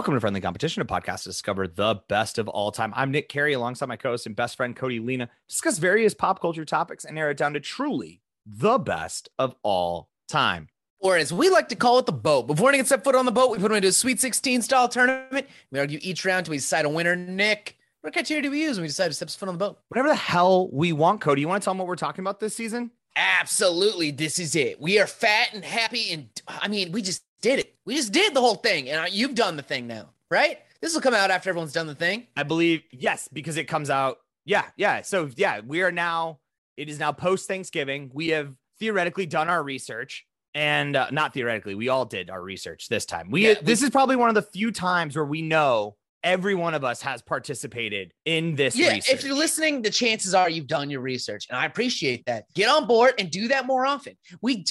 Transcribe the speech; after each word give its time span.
Welcome 0.00 0.14
to 0.14 0.20
Friendly 0.20 0.40
Competition, 0.40 0.80
a 0.80 0.86
podcast 0.86 1.24
to 1.24 1.28
discover 1.28 1.68
the 1.68 2.00
best 2.08 2.38
of 2.38 2.48
all 2.48 2.72
time. 2.72 2.90
I'm 2.96 3.10
Nick 3.10 3.28
Carey, 3.28 3.52
alongside 3.52 3.84
my 3.84 3.96
co-host 3.96 4.24
and 4.24 4.34
best 4.34 4.56
friend 4.56 4.74
Cody 4.74 4.98
Lena, 4.98 5.28
discuss 5.46 5.76
various 5.76 6.14
pop 6.14 6.40
culture 6.40 6.64
topics 6.64 7.04
and 7.04 7.16
narrow 7.16 7.32
it 7.32 7.36
down 7.36 7.52
to 7.52 7.60
truly 7.60 8.22
the 8.46 8.78
best 8.78 9.28
of 9.38 9.54
all 9.62 10.08
time. 10.26 10.68
Or 11.00 11.18
as 11.18 11.34
we 11.34 11.50
like 11.50 11.68
to 11.68 11.76
call 11.76 11.98
it, 11.98 12.06
the 12.06 12.12
boat. 12.12 12.46
Before 12.46 12.70
anyone 12.70 12.78
gets 12.78 12.88
set 12.88 13.04
foot 13.04 13.14
on 13.14 13.26
the 13.26 13.30
boat, 13.30 13.50
we 13.50 13.58
put 13.58 13.68
them 13.68 13.76
into 13.76 13.88
a 13.88 13.92
Sweet 13.92 14.20
16 14.20 14.62
style 14.62 14.88
tournament. 14.88 15.46
We 15.70 15.78
argue 15.78 15.98
each 16.00 16.24
round 16.24 16.46
till 16.46 16.52
we 16.52 16.56
decide 16.56 16.86
a 16.86 16.88
winner. 16.88 17.14
Nick, 17.14 17.76
what 18.00 18.14
criteria 18.14 18.42
do 18.42 18.50
we 18.50 18.62
use 18.62 18.78
when 18.78 18.84
we 18.84 18.88
decide 18.88 19.08
to 19.08 19.12
step 19.12 19.28
foot 19.28 19.50
on 19.50 19.54
the 19.54 19.58
boat? 19.58 19.80
Whatever 19.88 20.08
the 20.08 20.14
hell 20.14 20.70
we 20.72 20.94
want, 20.94 21.20
Cody. 21.20 21.42
You 21.42 21.48
want 21.48 21.62
to 21.62 21.64
tell 21.66 21.74
them 21.74 21.78
what 21.78 21.86
we're 21.86 21.96
talking 21.96 22.22
about 22.22 22.40
this 22.40 22.56
season? 22.56 22.90
Absolutely, 23.16 24.10
this 24.10 24.38
is 24.38 24.54
it. 24.54 24.80
We 24.80 24.98
are 25.00 25.06
fat 25.06 25.48
and 25.52 25.64
happy, 25.64 26.12
and 26.12 26.28
I 26.46 26.68
mean, 26.68 26.92
we 26.92 27.02
just 27.02 27.22
did 27.42 27.58
it. 27.58 27.74
We 27.84 27.96
just 27.96 28.12
did 28.12 28.34
the 28.34 28.40
whole 28.40 28.54
thing, 28.54 28.88
and 28.88 29.12
you've 29.12 29.34
done 29.34 29.56
the 29.56 29.62
thing 29.62 29.86
now, 29.86 30.10
right? 30.30 30.58
This 30.80 30.94
will 30.94 31.00
come 31.00 31.14
out 31.14 31.30
after 31.30 31.50
everyone's 31.50 31.72
done 31.72 31.86
the 31.86 31.94
thing. 31.94 32.26
I 32.36 32.42
believe 32.42 32.82
yes, 32.90 33.28
because 33.32 33.56
it 33.56 33.64
comes 33.64 33.90
out. 33.90 34.18
Yeah, 34.44 34.64
yeah. 34.76 35.02
So 35.02 35.28
yeah, 35.36 35.60
we 35.66 35.82
are 35.82 35.92
now. 35.92 36.38
It 36.76 36.88
is 36.88 36.98
now 36.98 37.12
post 37.12 37.46
Thanksgiving. 37.46 38.10
We 38.14 38.28
have 38.28 38.54
theoretically 38.78 39.26
done 39.26 39.48
our 39.48 39.62
research, 39.62 40.24
and 40.54 40.96
uh, 40.96 41.08
not 41.10 41.34
theoretically, 41.34 41.74
we 41.74 41.88
all 41.88 42.06
did 42.06 42.30
our 42.30 42.40
research 42.40 42.88
this 42.88 43.04
time. 43.04 43.30
We, 43.30 43.48
Yeah, 43.48 43.54
this 43.60 43.82
is 43.82 43.90
probably 43.90 44.16
one 44.16 44.28
of 44.28 44.34
the 44.34 44.42
few 44.42 44.72
times 44.72 45.16
where 45.16 45.24
we 45.24 45.42
know 45.42 45.96
every 46.22 46.54
one 46.54 46.74
of 46.74 46.84
us 46.84 47.02
has 47.02 47.22
participated 47.22 48.12
in 48.24 48.54
this. 48.54 48.76
Yeah, 48.76 48.92
research. 48.92 49.14
if 49.14 49.24
you're 49.24 49.36
listening, 49.36 49.82
the 49.82 49.90
chances 49.90 50.34
are 50.34 50.48
you've 50.48 50.66
done 50.66 50.90
your 50.90 51.00
research, 51.00 51.46
and 51.48 51.58
I 51.58 51.66
appreciate 51.66 52.24
that. 52.26 52.44
Get 52.54 52.68
on 52.68 52.86
board 52.86 53.14
and 53.18 53.30
do 53.30 53.48
that 53.48 53.66
more 53.66 53.86
often. 53.86 54.16
We 54.42 54.64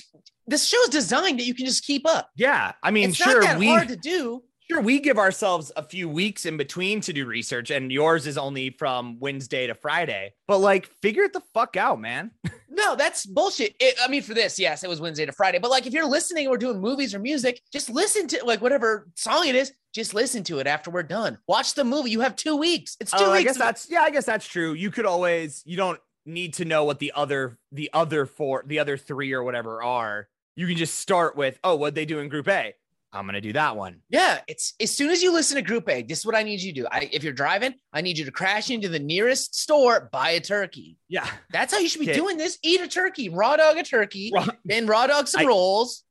this 0.48 0.66
show's 0.66 0.90
designed 0.90 1.40
that 1.40 1.46
you 1.46 1.54
can 1.54 1.66
just 1.66 1.86
keep 1.86 2.08
up. 2.08 2.30
Yeah, 2.36 2.74
I 2.82 2.92
mean, 2.92 3.10
it's 3.10 3.18
sure 3.18 3.42
not 3.42 3.44
that 3.44 3.60
we 3.60 3.68
hard 3.68 3.90
to 3.90 3.98
do. 3.98 4.44
Sure 4.70 4.82
we 4.82 5.00
give 5.00 5.18
ourselves 5.18 5.72
a 5.76 5.84
few 5.84 6.08
weeks 6.08 6.46
in 6.46 6.58
between 6.58 7.02
to 7.02 7.14
do 7.14 7.26
research, 7.26 7.72
and 7.72 7.92
yours 7.92 8.28
is 8.28 8.38
only 8.38 8.70
from 8.72 9.20
Wednesday 9.20 9.68
to 9.68 9.74
Friday. 9.74 10.34
But 10.48 10.60
like, 10.60 10.88
figure 11.02 11.24
it 11.24 11.34
the 11.34 11.42
fuck 11.54 11.78
out, 11.78 12.00
man. 12.00 12.32
No, 12.72 12.96
that's 12.96 13.26
bullshit. 13.26 13.76
It, 13.82 13.96
I 14.02 14.08
mean, 14.08 14.22
for 14.22 14.34
this, 14.34 14.58
yes, 14.58 14.86
it 14.86 14.90
was 14.90 15.02
Wednesday 15.02 15.26
to 15.26 15.34
Friday. 15.34 15.60
But 15.60 15.70
like, 15.70 15.86
if 15.86 15.92
you're 15.92 16.06
listening, 16.08 16.50
we're 16.50 16.56
doing 16.56 16.80
movies 16.80 17.14
or 17.14 17.20
music. 17.20 17.60
Just 17.74 17.90
listen 17.90 18.26
to 18.28 18.46
like 18.46 18.62
whatever 18.62 19.10
song 19.16 19.48
it 19.48 19.56
is. 19.56 19.74
Just 19.94 20.14
listen 20.14 20.46
to 20.46 20.60
it 20.60 20.68
after 20.68 20.90
we're 20.90 21.04
done. 21.04 21.40
Watch 21.46 21.74
the 21.74 21.84
movie. 21.84 22.10
You 22.12 22.22
have 22.22 22.38
two 22.38 22.56
weeks. 22.56 22.96
It's 23.02 23.12
two 23.12 23.18
Oh, 23.20 23.32
I 23.32 23.40
weeks. 23.40 23.50
guess 23.50 23.58
that's 23.58 23.88
yeah, 23.90 24.04
I 24.04 24.12
guess 24.12 24.24
that's 24.26 24.48
true. 24.48 24.72
You 24.74 24.92
could 24.92 25.06
always 25.06 25.62
you 25.66 25.76
don't 25.76 26.00
need 26.26 26.54
to 26.54 26.64
know 26.64 26.86
what 26.86 27.00
the 27.00 27.12
other 27.14 27.58
the 27.74 27.90
other 27.92 28.26
four 28.26 28.64
the 28.66 28.80
other 28.80 28.96
three 28.96 29.34
or 29.34 29.44
whatever 29.44 29.84
are. 29.84 30.30
You 30.56 30.66
can 30.66 30.78
just 30.78 30.96
start 31.00 31.36
with 31.36 31.60
oh, 31.66 31.76
what 31.76 31.96
they 31.96 32.06
do 32.06 32.20
in 32.20 32.30
Group 32.30 32.48
A. 32.48 32.76
I'm 33.12 33.26
gonna 33.26 33.42
do 33.42 33.54
that 33.54 33.76
one. 33.76 34.02
Yeah, 34.10 34.40
it's 34.48 34.74
as 34.80 34.96
soon 34.96 35.10
as 35.10 35.24
you 35.24 35.34
listen 35.34 35.56
to 35.56 35.62
Group 35.62 35.90
A, 35.90 36.04
this 36.04 36.20
is 36.20 36.26
what 36.26 36.36
I 36.36 36.44
need 36.44 36.62
you 36.62 36.72
to 36.74 36.82
do. 36.82 36.88
I, 36.92 37.10
if 37.12 37.24
you're 37.24 37.34
driving, 37.34 37.74
I 37.92 38.02
need 38.02 38.18
you 38.18 38.26
to 38.26 38.32
crash 38.32 38.70
into 38.70 38.88
the 38.88 39.00
nearest 39.00 39.56
store, 39.56 40.10
buy 40.12 40.32
a 40.32 40.40
turkey. 40.40 40.98
Yeah, 41.08 41.28
That's 41.52 41.74
how 41.74 41.80
you 41.80 41.90
should 41.90 42.02
be 42.02 42.14
doing 42.14 42.38
this. 42.38 42.60
Eat 42.64 42.82
a 42.82 42.88
turkey, 42.88 43.30
raw 43.30 43.56
dog 43.58 43.78
a 43.78 43.84
turkey, 43.84 44.32
Raw- 44.34 44.46
then 44.66 44.86
raw 44.86 45.08
dog 45.08 45.28
some 45.28 45.42
I- 45.42 45.46
rolls. 45.46 46.04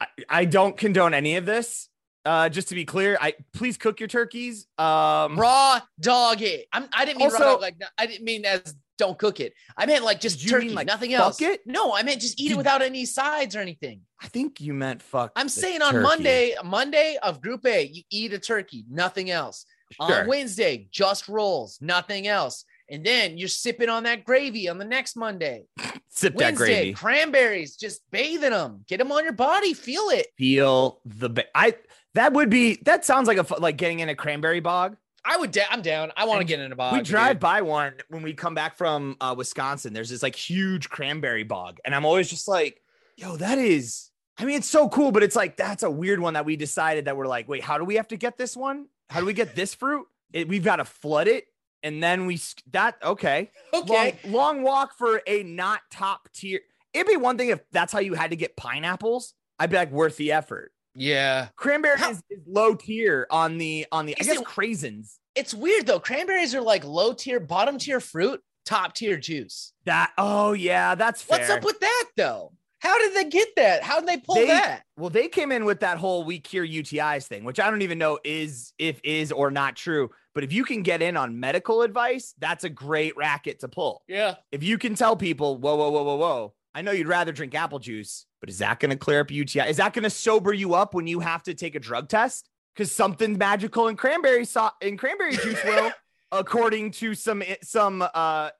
I, 0.00 0.06
I 0.28 0.44
don't 0.44 0.76
condone 0.76 1.12
any 1.12 1.36
of 1.36 1.44
this. 1.46 1.88
Uh, 2.24 2.48
just 2.48 2.68
to 2.68 2.74
be 2.74 2.84
clear, 2.84 3.16
I 3.20 3.34
please 3.54 3.76
cook 3.78 3.98
your 4.00 4.08
turkeys. 4.08 4.66
Um, 4.76 5.36
Raw 5.38 5.80
dog 5.98 6.42
it. 6.42 6.66
I'm, 6.72 6.84
I 6.92 7.04
didn't 7.04 7.18
mean 7.18 7.28
raw 7.30 7.34
Also- 7.34 7.44
dog 7.52 7.60
like 7.62 7.76
I 7.96 8.06
didn't 8.06 8.24
mean 8.24 8.44
as 8.44 8.74
don't 8.98 9.18
cook 9.18 9.40
it. 9.40 9.54
I 9.76 9.86
meant 9.86 10.04
like 10.04 10.20
just 10.20 10.42
you 10.44 10.50
turkey, 10.50 10.70
like, 10.70 10.86
nothing 10.86 11.12
fuck 11.12 11.20
else. 11.20 11.40
it? 11.40 11.60
No, 11.66 11.94
I 11.94 12.02
meant 12.02 12.20
just 12.20 12.40
eat 12.40 12.52
it 12.52 12.56
without 12.56 12.82
any 12.82 13.04
sides 13.04 13.56
or 13.56 13.60
anything. 13.60 14.00
I 14.20 14.28
think 14.28 14.60
you 14.60 14.74
meant 14.74 15.00
fuck. 15.00 15.32
I'm 15.36 15.48
saying 15.48 15.80
on 15.80 15.92
turkey. 15.92 16.02
Monday, 16.02 16.54
Monday 16.64 17.16
of 17.22 17.40
Group 17.40 17.64
A, 17.66 17.86
you 17.86 18.02
eat 18.10 18.32
a 18.32 18.38
turkey, 18.38 18.84
nothing 18.90 19.30
else. 19.30 19.64
Sure. 19.92 20.22
On 20.22 20.28
Wednesday, 20.28 20.88
just 20.90 21.28
rolls, 21.28 21.78
nothing 21.80 22.26
else. 22.26 22.64
And 22.90 23.04
then 23.04 23.38
you're 23.38 23.48
sipping 23.48 23.88
on 23.88 24.02
that 24.04 24.24
gravy 24.24 24.68
on 24.68 24.78
the 24.78 24.84
next 24.84 25.16
Monday. 25.16 25.64
sip 26.08 26.34
that 26.34 26.56
Wednesday, 26.56 26.66
gravy. 26.66 26.92
cranberries, 26.92 27.76
just 27.76 28.02
bathe 28.10 28.44
in 28.44 28.52
them, 28.52 28.84
get 28.86 28.98
them 28.98 29.12
on 29.12 29.24
your 29.24 29.32
body, 29.32 29.74
feel 29.74 30.08
it. 30.10 30.26
Feel 30.36 31.00
the 31.04 31.28
ba- 31.30 31.44
I 31.54 31.74
that 32.14 32.32
would 32.32 32.50
be 32.50 32.78
that 32.82 33.04
sounds 33.04 33.28
like 33.28 33.38
a 33.38 33.60
like 33.60 33.76
getting 33.76 34.00
in 34.00 34.08
a 34.08 34.14
cranberry 34.14 34.60
bog. 34.60 34.96
I 35.30 35.36
would, 35.36 35.50
da- 35.50 35.66
I'm 35.70 35.82
down. 35.82 36.10
I 36.16 36.24
want 36.24 36.40
to 36.40 36.44
get 36.44 36.58
in 36.58 36.72
a 36.72 36.76
bog. 36.76 36.92
we 36.94 36.98
dude. 37.00 37.06
drive 37.08 37.38
by 37.38 37.60
one 37.62 37.92
when 38.08 38.22
we 38.22 38.32
come 38.32 38.54
back 38.54 38.76
from 38.76 39.16
uh, 39.20 39.34
Wisconsin. 39.36 39.92
There's 39.92 40.08
this 40.08 40.22
like 40.22 40.34
huge 40.34 40.88
cranberry 40.88 41.42
bog, 41.44 41.78
and 41.84 41.94
I'm 41.94 42.04
always 42.06 42.30
just 42.30 42.48
like, 42.48 42.80
"Yo, 43.16 43.36
that 43.36 43.58
is." 43.58 44.10
I 44.38 44.44
mean, 44.44 44.56
it's 44.56 44.68
so 44.70 44.88
cool, 44.88 45.12
but 45.12 45.22
it's 45.22 45.36
like 45.36 45.56
that's 45.56 45.82
a 45.82 45.90
weird 45.90 46.20
one 46.20 46.34
that 46.34 46.44
we 46.46 46.56
decided 46.56 47.04
that 47.04 47.16
we're 47.16 47.26
like, 47.26 47.46
"Wait, 47.48 47.62
how 47.62 47.76
do 47.76 47.84
we 47.84 47.96
have 47.96 48.08
to 48.08 48.16
get 48.16 48.36
this 48.38 48.56
one? 48.56 48.86
How 49.10 49.20
do 49.20 49.26
we 49.26 49.32
get 49.34 49.54
this 49.54 49.74
fruit? 49.74 50.06
It, 50.32 50.48
we've 50.48 50.64
got 50.64 50.76
to 50.76 50.84
flood 50.84 51.28
it, 51.28 51.46
and 51.82 52.02
then 52.02 52.24
we 52.26 52.40
that 52.70 52.96
okay, 53.04 53.50
Okay. 53.74 54.18
long, 54.24 54.32
long 54.32 54.62
walk 54.62 54.96
for 54.96 55.20
a 55.26 55.42
not 55.42 55.80
top 55.90 56.28
tier. 56.32 56.60
It'd 56.94 57.06
be 57.06 57.16
one 57.18 57.36
thing 57.36 57.50
if 57.50 57.60
that's 57.70 57.92
how 57.92 57.98
you 57.98 58.14
had 58.14 58.30
to 58.30 58.36
get 58.36 58.56
pineapples. 58.56 59.34
I'd 59.58 59.70
be 59.70 59.76
like, 59.76 59.90
worth 59.90 60.16
the 60.16 60.32
effort. 60.32 60.72
Yeah. 60.94 61.48
Cranberry 61.56 62.00
is, 62.00 62.22
is 62.30 62.40
low 62.46 62.74
tier 62.74 63.26
on 63.30 63.58
the 63.58 63.86
on 63.92 64.06
the. 64.06 64.16
I 64.20 64.24
guess 64.24 64.36
it- 64.38 64.44
craisins. 64.44 65.17
It's 65.38 65.54
weird 65.54 65.86
though. 65.86 66.00
Cranberries 66.00 66.54
are 66.54 66.60
like 66.60 66.84
low 66.84 67.12
tier, 67.12 67.40
bottom 67.40 67.78
tier 67.78 68.00
fruit, 68.00 68.42
top 68.66 68.94
tier 68.94 69.16
juice. 69.16 69.72
That 69.84 70.12
oh 70.18 70.52
yeah, 70.52 70.94
that's 70.94 71.22
fair. 71.22 71.38
What's 71.38 71.50
up 71.50 71.64
with 71.64 71.80
that 71.80 72.04
though? 72.16 72.52
How 72.80 72.96
did 72.98 73.14
they 73.14 73.28
get 73.28 73.48
that? 73.56 73.82
How 73.82 73.98
did 73.98 74.08
they 74.08 74.18
pull 74.18 74.36
They- 74.36 74.46
that? 74.46 74.82
Well, 74.96 75.10
they 75.10 75.28
came 75.28 75.50
in 75.50 75.64
with 75.64 75.80
that 75.80 75.98
whole 75.98 76.24
we 76.24 76.38
cure 76.38 76.66
UTIs 76.66 77.26
thing, 77.26 77.44
which 77.44 77.58
I 77.58 77.70
don't 77.70 77.82
even 77.82 77.98
know 77.98 78.18
is 78.24 78.72
if 78.78 79.00
is 79.02 79.32
or 79.32 79.50
not 79.50 79.74
true. 79.76 80.10
But 80.34 80.44
if 80.44 80.52
you 80.52 80.64
can 80.64 80.82
get 80.82 81.02
in 81.02 81.16
on 81.16 81.40
medical 81.40 81.82
advice, 81.82 82.34
that's 82.38 82.62
a 82.64 82.68
great 82.68 83.16
racket 83.16 83.60
to 83.60 83.68
pull. 83.68 84.02
Yeah. 84.06 84.36
If 84.52 84.62
you 84.62 84.78
can 84.78 84.94
tell 84.94 85.16
people, 85.16 85.56
whoa, 85.58 85.74
whoa, 85.74 85.90
whoa, 85.90 86.02
whoa, 86.04 86.16
whoa, 86.16 86.54
I 86.74 86.82
know 86.82 86.92
you'd 86.92 87.08
rather 87.08 87.32
drink 87.32 87.54
apple 87.56 87.80
juice, 87.80 88.26
but 88.40 88.48
is 88.48 88.58
that 88.58 88.78
going 88.78 88.90
to 88.90 88.96
clear 88.96 89.20
up 89.20 89.30
UTI? 89.32 89.68
Is 89.68 89.78
that 89.78 89.92
going 89.92 90.04
to 90.04 90.10
sober 90.10 90.52
you 90.52 90.74
up 90.74 90.94
when 90.94 91.08
you 91.08 91.18
have 91.20 91.42
to 91.44 91.54
take 91.54 91.74
a 91.74 91.80
drug 91.80 92.08
test? 92.08 92.48
Because 92.78 92.92
something 92.92 93.36
magical 93.36 93.88
in 93.88 93.96
cranberry 93.96 94.44
so- 94.44 94.70
in 94.80 94.96
cranberry 94.96 95.36
juice 95.36 95.58
will, 95.64 95.90
according 96.30 96.92
to 96.92 97.12
some 97.12 97.42
some 97.60 98.06
uh, 98.14 98.50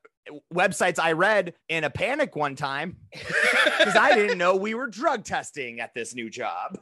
websites 0.52 0.98
I 0.98 1.12
read 1.12 1.54
in 1.68 1.84
a 1.84 1.90
panic 1.90 2.34
one 2.34 2.56
time, 2.56 2.96
because 3.12 3.94
I 3.94 4.16
didn't 4.16 4.36
know 4.36 4.56
we 4.56 4.74
were 4.74 4.88
drug 4.88 5.22
testing 5.22 5.78
at 5.78 5.94
this 5.94 6.16
new 6.16 6.28
job. 6.28 6.80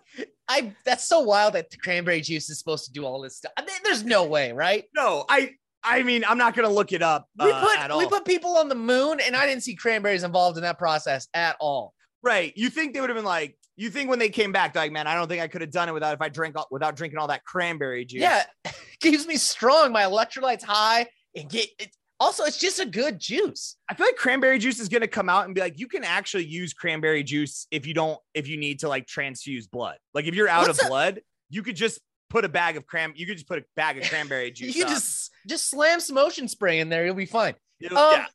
I 0.48 0.72
that's 0.86 1.06
so 1.06 1.20
wild 1.20 1.52
that 1.56 1.70
the 1.70 1.76
cranberry 1.76 2.22
juice 2.22 2.48
is 2.48 2.58
supposed 2.58 2.86
to 2.86 2.92
do 2.92 3.04
all 3.04 3.20
this 3.20 3.36
stuff. 3.36 3.52
I 3.58 3.60
mean, 3.60 3.76
there's 3.84 4.02
no 4.02 4.24
way, 4.24 4.52
right? 4.52 4.84
No, 4.96 5.26
I 5.28 5.56
I 5.84 6.04
mean 6.04 6.24
I'm 6.26 6.38
not 6.38 6.54
gonna 6.54 6.70
look 6.70 6.92
it 6.92 7.02
up. 7.02 7.28
We 7.38 7.52
uh, 7.52 7.60
put 7.60 7.98
we 7.98 8.06
put 8.06 8.24
people 8.24 8.56
on 8.56 8.70
the 8.70 8.74
moon, 8.74 9.20
and 9.20 9.36
I 9.36 9.46
didn't 9.46 9.62
see 9.62 9.74
cranberries 9.74 10.22
involved 10.22 10.56
in 10.56 10.62
that 10.62 10.78
process 10.78 11.28
at 11.34 11.56
all. 11.60 11.92
right. 12.22 12.50
You 12.56 12.70
think 12.70 12.94
they 12.94 13.02
would 13.02 13.10
have 13.10 13.16
been 13.18 13.26
like? 13.26 13.58
You 13.76 13.90
think 13.90 14.08
when 14.08 14.18
they 14.18 14.30
came 14.30 14.52
back, 14.52 14.74
like, 14.74 14.90
man, 14.92 15.06
I 15.06 15.14
don't 15.14 15.28
think 15.28 15.42
I 15.42 15.48
could 15.48 15.60
have 15.60 15.70
done 15.70 15.88
it 15.88 15.92
without 15.92 16.14
if 16.14 16.22
I 16.22 16.28
drink 16.28 16.56
without 16.70 16.96
drinking 16.96 17.18
all 17.18 17.28
that 17.28 17.44
cranberry 17.44 18.04
juice. 18.04 18.22
Yeah, 18.22 18.44
keeps 19.00 19.26
me 19.26 19.36
strong. 19.36 19.92
My 19.92 20.02
electrolytes 20.04 20.62
high, 20.62 21.06
and 21.34 21.48
get 21.48 21.68
it. 21.78 21.90
Also, 22.18 22.44
it's 22.44 22.56
just 22.56 22.80
a 22.80 22.86
good 22.86 23.18
juice. 23.18 23.76
I 23.90 23.94
feel 23.94 24.06
like 24.06 24.16
cranberry 24.16 24.58
juice 24.58 24.80
is 24.80 24.88
gonna 24.88 25.06
come 25.06 25.28
out 25.28 25.44
and 25.44 25.54
be 25.54 25.60
like, 25.60 25.78
you 25.78 25.86
can 25.86 26.02
actually 26.04 26.46
use 26.46 26.72
cranberry 26.72 27.22
juice 27.22 27.66
if 27.70 27.86
you 27.86 27.92
don't 27.92 28.18
if 28.32 28.48
you 28.48 28.56
need 28.56 28.78
to 28.80 28.88
like 28.88 29.06
transfuse 29.06 29.66
blood. 29.66 29.98
Like 30.14 30.24
if 30.24 30.34
you're 30.34 30.48
out 30.48 30.66
What's 30.66 30.80
of 30.80 30.86
a- 30.86 30.88
blood, 30.88 31.20
you 31.50 31.62
could 31.62 31.76
just 31.76 32.00
put 32.30 32.46
a 32.46 32.48
bag 32.48 32.78
of 32.78 32.86
cram. 32.86 33.12
You 33.14 33.26
could 33.26 33.36
just 33.36 33.46
put 33.46 33.58
a 33.58 33.64
bag 33.76 33.98
of 33.98 34.04
cranberry 34.08 34.50
juice. 34.50 34.74
you 34.74 34.84
just 34.86 35.30
just 35.46 35.68
slam 35.68 36.00
some 36.00 36.16
ocean 36.16 36.48
spray 36.48 36.80
in 36.80 36.88
there, 36.88 37.04
you'll 37.04 37.14
be 37.14 37.26
fine. 37.26 37.54
It'll- 37.80 37.98
Um, 37.98 38.12
yeah. 38.14 38.26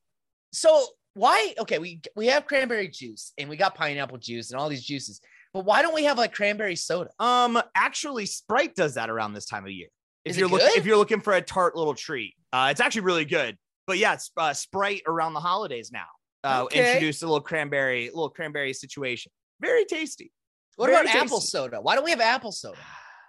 So 0.53 0.85
why? 1.15 1.55
Okay, 1.59 1.79
we 1.79 2.01
we 2.15 2.27
have 2.27 2.45
cranberry 2.45 2.87
juice 2.87 3.33
and 3.39 3.49
we 3.49 3.57
got 3.57 3.73
pineapple 3.73 4.19
juice 4.19 4.51
and 4.51 4.59
all 4.61 4.69
these 4.69 4.83
juices, 4.85 5.19
but 5.53 5.65
why 5.65 5.81
don't 5.81 5.93
we 5.93 6.05
have 6.05 6.17
like 6.17 6.33
cranberry 6.33 6.75
soda? 6.75 7.09
Um, 7.19 7.61
actually, 7.75 8.25
Sprite 8.25 8.75
does 8.75 8.95
that 8.95 9.09
around 9.09 9.33
this 9.33 9.45
time 9.45 9.65
of 9.65 9.71
year. 9.71 9.87
If 10.23 10.31
Is 10.31 10.37
you're 10.37 10.47
looking, 10.47 10.69
if 10.75 10.85
you're 10.85 10.97
looking 10.97 11.21
for 11.21 11.33
a 11.33 11.41
tart 11.41 11.75
little 11.75 11.95
treat, 11.95 12.35
uh, 12.53 12.69
it's 12.71 12.79
actually 12.79 13.01
really 13.01 13.25
good. 13.25 13.57
But 13.87 13.97
yeah, 13.97 14.13
it's 14.13 14.31
uh, 14.37 14.53
Sprite 14.53 15.01
around 15.07 15.33
the 15.33 15.39
holidays 15.39 15.91
now. 15.91 16.05
Uh, 16.43 16.63
Okay. 16.63 16.79
introduced 16.79 17.23
a 17.23 17.25
little 17.25 17.41
cranberry, 17.41 18.05
little 18.05 18.29
cranberry 18.29 18.73
situation. 18.73 19.31
Very 19.59 19.85
tasty. 19.85 20.31
What 20.75 20.87
Very 20.89 21.01
about 21.01 21.15
apple 21.15 21.41
soda? 21.41 21.81
Why 21.81 21.95
don't 21.95 22.03
we 22.03 22.11
have 22.11 22.21
apple 22.21 22.51
soda? 22.51 22.77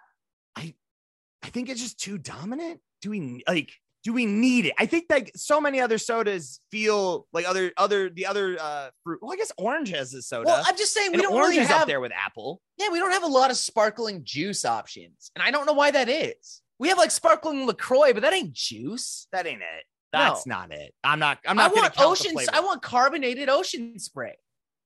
I, 0.57 0.75
I 1.43 1.49
think 1.49 1.69
it's 1.69 1.81
just 1.81 1.99
too 1.99 2.19
dominant. 2.19 2.81
Do 3.01 3.11
we 3.11 3.43
like? 3.49 3.73
Do 4.05 4.13
we 4.13 4.27
need 4.27 4.67
it? 4.67 4.73
I 4.79 4.87
think 4.87 5.07
like 5.09 5.31
so 5.37 5.61
many 5.61 5.81
other 5.81 5.97
sodas 5.99 6.61
feel 6.71 7.27
like 7.33 7.49
other 7.49 7.73
other 7.77 8.11
the 8.11 8.27
other 8.27 8.59
uh 8.61 8.91
fruit. 9.05 9.21
Well, 9.23 9.33
I 9.33 9.37
guess 9.37 9.53
orange 9.59 9.91
has 9.91 10.13
a 10.15 10.23
soda. 10.23 10.47
Well, 10.47 10.65
I'm 10.67 10.77
just 10.77 10.93
saying 10.93 11.13
we 11.13 11.15
and 11.15 11.23
don't 11.23 11.35
orange 11.35 11.51
really 11.51 11.63
is 11.63 11.69
have. 11.69 11.83
up 11.83 11.87
there 11.87 12.01
with 12.01 12.13
apple. 12.13 12.61
Yeah, 12.79 12.89
we 12.91 12.99
don't 12.99 13.13
have 13.13 13.23
a 13.23 13.29
lot 13.29 13.51
of 13.51 13.57
sparkling 13.57 14.23
juice 14.25 14.65
options, 14.65 15.31
and 15.37 15.43
I 15.43 15.51
don't 15.51 15.67
know 15.67 15.73
why 15.73 15.93
that 15.93 16.09
is. 16.09 16.63
We 16.79 16.89
have 16.89 16.99
like 16.99 17.13
sparkling 17.13 17.67
Lacroix, 17.67 18.13
but 18.13 18.23
that 18.23 18.33
ain't 18.33 18.53
juice. 18.53 19.29
That 19.31 19.47
ain't 19.47 19.63
it. 19.63 19.85
That's 20.13 20.47
not 20.47 20.73
it. 20.73 20.93
I'm 21.03 21.19
not. 21.19 21.39
I'm 21.47 21.57
not. 21.57 21.75
gonna 21.75 21.83
want 21.83 21.95
ocean. 21.99 22.37
I 22.53 22.61
want 22.61 22.83
carbonated 22.83 23.49
ocean 23.49 23.99
spray. 23.99 24.37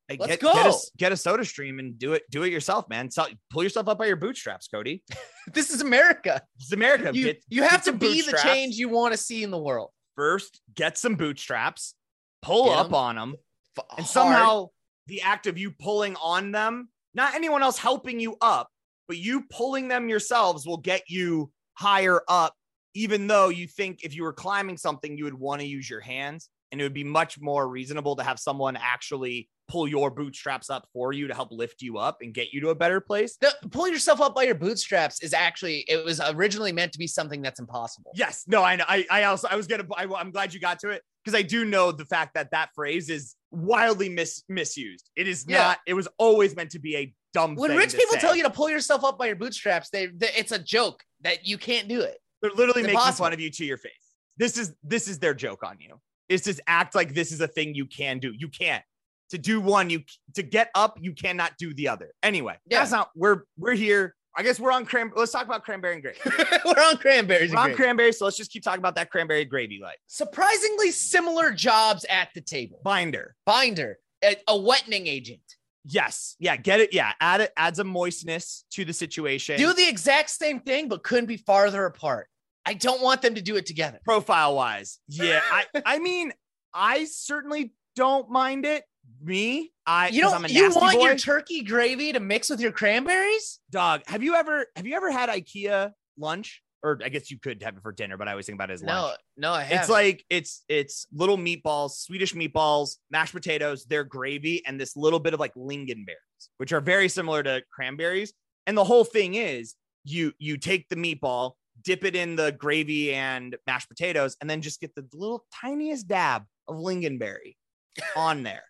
Let's 0.08 0.20
get, 0.26 0.40
Get 0.40 0.40
go. 0.40 0.70
a, 0.70 0.72
get 0.98 1.12
a 1.12 1.16
soda 1.16 1.44
stream 1.44 1.78
and 1.80 1.98
do 1.98 2.12
it. 2.12 2.22
Do 2.30 2.44
it 2.44 2.52
yourself, 2.52 2.88
man. 2.88 3.10
So, 3.10 3.26
pull 3.50 3.62
yourself 3.64 3.88
up 3.88 3.98
by 3.98 4.06
your 4.06 4.16
bootstraps, 4.16 4.68
Cody. 4.68 5.02
This 5.52 5.70
is 5.70 5.80
America. 5.80 6.42
It's 6.58 6.72
America. 6.72 7.10
You, 7.14 7.24
Get- 7.26 7.44
you 7.48 7.62
have 7.62 7.84
to 7.84 7.92
be 7.92 8.20
the 8.20 8.36
change 8.42 8.74
you 8.76 8.88
want 8.88 9.12
to 9.14 9.16
see 9.18 9.44
in 9.44 9.50
the 9.52 9.58
world. 9.58 9.90
First, 10.16 10.60
get 10.74 10.98
some 10.98 11.14
bootstraps, 11.14 11.94
pull 12.42 12.66
Get 12.70 12.78
up 12.78 12.92
on 12.92 13.14
them, 13.14 13.36
F- 13.78 13.84
and 13.90 14.00
hard. 14.00 14.08
somehow 14.08 14.66
the 15.06 15.22
act 15.22 15.46
of 15.46 15.56
you 15.56 15.70
pulling 15.70 16.16
on 16.16 16.50
them, 16.50 16.88
not 17.14 17.34
anyone 17.36 17.62
else 17.62 17.78
helping 17.78 18.18
you 18.18 18.36
up, 18.40 18.68
but 19.06 19.18
you 19.18 19.44
pulling 19.50 19.86
them 19.86 20.08
yourselves 20.08 20.66
will 20.66 20.78
get 20.78 21.02
you 21.08 21.50
higher 21.74 22.22
up. 22.28 22.52
Even 22.94 23.26
though 23.28 23.48
you 23.50 23.68
think 23.68 24.02
if 24.02 24.16
you 24.16 24.24
were 24.24 24.32
climbing 24.32 24.76
something, 24.76 25.16
you 25.16 25.24
would 25.24 25.34
want 25.34 25.60
to 25.60 25.66
use 25.66 25.88
your 25.88 26.00
hands, 26.00 26.48
and 26.72 26.80
it 26.80 26.84
would 26.84 26.94
be 26.94 27.04
much 27.04 27.40
more 27.40 27.68
reasonable 27.68 28.16
to 28.16 28.22
have 28.22 28.38
someone 28.38 28.76
actually 28.76 29.48
pull 29.68 29.88
your 29.88 30.10
bootstraps 30.10 30.70
up 30.70 30.86
for 30.92 31.12
you 31.12 31.26
to 31.26 31.34
help 31.34 31.50
lift 31.50 31.82
you 31.82 31.98
up 31.98 32.18
and 32.20 32.32
get 32.32 32.52
you 32.52 32.60
to 32.60 32.68
a 32.68 32.74
better 32.74 33.00
place. 33.00 33.36
The, 33.40 33.52
pull 33.70 33.88
yourself 33.88 34.20
up 34.20 34.34
by 34.34 34.44
your 34.44 34.54
bootstraps 34.54 35.22
is 35.22 35.34
actually 35.34 35.84
it 35.88 36.04
was 36.04 36.20
originally 36.20 36.72
meant 36.72 36.92
to 36.92 36.98
be 36.98 37.06
something 37.06 37.42
that's 37.42 37.58
impossible. 37.58 38.12
Yes, 38.14 38.44
no, 38.46 38.62
I 38.62 38.76
know. 38.76 38.84
I, 38.88 39.06
I 39.10 39.24
also 39.24 39.48
I 39.50 39.56
was 39.56 39.66
gonna. 39.66 39.86
I, 39.96 40.04
I'm 40.04 40.30
glad 40.30 40.54
you 40.54 40.60
got 40.60 40.78
to 40.80 40.90
it 40.90 41.02
because 41.24 41.38
I 41.38 41.42
do 41.42 41.64
know 41.64 41.92
the 41.92 42.04
fact 42.04 42.34
that 42.34 42.50
that 42.52 42.70
phrase 42.74 43.10
is 43.10 43.34
wildly 43.50 44.08
mis, 44.08 44.44
misused. 44.48 45.10
It 45.16 45.26
is 45.26 45.44
Yeah. 45.48 45.58
not. 45.58 45.78
It 45.86 45.94
was 45.94 46.08
always 46.18 46.54
meant 46.54 46.70
to 46.70 46.78
be 46.78 46.96
a 46.96 47.14
dumb. 47.32 47.56
When 47.56 47.76
rich 47.76 47.94
people 47.94 48.14
say. 48.14 48.20
tell 48.20 48.36
you 48.36 48.44
to 48.44 48.50
pull 48.50 48.70
yourself 48.70 49.04
up 49.04 49.18
by 49.18 49.26
your 49.26 49.36
bootstraps, 49.36 49.90
they, 49.90 50.06
they 50.06 50.30
it's 50.36 50.52
a 50.52 50.58
joke 50.58 51.02
that 51.22 51.46
you 51.46 51.58
can't 51.58 51.88
do 51.88 52.00
it. 52.00 52.18
they're 52.42 52.50
literally 52.50 52.82
it's 52.82 52.86
making 52.86 52.90
impossible. 52.90 53.24
fun 53.24 53.32
of 53.32 53.40
you 53.40 53.50
to 53.50 53.64
your 53.64 53.78
face. 53.78 53.92
This 54.36 54.58
is 54.58 54.74
this 54.84 55.08
is 55.08 55.18
their 55.18 55.34
joke 55.34 55.64
on 55.64 55.78
you. 55.80 55.98
It's 56.28 56.44
just 56.44 56.60
act 56.66 56.94
like 56.94 57.14
this 57.14 57.32
is 57.32 57.40
a 57.40 57.48
thing 57.48 57.74
you 57.74 57.86
can 57.86 58.18
do. 58.18 58.32
You 58.36 58.48
can't. 58.48 58.82
To 59.30 59.38
do 59.38 59.60
one, 59.60 59.90
you 59.90 60.02
to 60.34 60.42
get 60.42 60.70
up, 60.74 60.98
you 61.00 61.12
cannot 61.12 61.52
do 61.58 61.74
the 61.74 61.88
other. 61.88 62.12
Anyway, 62.22 62.56
Yeah. 62.68 62.78
that's 62.80 62.92
not. 62.92 63.10
We're 63.16 63.42
we're 63.58 63.74
here. 63.74 64.14
I 64.38 64.42
guess 64.42 64.60
we're 64.60 64.70
on 64.70 64.84
cran. 64.84 65.10
Let's 65.16 65.32
talk 65.32 65.46
about 65.46 65.64
cranberry 65.64 65.94
and 65.94 66.02
gravy. 66.02 66.18
We're 66.66 66.82
on 66.82 66.98
cranberries. 66.98 67.50
We're 67.52 67.56
on 67.58 67.64
gravy. 67.68 67.76
cranberry, 67.76 68.12
so 68.12 68.26
let's 68.26 68.36
just 68.36 68.50
keep 68.50 68.62
talking 68.62 68.80
about 68.80 68.94
that 68.96 69.10
cranberry 69.10 69.46
gravy 69.46 69.80
light 69.82 69.96
Surprisingly 70.08 70.90
similar 70.90 71.52
jobs 71.52 72.04
at 72.10 72.28
the 72.34 72.42
table. 72.42 72.78
binder. 72.84 73.34
Binder, 73.46 73.98
a, 74.22 74.36
a 74.46 74.54
wettening 74.58 75.06
agent. 75.06 75.40
Yes. 75.86 76.36
Yeah. 76.38 76.56
Get 76.56 76.80
it. 76.80 76.92
Yeah. 76.92 77.12
Add 77.18 77.40
it. 77.40 77.52
adds 77.56 77.78
a 77.78 77.84
moistness 77.84 78.64
to 78.72 78.84
the 78.84 78.92
situation. 78.92 79.56
Do 79.56 79.72
the 79.72 79.88
exact 79.88 80.28
same 80.30 80.60
thing, 80.60 80.88
but 80.88 81.02
couldn't 81.02 81.26
be 81.26 81.38
farther 81.38 81.86
apart. 81.86 82.28
I 82.66 82.74
don't 82.74 83.00
want 83.00 83.22
them 83.22 83.34
to 83.36 83.40
do 83.40 83.56
it 83.56 83.64
together. 83.66 84.00
profile 84.04 84.54
wise. 84.56 84.98
Yeah. 85.08 85.40
I. 85.50 85.64
I 85.86 85.98
mean, 85.98 86.32
I 86.74 87.04
certainly 87.04 87.72
don't 87.94 88.28
mind 88.30 88.66
it. 88.66 88.84
Me, 89.22 89.72
I. 89.86 90.08
You 90.08 90.22
don't. 90.22 90.50
You 90.50 90.70
want 90.74 90.96
boy. 90.98 91.04
your 91.04 91.16
turkey 91.16 91.62
gravy 91.62 92.12
to 92.12 92.20
mix 92.20 92.50
with 92.50 92.60
your 92.60 92.72
cranberries? 92.72 93.60
dog. 93.70 94.02
Have 94.06 94.22
you 94.22 94.34
ever? 94.34 94.66
Have 94.76 94.86
you 94.86 94.96
ever 94.96 95.10
had 95.10 95.28
IKEA 95.28 95.92
lunch? 96.18 96.62
Or 96.82 97.00
I 97.04 97.08
guess 97.08 97.30
you 97.30 97.38
could 97.38 97.62
have 97.62 97.76
it 97.76 97.82
for 97.82 97.90
dinner, 97.90 98.16
but 98.16 98.28
I 98.28 98.32
always 98.32 98.46
think 98.46 98.56
about 98.56 98.70
it 98.70 98.74
as 98.74 98.82
No, 98.82 98.92
lunch. 99.02 99.18
no, 99.36 99.52
I 99.52 99.62
haven't. 99.62 99.78
It's 99.80 99.88
like 99.88 100.24
it's 100.28 100.62
it's 100.68 101.06
little 101.12 101.38
meatballs, 101.38 101.92
Swedish 101.92 102.34
meatballs, 102.34 102.96
mashed 103.10 103.32
potatoes, 103.32 103.84
their 103.86 104.04
gravy, 104.04 104.62
and 104.66 104.78
this 104.78 104.94
little 104.96 105.18
bit 105.18 105.34
of 105.34 105.40
like 105.40 105.54
lingonberries, 105.54 106.48
which 106.58 106.72
are 106.72 106.80
very 106.80 107.08
similar 107.08 107.42
to 107.42 107.62
cranberries. 107.72 108.34
And 108.66 108.76
the 108.76 108.84
whole 108.84 109.04
thing 109.04 109.34
is 109.34 109.74
you 110.04 110.32
you 110.38 110.58
take 110.58 110.88
the 110.88 110.96
meatball, 110.96 111.52
dip 111.82 112.04
it 112.04 112.16
in 112.16 112.36
the 112.36 112.52
gravy 112.52 113.12
and 113.12 113.56
mashed 113.66 113.88
potatoes, 113.88 114.36
and 114.40 114.48
then 114.48 114.62
just 114.62 114.80
get 114.80 114.94
the 114.94 115.06
little 115.12 115.44
tiniest 115.60 116.08
dab 116.08 116.44
of 116.68 116.76
lingonberry 116.76 117.56
on 118.16 118.42
there. 118.42 118.64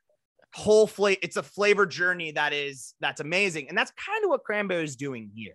Whole 0.55 0.87
flavor, 0.87 1.21
it's 1.23 1.37
a 1.37 1.43
flavor 1.43 1.85
journey 1.87 2.31
that 2.33 2.53
is 2.53 2.95
that's 3.01 3.21
amazing. 3.21 3.69
And 3.69 3.77
that's 3.77 3.93
kind 3.93 4.25
of 4.25 4.31
what 4.31 4.43
cranberry 4.43 4.85
is 4.85 4.97
doing 4.97 5.31
here. 5.35 5.55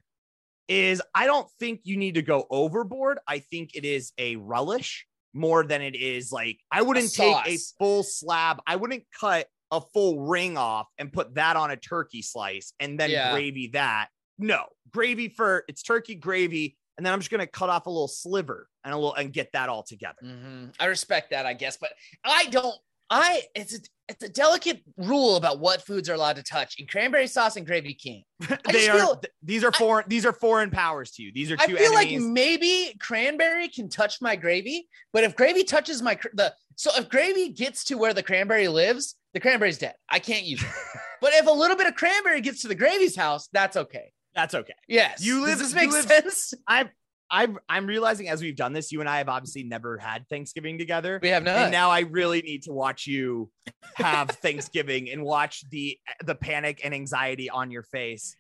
Is 0.68 1.02
I 1.16 1.26
don't 1.26 1.50
think 1.60 1.82
you 1.84 1.98
need 1.98 2.16
to 2.16 2.22
go 2.22 2.46
overboard. 2.50 3.20
I 3.28 3.40
think 3.40 3.72
it 3.76 3.84
is 3.84 4.14
a 4.18 4.36
relish 4.36 5.06
more 5.34 5.64
than 5.64 5.82
it 5.82 5.96
is 5.96 6.32
like 6.32 6.60
I 6.72 6.82
wouldn't 6.84 7.14
take 7.14 7.36
a 7.48 7.58
full 7.80 8.04
slab. 8.04 8.62
I 8.68 8.76
wouldn't 8.76 9.04
cut 9.20 9.48
a 9.72 9.82
full 9.82 10.20
ring 10.28 10.58
off 10.58 10.88
and 10.98 11.12
put 11.12 11.36
that 11.36 11.56
on 11.56 11.72
a 11.72 11.78
turkey 11.78 12.22
slice 12.22 12.74
and 12.80 13.00
then 13.00 13.10
Yeah. 13.10 13.32
gravy 13.32 13.68
that. 13.74 14.10
No, 14.38 14.66
gravy 14.92 15.30
for 15.30 15.64
it's 15.68 15.82
turkey 15.82 16.16
gravy, 16.16 16.78
and 17.02 17.06
then 17.08 17.14
I'm 17.14 17.20
just 17.20 17.32
gonna 17.32 17.48
cut 17.48 17.68
off 17.68 17.88
a 17.88 17.90
little 17.90 18.08
sliver 18.08 18.68
and 18.86 18.94
a 18.94 18.96
little 18.96 19.16
and 19.16 19.34
get 19.34 19.52
that 19.54 19.70
all 19.70 19.82
together. 19.82 20.20
Mhm. 20.24 20.72
I 20.80 20.86
respect 20.86 21.32
that, 21.32 21.48
I 21.48 21.54
guess, 21.54 21.78
but 21.78 21.90
I 22.24 22.46
don't. 22.52 22.76
I 23.10 23.42
it's 23.56 23.74
a, 23.76 23.80
it's 24.08 24.24
a 24.24 24.30
delicate 24.30 24.84
rule 24.98 25.36
about 25.36 25.60
what 25.60 25.82
foods 25.82 26.08
are 26.10 26.14
allowed 26.14 26.36
to 26.36 26.44
touch, 26.44 26.76
and 26.80 26.88
cranberry 26.88 27.26
sauce 27.26 27.56
and 27.58 27.66
gravy 27.66 27.96
can't. 27.96 28.24
They 28.72 28.88
are 28.88 28.98
feel- 29.00 29.16
th- 29.16 29.34
these 29.42 29.64
are 29.64 29.72
I- 29.74 30.04
these 30.08 30.28
are 30.28 30.32
foreign 30.34 30.70
powers 30.70 31.10
to 31.14 31.24
you. 31.24 31.32
These 31.34 31.52
are 31.52 31.58
I 31.60 31.66
two 31.66 31.76
feel 31.76 31.92
like 31.94 32.12
maybe 32.12 32.96
cranberry 33.00 33.68
can 33.68 33.90
touch 33.90 34.22
my 34.22 34.36
gravy, 34.36 34.88
but 35.12 35.24
if 35.24 35.36
gravy 35.36 35.64
touches 35.64 36.04
my 36.04 36.20
the 36.34 36.54
so 36.76 36.92
if 36.96 37.10
gravy 37.10 37.50
gets 37.50 37.84
to 37.86 37.96
where 37.96 38.14
the 38.14 38.24
cranberry 38.24 38.68
lives, 38.68 39.16
the 39.34 39.40
cranberry's 39.40 39.80
dead. 39.80 39.96
I 40.08 40.20
can't 40.20 40.46
use 40.46 40.62
it. 40.64 40.70
but 41.22 41.34
if 41.34 41.48
a 41.48 41.52
little 41.52 41.76
bit 41.76 41.88
of 41.88 41.96
cranberry 41.96 42.42
gets 42.42 42.62
to 42.62 42.68
the 42.68 42.76
gravy's 42.76 43.16
house, 43.16 43.50
that's 43.52 43.76
okay. 43.76 44.12
That's 44.36 44.54
okay. 44.56 44.74
Yes. 44.88 45.24
You 45.24 45.42
live- 45.42 45.60
Does 45.60 45.60
this 45.60 45.70
you 45.72 45.76
make 45.88 45.92
live- 45.92 46.06
sense? 46.06 46.54
I've 46.68 46.90
I've 47.34 47.58
I'm 47.70 47.86
realizing 47.86 48.28
as 48.28 48.42
we've 48.42 48.56
done 48.58 48.74
this, 48.74 48.92
you 48.92 49.00
and 49.00 49.08
I 49.10 49.20
have 49.20 49.30
obviously 49.30 49.64
never 49.64 49.98
had 49.98 50.28
Thanksgiving 50.28 50.78
together. 50.78 51.18
We 51.22 51.30
have 51.30 51.44
not. 51.44 51.56
And 51.58 51.72
now 51.72 51.90
I 51.90 52.02
really 52.02 52.42
need 52.42 52.64
to 52.64 52.74
watch 52.74 53.08
you 53.08 53.50
have 53.96 54.30
Thanksgiving 54.42 55.10
and 55.10 55.24
watch 55.24 55.64
the 55.70 55.98
the 56.26 56.36
panic 56.36 56.82
and 56.84 56.94
anxiety 56.94 57.50
on 57.50 57.72
your 57.72 57.84
face 57.84 58.36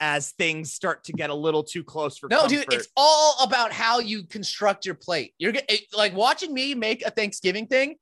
as 0.00 0.32
things 0.32 0.72
start 0.72 1.04
to 1.04 1.12
get 1.12 1.30
a 1.30 1.34
little 1.34 1.62
too 1.62 1.82
close 1.84 2.18
for 2.18 2.28
No, 2.28 2.40
comfort. 2.40 2.50
dude, 2.68 2.72
it's 2.74 2.88
all 2.96 3.36
about 3.42 3.72
how 3.72 4.00
you 4.00 4.24
construct 4.24 4.84
your 4.84 4.96
plate. 4.96 5.32
You're 5.38 5.54
it, 5.54 5.82
like 5.96 6.14
watching 6.14 6.52
me 6.52 6.74
make 6.74 7.02
a 7.06 7.10
Thanksgiving 7.10 7.66
thing. 7.66 7.94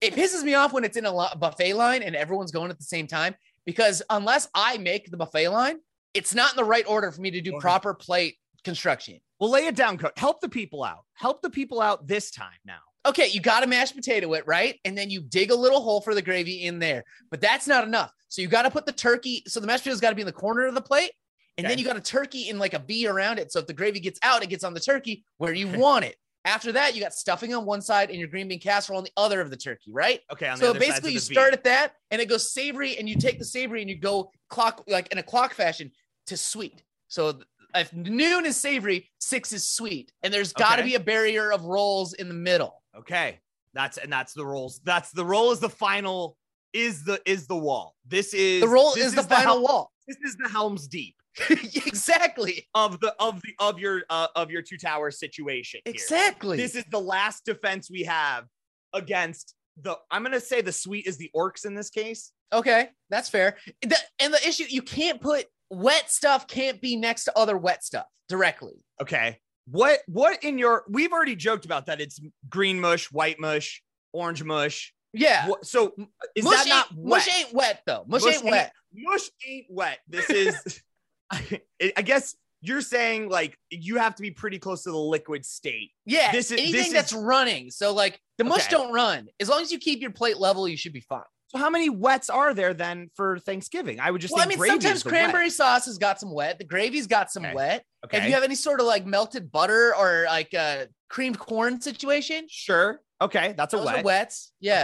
It 0.00 0.14
pisses 0.14 0.44
me 0.44 0.54
off 0.54 0.72
when 0.72 0.84
it's 0.84 0.96
in 0.96 1.06
a 1.06 1.12
buffet 1.36 1.74
line 1.74 2.02
and 2.04 2.14
everyone's 2.14 2.52
going 2.52 2.70
at 2.70 2.78
the 2.78 2.84
same 2.84 3.08
time 3.08 3.34
because 3.66 4.00
unless 4.10 4.46
I 4.54 4.78
make 4.78 5.10
the 5.10 5.16
buffet 5.16 5.48
line, 5.48 5.78
it's 6.14 6.34
not 6.34 6.52
in 6.52 6.56
the 6.56 6.64
right 6.64 6.86
order 6.88 7.10
for 7.12 7.20
me 7.20 7.30
to 7.32 7.40
do 7.40 7.50
Okay. 7.52 7.60
proper 7.60 7.94
plate 7.94 8.36
construction. 8.64 9.20
well, 9.40 9.50
lay 9.50 9.66
it 9.66 9.76
down, 9.76 9.96
coach. 9.98 10.12
Help 10.16 10.40
the 10.40 10.48
people 10.48 10.82
out. 10.82 11.04
Help 11.14 11.42
the 11.42 11.50
people 11.50 11.80
out 11.80 12.06
this 12.06 12.30
time 12.30 12.58
now. 12.64 12.78
Okay, 13.06 13.28
you 13.28 13.40
got 13.40 13.60
to 13.60 13.66
mashed 13.66 13.94
potato 13.94 14.32
it, 14.34 14.44
right? 14.46 14.78
And 14.84 14.98
then 14.98 15.08
you 15.10 15.20
dig 15.22 15.50
a 15.50 15.54
little 15.54 15.80
hole 15.80 16.00
for 16.00 16.14
the 16.14 16.20
gravy 16.22 16.64
in 16.64 16.78
there. 16.80 17.04
But 17.30 17.40
that's 17.40 17.66
not 17.66 17.84
enough. 17.84 18.12
So 18.28 18.42
you 18.42 18.48
got 18.48 18.62
to 18.62 18.70
put 18.70 18.84
the 18.84 18.92
turkey. 18.92 19.44
So 19.46 19.60
the 19.60 19.66
mashed 19.66 19.84
potatoes 19.84 20.00
got 20.00 20.10
to 20.10 20.16
be 20.16 20.22
in 20.22 20.26
the 20.26 20.32
corner 20.32 20.66
of 20.66 20.74
the 20.74 20.80
plate. 20.82 21.12
And 21.56 21.66
then 21.66 21.78
you 21.78 21.84
got 21.84 21.96
a 21.96 22.00
turkey 22.00 22.48
in 22.48 22.58
like 22.58 22.74
a 22.74 22.78
V 22.80 23.06
around 23.06 23.38
it. 23.38 23.50
So 23.50 23.60
if 23.60 23.66
the 23.66 23.72
gravy 23.72 23.98
gets 24.00 24.18
out, 24.22 24.42
it 24.42 24.48
gets 24.48 24.62
on 24.64 24.74
the 24.74 24.80
turkey 24.80 25.24
where 25.38 25.52
you 25.54 25.68
want 25.78 26.04
it. 26.04 26.16
After 26.48 26.72
that, 26.72 26.94
you 26.94 27.02
got 27.02 27.12
stuffing 27.12 27.54
on 27.54 27.66
one 27.66 27.82
side 27.82 28.08
and 28.08 28.18
your 28.18 28.26
green 28.26 28.48
bean 28.48 28.58
casserole 28.58 28.96
on 28.96 29.04
the 29.04 29.12
other 29.18 29.42
of 29.42 29.50
the 29.50 29.56
turkey, 29.56 29.92
right? 29.92 30.20
Okay, 30.32 30.48
on 30.48 30.58
the 30.58 30.64
So 30.64 30.72
basically, 30.72 31.12
you 31.12 31.18
the 31.18 31.24
start 31.24 31.52
at 31.52 31.62
that 31.64 31.92
and 32.10 32.22
it 32.22 32.28
goes 32.28 32.50
savory, 32.50 32.96
and 32.96 33.06
you 33.06 33.16
take 33.16 33.38
the 33.38 33.44
savory 33.44 33.82
and 33.82 33.90
you 33.90 33.96
go 33.96 34.30
clock 34.48 34.82
like 34.88 35.08
in 35.12 35.18
a 35.18 35.22
clock 35.22 35.52
fashion 35.52 35.92
to 36.26 36.38
sweet. 36.38 36.82
So 37.08 37.40
if 37.74 37.92
noon 37.92 38.46
is 38.46 38.56
savory, 38.56 39.10
six 39.18 39.52
is 39.52 39.68
sweet, 39.68 40.10
and 40.22 40.32
there's 40.32 40.54
got 40.54 40.76
to 40.76 40.80
Okay. 40.82 40.90
be 40.90 40.94
a 40.94 41.00
barrier 41.00 41.52
of 41.52 41.64
rolls 41.66 42.14
in 42.14 42.28
the 42.28 42.34
middle. 42.34 42.82
Okay. 42.96 43.40
That's 43.74 43.98
and 43.98 44.10
that's 44.10 44.32
the 44.32 44.46
rolls. 44.46 44.80
That's 44.84 45.10
the 45.12 45.26
roll 45.26 45.52
is 45.52 45.60
the 45.60 45.68
final 45.68 46.38
is 46.72 47.04
the 47.04 47.20
is 47.26 47.46
the 47.46 47.56
wall. 47.56 47.94
This 48.06 48.32
is 48.32 48.62
The 48.62 48.68
roll 48.68 48.94
this 48.94 49.04
is 49.08 49.14
the 49.14 49.22
final 49.22 49.56
Hel- 49.56 49.62
wall. 49.62 49.92
This 50.06 50.16
is 50.24 50.34
the 50.42 50.48
Helm's 50.48 50.88
Deep 50.88 51.14
exactly. 51.86 52.66
of 52.74 53.00
the 53.00 53.14
of 53.20 53.40
the 53.42 53.54
of 53.58 53.78
your 53.78 54.02
uh, 54.10 54.28
of 54.36 54.50
your 54.50 54.62
two 54.62 54.76
towers 54.78 55.18
situation. 55.18 55.80
here. 55.84 55.92
Exactly. 55.94 56.56
This 56.56 56.74
is 56.74 56.84
the 56.90 57.00
last 57.00 57.44
defense 57.44 57.90
we 57.90 58.02
have 58.04 58.44
against 58.92 59.54
the. 59.80 59.96
I'm 60.10 60.22
gonna 60.22 60.40
say 60.40 60.60
the 60.60 60.72
sweet 60.72 61.06
is 61.06 61.16
the 61.18 61.30
orcs 61.34 61.64
in 61.66 61.74
this 61.74 61.90
case. 61.90 62.32
okay, 62.52 62.90
that's 63.10 63.28
fair. 63.28 63.56
The- 63.82 63.96
and 64.20 64.32
the 64.32 64.48
issue 64.48 64.64
you 64.68 64.82
can't 64.82 65.20
put 65.20 65.46
wet 65.70 66.10
stuff 66.10 66.46
can't 66.46 66.80
be 66.80 66.96
next 66.96 67.24
to 67.24 67.38
other 67.38 67.56
wet 67.56 67.84
stuff 67.84 68.06
directly. 68.28 68.74
Okay. 69.00 69.38
What 69.70 70.00
what 70.06 70.42
in 70.42 70.58
your? 70.58 70.84
We've 70.88 71.12
already 71.12 71.36
joked 71.36 71.64
about 71.66 71.86
that. 71.86 72.00
It's 72.00 72.18
green 72.48 72.80
mush, 72.80 73.12
white 73.12 73.38
mush, 73.38 73.82
orange 74.14 74.42
mush. 74.42 74.94
Yeah. 75.12 75.48
So 75.62 75.94
is 76.34 76.44
mush 76.44 76.64
that 76.64 76.68
not 76.68 76.86
wet? 76.96 77.06
mush 77.26 77.38
ain't 77.38 77.52
wet 77.52 77.82
though. 77.86 78.04
Mush, 78.08 78.22
Mush 78.24 78.34
ain't 78.36 78.44
wet. 78.44 78.72
mush 78.94 79.28
ain't 79.46 79.66
wet. 79.68 79.98
This 80.08 80.30
is, 80.30 80.82
I, 81.32 81.60
I 81.96 82.02
guess 82.02 82.34
you're 82.60 82.80
saying 82.80 83.28
like 83.28 83.56
you 83.70 83.96
have 83.96 84.14
to 84.16 84.22
be 84.22 84.30
pretty 84.30 84.58
close 84.58 84.82
to 84.84 84.90
the 84.90 84.96
liquid 84.98 85.44
state. 85.46 85.90
Yeah. 86.06 86.32
This 86.32 86.46
is- 86.50 86.58
anything 86.58 86.72
this 86.72 86.86
is- 86.88 86.92
that's 86.92 87.12
running. 87.12 87.70
So 87.70 87.92
like 87.94 88.20
the 88.38 88.44
mush 88.44 88.66
Okay. 88.66 88.70
don't 88.76 88.92
run. 88.92 89.28
As 89.40 89.48
long 89.48 89.62
as 89.62 89.70
you 89.70 89.78
keep 89.78 90.00
your 90.00 90.10
plate 90.10 90.38
level, 90.38 90.66
you 90.68 90.76
should 90.76 90.92
be 90.92 91.00
fine. 91.00 91.22
So 91.48 91.58
how 91.58 91.70
many 91.70 91.88
wets 91.88 92.28
are 92.28 92.52
there 92.52 92.74
then 92.74 93.10
for 93.14 93.38
Thanksgiving? 93.38 94.00
I 94.00 94.10
would 94.10 94.20
just 94.20 94.34
Well, 94.34 94.42
I 94.42 94.46
mean, 94.46 94.58
sometimes 94.58 95.02
cranberry 95.02 95.44
wet. 95.44 95.52
sauce 95.52 95.86
has 95.86 95.96
got 95.96 96.20
some 96.20 96.30
wet. 96.30 96.58
The 96.58 96.64
gravy's 96.64 97.06
got 97.06 97.30
some 97.30 97.44
Okay. 97.44 97.54
wet. 97.54 97.84
Okay. 98.04 98.18
If 98.18 98.24
you 98.26 98.32
have 98.32 98.42
any 98.42 98.54
sort 98.54 98.80
of 98.80 98.86
like 98.86 99.06
melted 99.06 99.50
butter 99.50 99.94
or 99.96 100.24
like 100.26 100.52
a 100.52 100.88
creamed 101.08 101.38
corn 101.38 101.80
situation, 101.80 102.46
sure. 102.50 103.00
Okay, 103.22 103.54
that's 103.56 103.72
a 103.72 103.78
those 103.78 103.86
wet. 103.86 103.98
are 104.00 104.02
wets. 104.02 104.52
Yeah. 104.60 104.82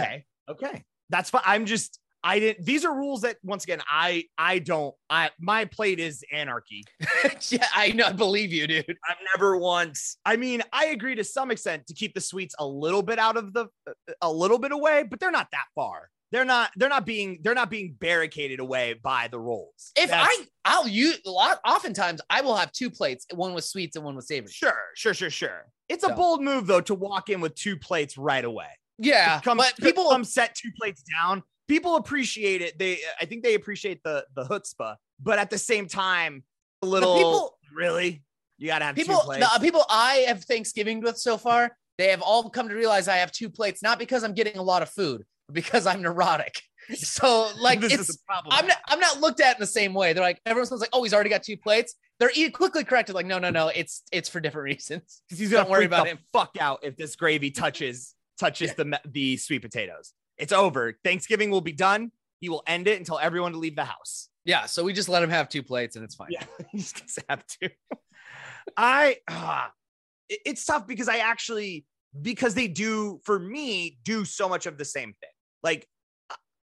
Okay. 0.49 0.65
Okay. 0.67 0.83
That's 1.11 1.29
fine. 1.29 1.43
I'm 1.45 1.65
just 1.67 1.99
I 2.25 2.39
didn't. 2.39 2.65
These 2.65 2.83
are 2.85 2.93
rules 2.93 3.21
that 3.21 3.37
once 3.43 3.63
again, 3.65 3.81
I 3.87 4.25
I 4.35 4.57
don't. 4.57 4.95
I 5.11 5.29
my 5.39 5.65
plate 5.65 5.99
is 5.99 6.23
anarchy. 6.33 6.83
yeah, 7.49 7.67
I 7.73 7.91
know. 7.91 8.07
I 8.07 8.13
believe 8.13 8.51
you, 8.51 8.65
dude. 8.65 8.97
I've 9.07 9.17
never 9.35 9.57
once. 9.57 10.17
I 10.25 10.35
mean, 10.35 10.63
I 10.73 10.87
agree 10.87 11.13
to 11.15 11.23
some 11.23 11.51
extent 11.51 11.85
to 11.85 11.93
keep 11.93 12.15
the 12.15 12.21
sweets 12.21 12.55
a 12.57 12.65
little 12.65 13.03
bit 13.03 13.19
out 13.19 13.37
of 13.37 13.53
the, 13.53 13.67
a 14.23 14.31
little 14.31 14.57
bit 14.57 14.71
away, 14.71 15.03
but 15.03 15.19
they're 15.19 15.29
not 15.29 15.49
that 15.51 15.65
far. 15.75 16.09
They're 16.31 16.45
not. 16.45 16.71
They're 16.75 16.89
not 16.89 17.05
being. 17.05 17.41
They're 17.43 17.53
not 17.53 17.69
being 17.69 17.95
barricaded 17.99 18.59
away 18.59 18.93
by 18.93 19.27
the 19.27 19.39
rolls. 19.39 19.91
If 19.95 20.09
That's- 20.09 20.27
I, 20.27 20.45
I'll 20.65 20.87
use 20.87 21.19
a 21.27 21.29
lot. 21.29 21.59
Oftentimes, 21.63 22.21
I 22.31 22.41
will 22.41 22.55
have 22.55 22.71
two 22.71 22.89
plates, 22.89 23.27
one 23.35 23.53
with 23.53 23.65
sweets 23.65 23.95
and 23.97 24.03
one 24.03 24.15
with 24.15 24.25
savory. 24.25 24.51
sure, 24.51 24.73
sure, 24.95 25.13
sure, 25.13 25.29
sure. 25.29 25.67
It's 25.89 26.03
a 26.03 26.09
bold 26.09 26.41
move 26.41 26.65
though 26.65 26.81
to 26.81 26.95
walk 26.95 27.29
in 27.29 27.39
with 27.39 27.53
two 27.53 27.77
plates 27.77 28.17
right 28.17 28.43
away. 28.43 28.69
Yeah, 28.97 29.41
come, 29.41 29.57
but 29.57 29.75
people 29.75 29.91
people, 29.91 30.09
come 30.09 30.23
set 30.23 30.55
two 30.55 30.71
plates 30.79 31.03
down. 31.03 31.43
People 31.67 31.95
appreciate 31.95 32.61
it. 32.61 32.77
They, 32.77 32.99
I 33.19 33.25
think 33.25 33.43
they 33.43 33.55
appreciate 33.55 34.01
the 34.03 34.25
the 34.35 34.43
chutzpah, 34.43 34.95
but 35.19 35.39
at 35.39 35.49
the 35.49 35.57
same 35.57 35.87
time, 35.87 36.43
a 36.81 36.85
little. 36.85 37.15
people- 37.17 37.57
really, 37.75 38.23
you 38.57 38.67
gotta 38.67 38.85
have 38.85 38.95
people, 38.95 39.15
two 39.15 39.25
plates. 39.25 39.45
the 39.45 39.53
uh, 39.53 39.59
people 39.59 39.83
I 39.89 40.25
have 40.27 40.43
Thanksgiving 40.43 41.01
with 41.01 41.17
so 41.17 41.37
far, 41.37 41.75
they 41.97 42.09
have 42.09 42.21
all 42.21 42.49
come 42.49 42.69
to 42.69 42.75
realize 42.75 43.07
I 43.07 43.17
have 43.17 43.31
two 43.31 43.49
plates, 43.49 43.83
not 43.83 43.99
because 43.99 44.23
I'm 44.23 44.33
getting 44.33 44.57
a 44.57 44.63
lot 44.63 44.81
of 44.81 44.89
food, 44.89 45.25
but 45.47 45.55
because 45.55 45.85
I'm 45.85 46.01
neurotic. 46.01 46.55
So, 46.93 47.49
like, 47.59 47.81
it's 47.81 47.95
is 47.95 48.09
a 48.11 48.31
problem. 48.31 48.55
I'm 48.55 48.67
not 48.67 48.77
I'm 48.87 48.99
not 48.99 49.19
looked 49.19 49.41
at 49.41 49.55
in 49.55 49.59
the 49.59 49.65
same 49.65 49.95
way. 49.95 50.13
They're 50.13 50.21
like 50.23 50.39
everyone's 50.45 50.69
like, 50.69 50.91
oh, 50.93 51.01
he's 51.01 51.15
already 51.15 51.31
got 51.31 51.41
two 51.41 51.57
plates. 51.57 51.95
They're 52.19 52.29
quickly 52.51 52.83
corrected, 52.83 53.15
like, 53.15 53.25
no, 53.25 53.39
no, 53.39 53.49
no, 53.49 53.69
it's 53.69 54.03
it's 54.11 54.29
for 54.29 54.39
different 54.39 54.65
reasons. 54.75 55.23
because 55.27 55.39
he's 55.39 55.49
gonna 55.49 55.63
Don't 55.63 55.71
worry 55.71 55.79
freak 55.79 55.87
about 55.87 56.03
the 56.03 56.11
him. 56.11 56.19
Fuck 56.31 56.57
out 56.59 56.81
if 56.83 56.95
this 56.95 57.15
gravy 57.15 57.49
touches 57.49 58.13
touches 58.37 58.75
the 58.75 58.99
the 59.03 59.35
sweet 59.37 59.63
potatoes. 59.63 60.13
It's 60.37 60.53
over. 60.53 60.97
Thanksgiving 61.03 61.49
will 61.49 61.61
be 61.61 61.71
done. 61.71 62.11
He 62.39 62.49
will 62.49 62.63
end 62.67 62.87
it 62.87 62.97
and 62.97 63.05
tell 63.05 63.19
everyone 63.19 63.53
to 63.53 63.57
leave 63.57 63.75
the 63.75 63.85
house. 63.85 64.29
Yeah, 64.43 64.65
so 64.65 64.83
we 64.83 64.93
just 64.93 65.09
let 65.09 65.23
him 65.23 65.29
have 65.29 65.49
two 65.49 65.63
plates 65.63 65.95
and 65.95 66.05
it's 66.05 66.15
fine. 66.15 66.27
Yeah, 66.31 66.43
he's 66.71 66.91
gonna 66.93 67.25
have 67.29 67.47
to. 67.61 67.69
I 68.77 69.17
ah, 69.29 69.71
it- 70.29 70.41
it's 70.45 70.65
tough 70.65 70.85
because 70.87 71.07
I 71.07 71.17
actually 71.17 71.85
because 72.21 72.53
they 72.53 72.67
do 72.67 73.19
for 73.23 73.39
me 73.39 73.97
do 74.03 74.25
so 74.25 74.47
much 74.47 74.65
of 74.65 74.77
the 74.77 74.85
same 74.85 75.13
thing. 75.13 75.29
Like 75.63 75.87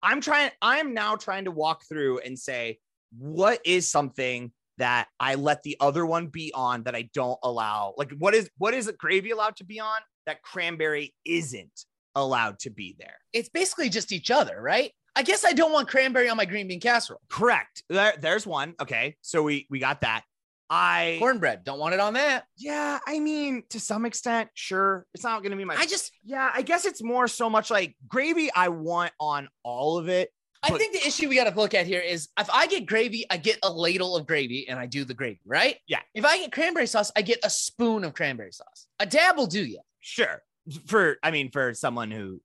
I'm 0.01 0.21
trying. 0.21 0.51
I'm 0.61 0.93
now 0.93 1.15
trying 1.15 1.45
to 1.45 1.51
walk 1.51 1.83
through 1.87 2.19
and 2.19 2.37
say 2.37 2.79
what 3.17 3.59
is 3.65 3.89
something 3.89 4.51
that 4.77 5.07
I 5.19 5.35
let 5.35 5.63
the 5.63 5.75
other 5.79 6.05
one 6.05 6.27
be 6.27 6.51
on 6.55 6.83
that 6.83 6.95
I 6.95 7.09
don't 7.13 7.39
allow. 7.43 7.93
Like 7.97 8.11
what 8.17 8.33
is 8.33 8.49
what 8.57 8.73
is 8.73 8.91
gravy 8.97 9.31
allowed 9.31 9.57
to 9.57 9.63
be 9.63 9.79
on 9.79 9.99
that 10.25 10.41
cranberry 10.41 11.13
isn't 11.25 11.85
allowed 12.21 12.59
to 12.59 12.69
be 12.69 12.95
there. 12.99 13.17
It's 13.33 13.49
basically 13.49 13.89
just 13.89 14.11
each 14.11 14.31
other, 14.31 14.61
right? 14.61 14.91
I 15.15 15.23
guess 15.23 15.43
I 15.43 15.53
don't 15.53 15.71
want 15.71 15.87
cranberry 15.87 16.29
on 16.29 16.37
my 16.37 16.45
green 16.45 16.67
bean 16.67 16.79
casserole. 16.79 17.21
Correct. 17.29 17.83
There, 17.89 18.13
there's 18.19 18.47
one. 18.47 18.75
Okay, 18.81 19.15
so 19.21 19.43
we 19.43 19.67
we 19.69 19.79
got 19.79 20.01
that. 20.01 20.23
I 20.69 21.17
Cornbread, 21.19 21.63
don't 21.63 21.79
want 21.79 21.95
it 21.95 21.99
on 21.99 22.13
that. 22.13 22.45
Yeah, 22.55 22.99
I 23.07 23.19
mean, 23.19 23.63
to 23.71 23.79
some 23.79 24.05
extent, 24.05 24.49
sure. 24.53 25.05
It's 25.15 25.23
not 25.23 25.41
going 25.41 25.51
to 25.51 25.57
be 25.57 25.65
my. 25.65 25.75
I 25.75 25.87
just 25.87 26.11
yeah, 26.23 26.51
I 26.53 26.61
guess 26.61 26.85
it's 26.85 27.01
more 27.01 27.27
so 27.27 27.49
much 27.49 27.71
like 27.71 27.95
gravy. 28.07 28.49
I 28.55 28.69
want 28.69 29.11
on 29.19 29.49
all 29.63 29.97
of 29.97 30.09
it. 30.09 30.29
I 30.61 30.77
think 30.77 30.93
the 30.93 31.07
issue 31.07 31.29
we 31.29 31.35
got 31.35 31.45
to 31.45 31.57
look 31.57 31.73
at 31.73 31.87
here 31.87 32.01
is 32.01 32.27
if 32.37 32.49
I 32.49 32.67
get 32.67 32.85
gravy, 32.85 33.25
I 33.29 33.37
get 33.37 33.59
a 33.63 33.71
ladle 33.71 34.17
of 34.17 34.27
gravy 34.27 34.67
and 34.67 34.77
I 34.77 34.87
do 34.87 35.05
the 35.05 35.13
gravy, 35.13 35.39
right? 35.45 35.77
Yeah. 35.87 36.01
If 36.13 36.25
I 36.25 36.37
get 36.37 36.51
cranberry 36.51 36.85
sauce, 36.85 37.11
I 37.15 37.21
get 37.21 37.39
a 37.43 37.49
spoon 37.49 38.03
of 38.03 38.13
cranberry 38.13 38.51
sauce. 38.51 38.87
A 38.99 39.05
dab 39.05 39.37
will 39.37 39.47
do 39.47 39.63
you. 39.63 39.79
Sure. 40.01 40.41
For 40.87 41.17
I 41.23 41.31
mean, 41.31 41.51
for 41.51 41.73
someone 41.73 42.11
who 42.11 42.41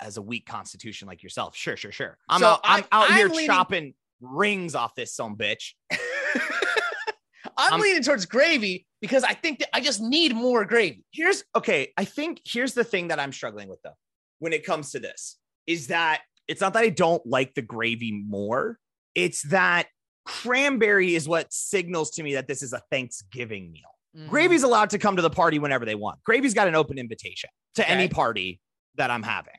has 0.00 0.16
a 0.16 0.22
weak 0.22 0.46
constitution 0.46 1.08
like 1.08 1.22
yourself, 1.22 1.56
sure, 1.56 1.76
sure, 1.76 1.92
sure. 1.92 2.18
I'm 2.28 2.40
So 2.40 2.46
out, 2.46 2.60
I'm, 2.64 2.84
I'm- 2.92 3.02
out 3.10 3.14
here 3.16 3.26
I'm 3.26 3.32
leaning- 3.32 3.46
chopping 3.46 3.94
rings 4.20 4.74
off 4.74 4.94
this 4.94 5.14
some 5.14 5.36
bitch. 5.36 5.72
I'm 7.56 7.72
I'm- 7.74 7.80
leaning 7.80 8.02
towards 8.02 8.26
gravy 8.26 8.86
because 9.00 9.24
I 9.24 9.34
think 9.34 9.58
that 9.60 9.68
I 9.74 9.80
just 9.80 10.00
need 10.00 10.34
more 10.34 10.64
gravy. 10.64 11.04
Here's 11.12 11.44
okay. 11.56 11.92
I 11.96 12.04
think 12.04 12.40
here's 12.44 12.74
the 12.74 12.84
thing 12.84 13.08
that 13.08 13.18
I'm 13.20 13.32
struggling 13.32 13.68
with 13.68 13.80
though, 13.82 13.96
when 14.38 14.52
it 14.52 14.64
comes 14.64 14.92
to 14.92 15.00
this, 15.00 15.36
is 15.66 15.88
that 15.88 16.22
it's 16.48 16.60
not 16.60 16.72
that 16.74 16.82
I 16.84 16.88
don't 16.88 17.24
like 17.26 17.54
the 17.54 17.62
gravy 17.62 18.12
more. 18.12 18.78
It's 19.14 19.42
that 19.48 19.88
cranberry 20.24 21.14
is 21.14 21.28
what 21.28 21.52
signals 21.52 22.12
to 22.12 22.22
me 22.22 22.34
that 22.34 22.46
this 22.46 22.62
is 22.62 22.72
a 22.72 22.82
Thanksgiving 22.90 23.72
meal. 23.72 23.82
Mm-hmm. 24.16 24.28
Gravy's 24.28 24.62
allowed 24.62 24.90
to 24.90 24.98
come 24.98 25.16
to 25.16 25.22
the 25.22 25.30
party 25.30 25.58
whenever 25.58 25.84
they 25.84 25.94
want. 25.94 26.18
Gravy's 26.24 26.54
got 26.54 26.68
an 26.68 26.74
open 26.74 26.98
invitation 26.98 27.48
to 27.76 27.88
any 27.88 28.08
party 28.08 28.60
that 28.96 29.10
I'm 29.10 29.22
having. 29.22 29.54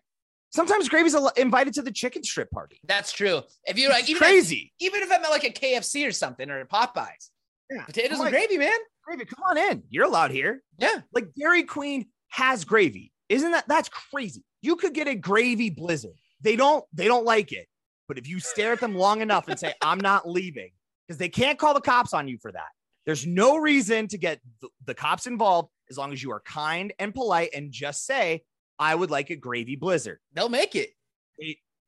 Sometimes 0.52 0.88
Gravy's 0.88 1.16
invited 1.36 1.74
to 1.76 1.82
the 1.82 1.92
chicken 1.92 2.24
strip 2.24 2.52
party. 2.52 2.80
That's 2.84 3.12
true. 3.12 3.42
If 3.66 3.80
you're 3.80 3.90
like, 3.90 4.08
even 4.08 4.20
crazy. 4.22 4.72
If, 4.80 4.88
even 4.94 5.02
if 5.02 5.12
I'm 5.12 5.24
at 5.24 5.32
like 5.32 5.44
a 5.44 5.50
KFC 5.50 6.08
or 6.08 6.12
something 6.12 6.50
or 6.52 6.60
a 6.62 6.68
Popeyes, 6.68 7.30
Yeah. 7.72 7.84
potatoes 7.86 8.20
and 8.20 8.30
gravy, 8.30 8.60
man. 8.60 8.72
Gravy, 9.04 9.26
come 9.26 9.44
on 9.50 9.58
in. 9.58 9.84
You're 9.90 10.06
allowed 10.06 10.30
here. 10.30 10.62
Yeah. 10.78 11.02
Like 11.12 11.34
Dairy 11.36 11.64
Queen 11.64 12.06
has 12.30 12.64
gravy. 12.66 13.12
Isn't 13.30 13.52
that 13.52 13.68
that's 13.68 13.90
crazy? 13.90 14.44
You 14.62 14.76
could 14.76 14.94
get 14.94 15.08
a 15.08 15.16
gravy 15.16 15.72
blizzard. 15.72 16.14
They 16.42 16.56
don't 16.56 16.86
they 16.94 17.06
don't 17.08 17.26
like 17.26 17.52
it. 17.52 17.66
But 18.08 18.20
if 18.20 18.28
you 18.28 18.40
stare 18.40 18.74
at 18.74 18.80
them 18.80 18.94
long 18.96 19.22
enough 19.22 19.48
and 19.48 19.58
say 19.60 19.74
I'm 19.82 20.00
not 20.00 20.30
leaving 20.30 20.70
because 21.08 21.18
they 21.18 21.30
can't 21.30 21.58
call 21.58 21.74
the 21.74 21.82
cops 21.82 22.14
on 22.14 22.28
you 22.28 22.38
for 22.40 22.52
that. 22.52 22.68
There's 23.06 23.26
no 23.26 23.58
reason 23.58 24.08
to 24.10 24.18
get 24.18 24.40
the, 24.62 24.70
the 24.86 24.94
cops 24.94 25.28
involved 25.28 25.70
as 25.90 25.98
long 25.98 26.14
as 26.14 26.24
you 26.24 26.32
are 26.32 26.40
kind 26.42 26.94
and 27.00 27.14
polite 27.14 27.50
and 27.54 27.72
just 27.72 28.06
say 28.06 28.44
I 28.80 28.96
would 28.96 29.12
like 29.12 29.30
a 29.30 29.36
gravy 29.36 29.76
blizzard. 29.76 30.20
They'll 30.34 30.50
make 30.50 30.76
it. 30.76 30.92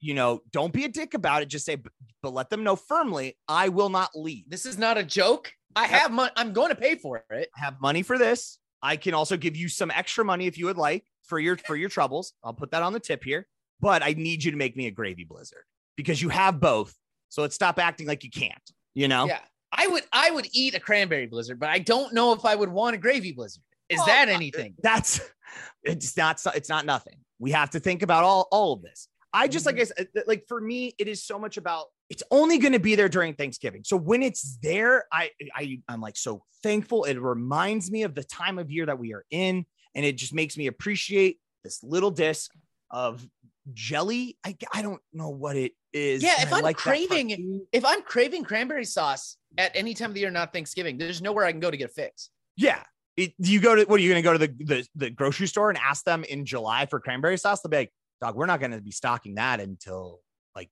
You 0.02 0.14
know, 0.14 0.42
don't 0.52 0.74
be 0.74 0.86
a 0.86 0.90
dick 0.90 1.14
about 1.14 1.42
it. 1.42 1.48
Just 1.48 1.66
say 1.66 1.76
but, 1.76 1.94
but 2.22 2.34
let 2.34 2.50
them 2.50 2.64
know 2.64 2.76
firmly 2.76 3.38
I 3.48 3.70
will 3.70 3.90
not 3.90 4.10
leave. 4.14 4.50
This 4.50 4.66
is 4.66 4.78
not 4.78 4.98
a 4.98 5.04
joke. 5.04 5.52
I 5.76 5.88
have 5.88 6.12
money. 6.12 6.32
I'm 6.36 6.54
going 6.54 6.70
to 6.70 6.76
pay 6.76 6.96
for 6.96 7.24
it. 7.30 7.50
I 7.56 7.66
have 7.66 7.82
money 7.82 8.02
for 8.02 8.18
this. 8.18 8.60
I 8.82 8.98
can 8.98 9.14
also 9.14 9.36
give 9.36 9.56
you 9.56 9.68
some 9.68 9.92
extra 9.92 10.24
money 10.24 10.48
if 10.48 10.58
you 10.58 10.66
would 10.68 10.78
like 10.78 11.06
for 11.24 11.40
your 11.40 11.58
for 11.58 11.76
your 11.76 11.90
troubles. 11.90 12.34
I'll 12.44 12.54
put 12.54 12.72
that 12.72 12.84
on 12.84 12.94
the 12.94 13.00
tip 13.00 13.24
here. 13.24 13.48
But 13.82 14.04
I 14.04 14.14
need 14.14 14.44
you 14.44 14.52
to 14.52 14.58
make 14.58 14.78
me 14.78 14.88
a 14.88 14.92
gravy 14.92 15.24
blizzard 15.24 15.64
because 15.96 16.22
you 16.22 16.30
have 16.30 16.60
both. 16.60 16.96
So 17.30 17.42
let's 17.42 17.56
stop 17.56 17.80
acting 17.80 18.08
like 18.08 18.24
you 18.24 18.30
can't. 18.30 18.54
You 18.94 19.08
know? 19.08 19.26
Yeah. 19.26 19.40
I 19.72 19.88
would 19.88 20.04
I 20.12 20.32
would 20.32 20.48
eat 20.54 20.76
a 20.76 20.80
cranberry 20.80 21.28
blizzard, 21.28 21.60
but 21.60 21.70
I 21.70 21.80
don't 21.80 22.14
know 22.14 22.34
if 22.34 22.46
I 22.46 22.56
would 22.56 22.70
want 22.70 22.96
a 22.96 22.98
gravy 22.98 23.32
blizzard. 23.32 23.64
Is 23.90 23.98
Well, 23.98 24.08
that 24.08 24.30
uh, 24.30 24.32
anything? 24.32 24.76
That's 24.82 25.20
it's 25.84 26.16
not 26.18 26.42
it's 26.56 26.70
not 26.70 26.86
nothing. 26.86 27.16
We 27.40 27.52
have 27.52 27.72
to 27.72 27.80
think 27.80 28.02
about 28.02 28.24
all 28.24 28.48
all 28.52 28.74
of 28.74 28.82
this. 28.82 29.08
I 29.34 29.48
just 29.48 29.66
Mm-hmm. 29.66 29.76
like 29.78 29.82
I 29.82 29.86
said, 29.86 30.08
like 30.28 30.46
for 30.48 30.62
me, 30.62 30.96
it 30.98 31.08
is 31.08 31.24
so 31.24 31.38
much 31.38 31.58
about 31.58 31.88
it's 32.10 32.24
only 32.32 32.58
going 32.58 32.74
to 32.74 32.80
be 32.80 32.96
there 32.96 33.10
during 33.10 33.34
Thanksgiving. 33.34 33.84
So 33.84 33.98
when 33.98 34.24
it's 34.24 34.58
there, 34.62 35.06
I 35.12 35.32
I 35.56 35.82
I'm 35.90 36.02
like 36.02 36.18
so 36.18 36.44
thankful. 36.64 37.04
It 37.04 37.20
reminds 37.20 37.92
me 37.92 38.04
of 38.04 38.16
the 38.16 38.24
time 38.24 38.58
of 38.60 38.72
year 38.72 38.86
that 38.86 38.98
we 39.00 39.14
are 39.14 39.26
in, 39.32 39.66
and 39.94 40.06
it 40.06 40.18
just 40.18 40.34
makes 40.34 40.56
me 40.58 40.68
appreciate 40.68 41.40
this 41.64 41.84
little 41.84 42.12
disc 42.12 42.52
of 42.92 43.28
jelly. 43.74 44.38
I 44.46 44.56
I 44.74 44.82
don't 44.82 45.02
know 45.12 45.30
what 45.30 45.58
it 45.58 45.74
is. 45.92 46.24
Yeah, 46.24 46.42
if 46.42 46.54
I'm 46.54 46.62
like 46.64 46.78
craving- 46.78 47.66
If 47.72 47.84
I'm 47.84 48.02
craving 48.04 48.44
cranberry 48.44 48.86
sauce 48.86 49.38
at 49.58 49.72
any 49.76 49.94
time 49.94 50.12
of 50.12 50.14
the 50.14 50.22
year, 50.22 50.32
not 50.32 50.54
Thanksgiving, 50.54 50.98
there's 50.98 51.22
nowhere 51.22 51.46
I 51.46 51.52
can 51.52 51.60
go 51.60 51.72
to 51.72 51.78
get 51.78 51.90
a 51.90 51.94
fix. 51.94 52.30
Yeah. 52.56 52.84
It, 53.18 53.34
do 53.40 53.52
you 53.52 53.62
go 53.62 53.76
to 53.76 53.86
what 53.86 54.00
are 54.00 54.04
you 54.04 54.10
going 54.10 54.22
to 54.22 54.28
go 54.28 54.34
to 54.34 54.40
the, 54.40 54.66
the 54.66 54.88
the 54.96 55.10
grocery 55.10 55.48
store 55.48 55.70
and 55.70 55.80
ask 55.80 56.04
them 56.04 56.26
in 56.26 56.46
July 56.46 56.86
for 56.86 57.00
cranberry 57.00 57.38
sauce? 57.38 57.62
They'll 57.62 57.70
be 57.70 57.78
like, 57.78 57.94
"Dog, 58.22 58.36
we're 58.36 58.46
not 58.46 58.60
going 58.60 58.72
to 58.72 58.82
be 58.82 58.92
stocking 58.92 59.36
that 59.36 59.62
until 59.62 60.20
like 60.54 60.70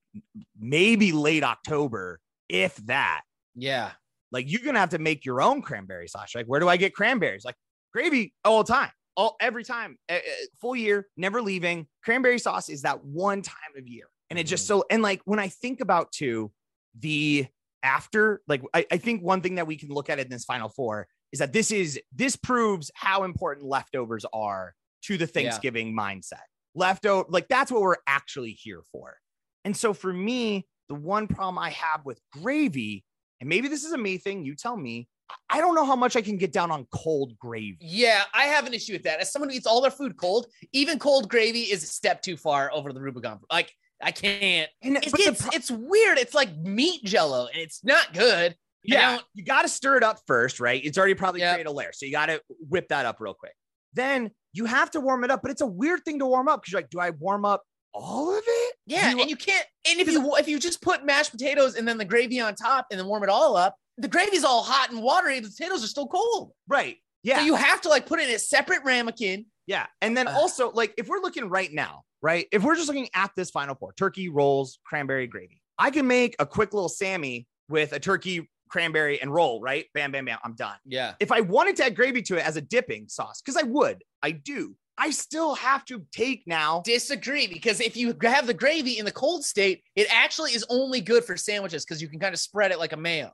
maybe 0.58 1.12
late 1.12 1.42
October, 1.42 2.20
if 2.50 2.76
that." 2.86 3.22
Yeah. 3.54 3.92
Like 4.30 4.50
you're 4.50 4.60
going 4.60 4.74
to 4.74 4.80
have 4.80 4.90
to 4.90 4.98
make 4.98 5.24
your 5.24 5.40
own 5.40 5.62
cranberry 5.62 6.06
sauce. 6.06 6.34
Like, 6.34 6.46
where 6.46 6.60
do 6.60 6.68
I 6.68 6.76
get 6.76 6.94
cranberries? 6.94 7.46
Like 7.46 7.54
gravy 7.94 8.34
all 8.44 8.62
the 8.62 8.70
time, 8.70 8.90
all 9.16 9.36
every 9.40 9.64
time, 9.64 9.96
uh, 10.10 10.16
uh, 10.16 10.18
full 10.60 10.76
year, 10.76 11.06
never 11.16 11.40
leaving. 11.40 11.86
Cranberry 12.04 12.38
sauce 12.38 12.68
is 12.68 12.82
that 12.82 13.02
one 13.04 13.40
time 13.40 13.56
of 13.78 13.88
year, 13.88 14.06
and 14.28 14.38
it 14.38 14.44
just 14.44 14.66
so 14.66 14.84
and 14.90 15.02
like 15.02 15.22
when 15.24 15.38
I 15.38 15.48
think 15.48 15.80
about 15.80 16.12
too 16.12 16.52
the 16.98 17.46
after, 17.84 18.40
like 18.48 18.62
I, 18.72 18.86
I 18.90 18.96
think 18.96 19.22
one 19.22 19.42
thing 19.42 19.56
that 19.56 19.68
we 19.68 19.76
can 19.76 19.90
look 19.90 20.10
at 20.10 20.18
in 20.18 20.28
this 20.28 20.44
final 20.44 20.68
four 20.68 21.06
is 21.32 21.38
that 21.38 21.52
this 21.52 21.70
is 21.70 22.00
this 22.12 22.34
proves 22.34 22.90
how 22.94 23.22
important 23.22 23.66
leftovers 23.66 24.24
are 24.32 24.74
to 25.02 25.16
the 25.16 25.26
Thanksgiving 25.26 25.94
mindset. 25.96 26.42
Leftover, 26.74 27.26
like 27.28 27.46
that's 27.46 27.70
what 27.70 27.82
we're 27.82 27.96
actually 28.06 28.52
here 28.52 28.82
for. 28.90 29.18
And 29.64 29.76
so 29.76 29.92
for 29.92 30.12
me, 30.12 30.66
the 30.88 30.94
one 30.94 31.28
problem 31.28 31.58
I 31.58 31.70
have 31.70 32.04
with 32.04 32.20
gravy, 32.32 33.04
and 33.40 33.48
maybe 33.48 33.68
this 33.68 33.84
is 33.84 33.92
a 33.92 33.98
me 33.98 34.18
thing, 34.18 34.44
you 34.44 34.56
tell 34.56 34.76
me, 34.76 35.08
I 35.48 35.60
don't 35.60 35.74
know 35.74 35.86
how 35.86 35.96
much 35.96 36.16
I 36.16 36.22
can 36.22 36.36
get 36.36 36.52
down 36.52 36.70
on 36.70 36.86
cold 36.92 37.38
gravy. 37.38 37.78
Yeah, 37.80 38.22
I 38.34 38.44
have 38.44 38.66
an 38.66 38.74
issue 38.74 38.92
with 38.92 39.04
that. 39.04 39.20
As 39.20 39.32
someone 39.32 39.50
who 39.50 39.56
eats 39.56 39.66
all 39.66 39.80
their 39.80 39.90
food 39.90 40.16
cold, 40.16 40.46
even 40.72 40.98
cold 40.98 41.28
gravy 41.28 41.62
is 41.62 41.82
a 41.82 41.86
step 41.86 42.22
too 42.22 42.36
far 42.36 42.70
over 42.72 42.92
the 42.92 43.00
Rubicon. 43.00 43.40
Like 43.50 43.72
I 44.04 44.10
can't. 44.10 44.70
And 44.82 44.96
It 44.98 45.10
but 45.10 45.18
gets, 45.20 45.42
pro- 45.42 45.50
it's 45.54 45.70
weird. 45.70 46.18
It's 46.18 46.34
like 46.34 46.56
meat 46.56 47.04
jello, 47.04 47.46
and 47.46 47.56
it's 47.60 47.82
not 47.84 48.12
good. 48.12 48.54
Yeah, 48.82 49.18
you 49.32 49.44
got 49.44 49.62
to 49.62 49.68
stir 49.68 49.96
it 49.96 50.02
up 50.02 50.20
first, 50.26 50.60
right? 50.60 50.80
It's 50.84 50.98
already 50.98 51.14
probably 51.14 51.40
Yep. 51.40 51.54
created 51.54 51.70
a 51.70 51.72
layer. 51.72 51.92
So 51.94 52.04
you 52.04 52.12
got 52.12 52.26
to 52.26 52.42
whip 52.68 52.88
that 52.88 53.06
up 53.06 53.16
real 53.18 53.32
quick. 53.32 53.54
Then 53.94 54.30
you 54.52 54.66
have 54.66 54.90
to 54.90 55.00
warm 55.00 55.24
it 55.24 55.30
up, 55.30 55.40
but 55.40 55.50
it's 55.50 55.62
a 55.62 55.66
weird 55.66 56.04
thing 56.04 56.18
to 56.18 56.26
warm 56.26 56.48
up 56.48 56.60
because 56.60 56.72
you're 56.72 56.80
like, 56.82 56.90
do 56.90 57.00
I 57.00 57.10
warm 57.10 57.44
up 57.46 57.62
all 57.94 58.36
of 58.36 58.42
it 58.46 58.74
Yeah, 58.86 59.12
You- 59.12 59.20
and 59.22 59.30
you 59.30 59.36
can't. 59.36 59.66
And 59.88 60.00
if 60.00 60.08
you 60.10 60.36
if 60.36 60.48
you 60.48 60.58
just 60.58 60.82
put 60.82 61.04
mashed 61.06 61.30
potatoes 61.30 61.76
and 61.76 61.86
then 61.88 61.96
the 61.96 62.04
gravy 62.04 62.40
on 62.40 62.54
top 62.56 62.86
and 62.90 63.00
then 63.00 63.06
warm 63.06 63.22
it 63.22 63.30
all 63.30 63.56
up, 63.56 63.74
the 63.96 64.08
gravy's 64.08 64.44
all 64.44 64.62
hot 64.62 64.90
and 64.90 65.00
watery. 65.02 65.40
The 65.40 65.48
potatoes 65.48 65.82
are 65.82 65.88
still 65.88 66.06
cold. 66.08 66.50
Right. 66.68 66.96
Yeah. 67.22 67.38
So 67.38 67.44
you 67.44 67.54
have 67.54 67.80
to 67.82 67.88
like 67.88 68.04
put 68.04 68.18
it 68.20 68.28
in 68.28 68.34
a 68.34 68.38
separate 68.38 68.82
ramekin. 68.84 69.46
Yeah. 69.66 69.86
And 70.02 70.14
then 70.16 70.28
Uh. 70.28 70.32
also, 70.32 70.70
like, 70.72 70.92
if 70.98 71.08
we're 71.08 71.20
looking 71.20 71.48
right 71.48 71.72
now, 71.72 72.02
right? 72.24 72.48
If 72.50 72.62
we're 72.64 72.74
just 72.74 72.88
looking 72.88 73.08
at 73.14 73.30
this 73.36 73.50
final 73.50 73.74
four 73.74 73.92
turkey, 73.92 74.30
rolls, 74.30 74.78
cranberry, 74.84 75.26
gravy, 75.26 75.60
I 75.78 75.90
can 75.90 76.06
make 76.06 76.34
a 76.38 76.46
quick 76.46 76.72
little 76.72 76.88
Sammy 76.88 77.46
with 77.68 77.92
a 77.92 78.00
turkey, 78.00 78.50
cranberry, 78.70 79.20
and 79.20 79.32
roll, 79.32 79.60
right? 79.60 79.84
Bam, 79.92 80.10
bam, 80.10 80.24
bam. 80.24 80.38
I'm 80.42 80.54
done. 80.54 80.76
Yeah. 80.86 81.14
If 81.20 81.30
I 81.30 81.42
wanted 81.42 81.76
to 81.76 81.84
add 81.84 81.94
gravy 81.94 82.22
to 82.22 82.36
it 82.38 82.44
as 82.46 82.56
a 82.56 82.62
dipping 82.62 83.08
sauce, 83.08 83.42
because 83.42 83.62
I 83.62 83.64
would, 83.66 84.02
I 84.22 84.30
do, 84.30 84.74
I 84.96 85.10
still 85.10 85.54
have 85.56 85.84
to 85.86 86.06
take 86.12 86.44
now. 86.46 86.80
Disagree 86.84 87.46
because 87.46 87.80
if 87.80 87.94
you 87.96 88.16
have 88.22 88.46
the 88.46 88.54
gravy 88.54 88.98
in 88.98 89.04
the 89.04 89.12
cold 89.12 89.44
state, 89.44 89.82
it 89.94 90.06
actually 90.10 90.52
is 90.52 90.64
only 90.70 91.02
good 91.02 91.24
for 91.24 91.36
sandwiches 91.36 91.84
because 91.84 92.00
you 92.00 92.08
can 92.08 92.18
kind 92.20 92.32
of 92.32 92.40
spread 92.40 92.70
it 92.72 92.78
like 92.78 92.92
a 92.92 92.96
mayo. 92.96 93.32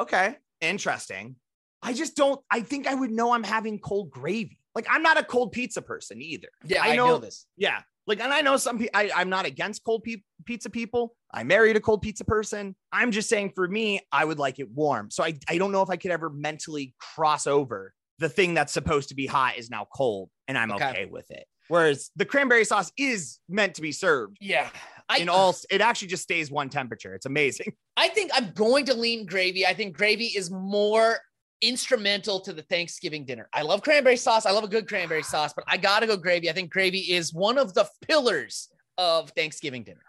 Okay. 0.00 0.36
Interesting. 0.60 1.36
I 1.82 1.92
just 1.92 2.16
don't, 2.16 2.40
I 2.50 2.60
think 2.60 2.86
I 2.88 2.94
would 2.94 3.10
know 3.10 3.32
I'm 3.32 3.44
having 3.44 3.78
cold 3.78 4.10
gravy. 4.10 4.58
Like, 4.74 4.86
I'm 4.88 5.02
not 5.02 5.18
a 5.18 5.22
cold 5.22 5.52
pizza 5.52 5.82
person 5.82 6.22
either. 6.22 6.48
Yeah, 6.64 6.82
I 6.82 6.92
I 6.92 6.96
know- 6.96 7.08
know 7.08 7.18
this. 7.18 7.46
Yeah. 7.56 7.82
Like, 8.06 8.20
and 8.20 8.32
I 8.32 8.40
know 8.40 8.56
some 8.56 8.78
people, 8.78 9.00
I'm 9.14 9.28
not 9.30 9.46
against 9.46 9.84
cold 9.84 10.02
pe- 10.02 10.22
pizza 10.44 10.68
people. 10.70 11.14
I 11.32 11.44
married 11.44 11.76
a 11.76 11.80
cold 11.80 12.02
pizza 12.02 12.24
person. 12.24 12.74
I'm 12.92 13.10
just 13.12 13.28
saying 13.28 13.52
for 13.54 13.66
me, 13.68 14.00
I 14.10 14.24
would 14.24 14.38
like 14.38 14.58
it 14.58 14.70
warm. 14.70 15.10
So 15.10 15.22
I, 15.24 15.38
I 15.48 15.58
don't 15.58 15.72
know 15.72 15.82
if 15.82 15.90
I 15.90 15.96
could 15.96 16.10
ever 16.10 16.28
mentally 16.30 16.94
cross 16.98 17.46
over 17.46 17.94
the 18.18 18.28
thing 18.28 18.54
that's 18.54 18.72
supposed 18.72 19.08
to 19.10 19.14
be 19.14 19.26
hot 19.26 19.56
is 19.56 19.70
now 19.70 19.86
cold 19.94 20.30
and 20.48 20.58
I'm 20.58 20.72
okay, 20.72 20.88
Okay. 20.90 21.04
with 21.06 21.30
it. 21.30 21.44
Whereas 21.68 22.10
the 22.16 22.24
cranberry 22.24 22.64
sauce 22.64 22.92
is 22.98 23.38
meant 23.48 23.76
to 23.76 23.82
be 23.82 23.92
served 23.92 24.36
Yeah. 24.40 24.68
I, 25.08 25.18
in 25.18 25.28
all, 25.28 25.54
it 25.70 25.80
actually 25.80 26.08
just 26.08 26.22
stays 26.22 26.50
one 26.50 26.68
temperature. 26.68 27.14
It's 27.14 27.26
amazing. 27.26 27.72
I 27.96 28.08
think 28.08 28.30
I'm 28.34 28.50
going 28.52 28.86
to 28.86 28.94
lean 28.94 29.26
gravy. 29.26 29.66
I 29.66 29.74
think 29.74 29.96
gravy 29.96 30.26
is 30.26 30.50
more 30.50 31.18
instrumental 31.62 32.40
to 32.40 32.52
the 32.52 32.62
Thanksgiving 32.62 33.24
dinner. 33.24 33.48
I 33.52 33.62
love 33.62 33.82
cranberry 33.82 34.16
sauce. 34.16 34.44
I 34.44 34.50
love 34.50 34.64
a 34.64 34.68
good 34.68 34.88
cranberry 34.88 35.22
sauce, 35.22 35.52
but 35.54 35.64
I 35.68 35.76
got 35.76 36.00
to 36.00 36.06
go 36.06 36.16
gravy. 36.16 36.50
I 36.50 36.52
think 36.52 36.70
gravy 36.70 36.98
is 36.98 37.32
one 37.32 37.56
of 37.56 37.72
the 37.72 37.88
pillars 38.02 38.68
of 38.98 39.30
Thanksgiving 39.30 39.84
dinner. 39.84 40.02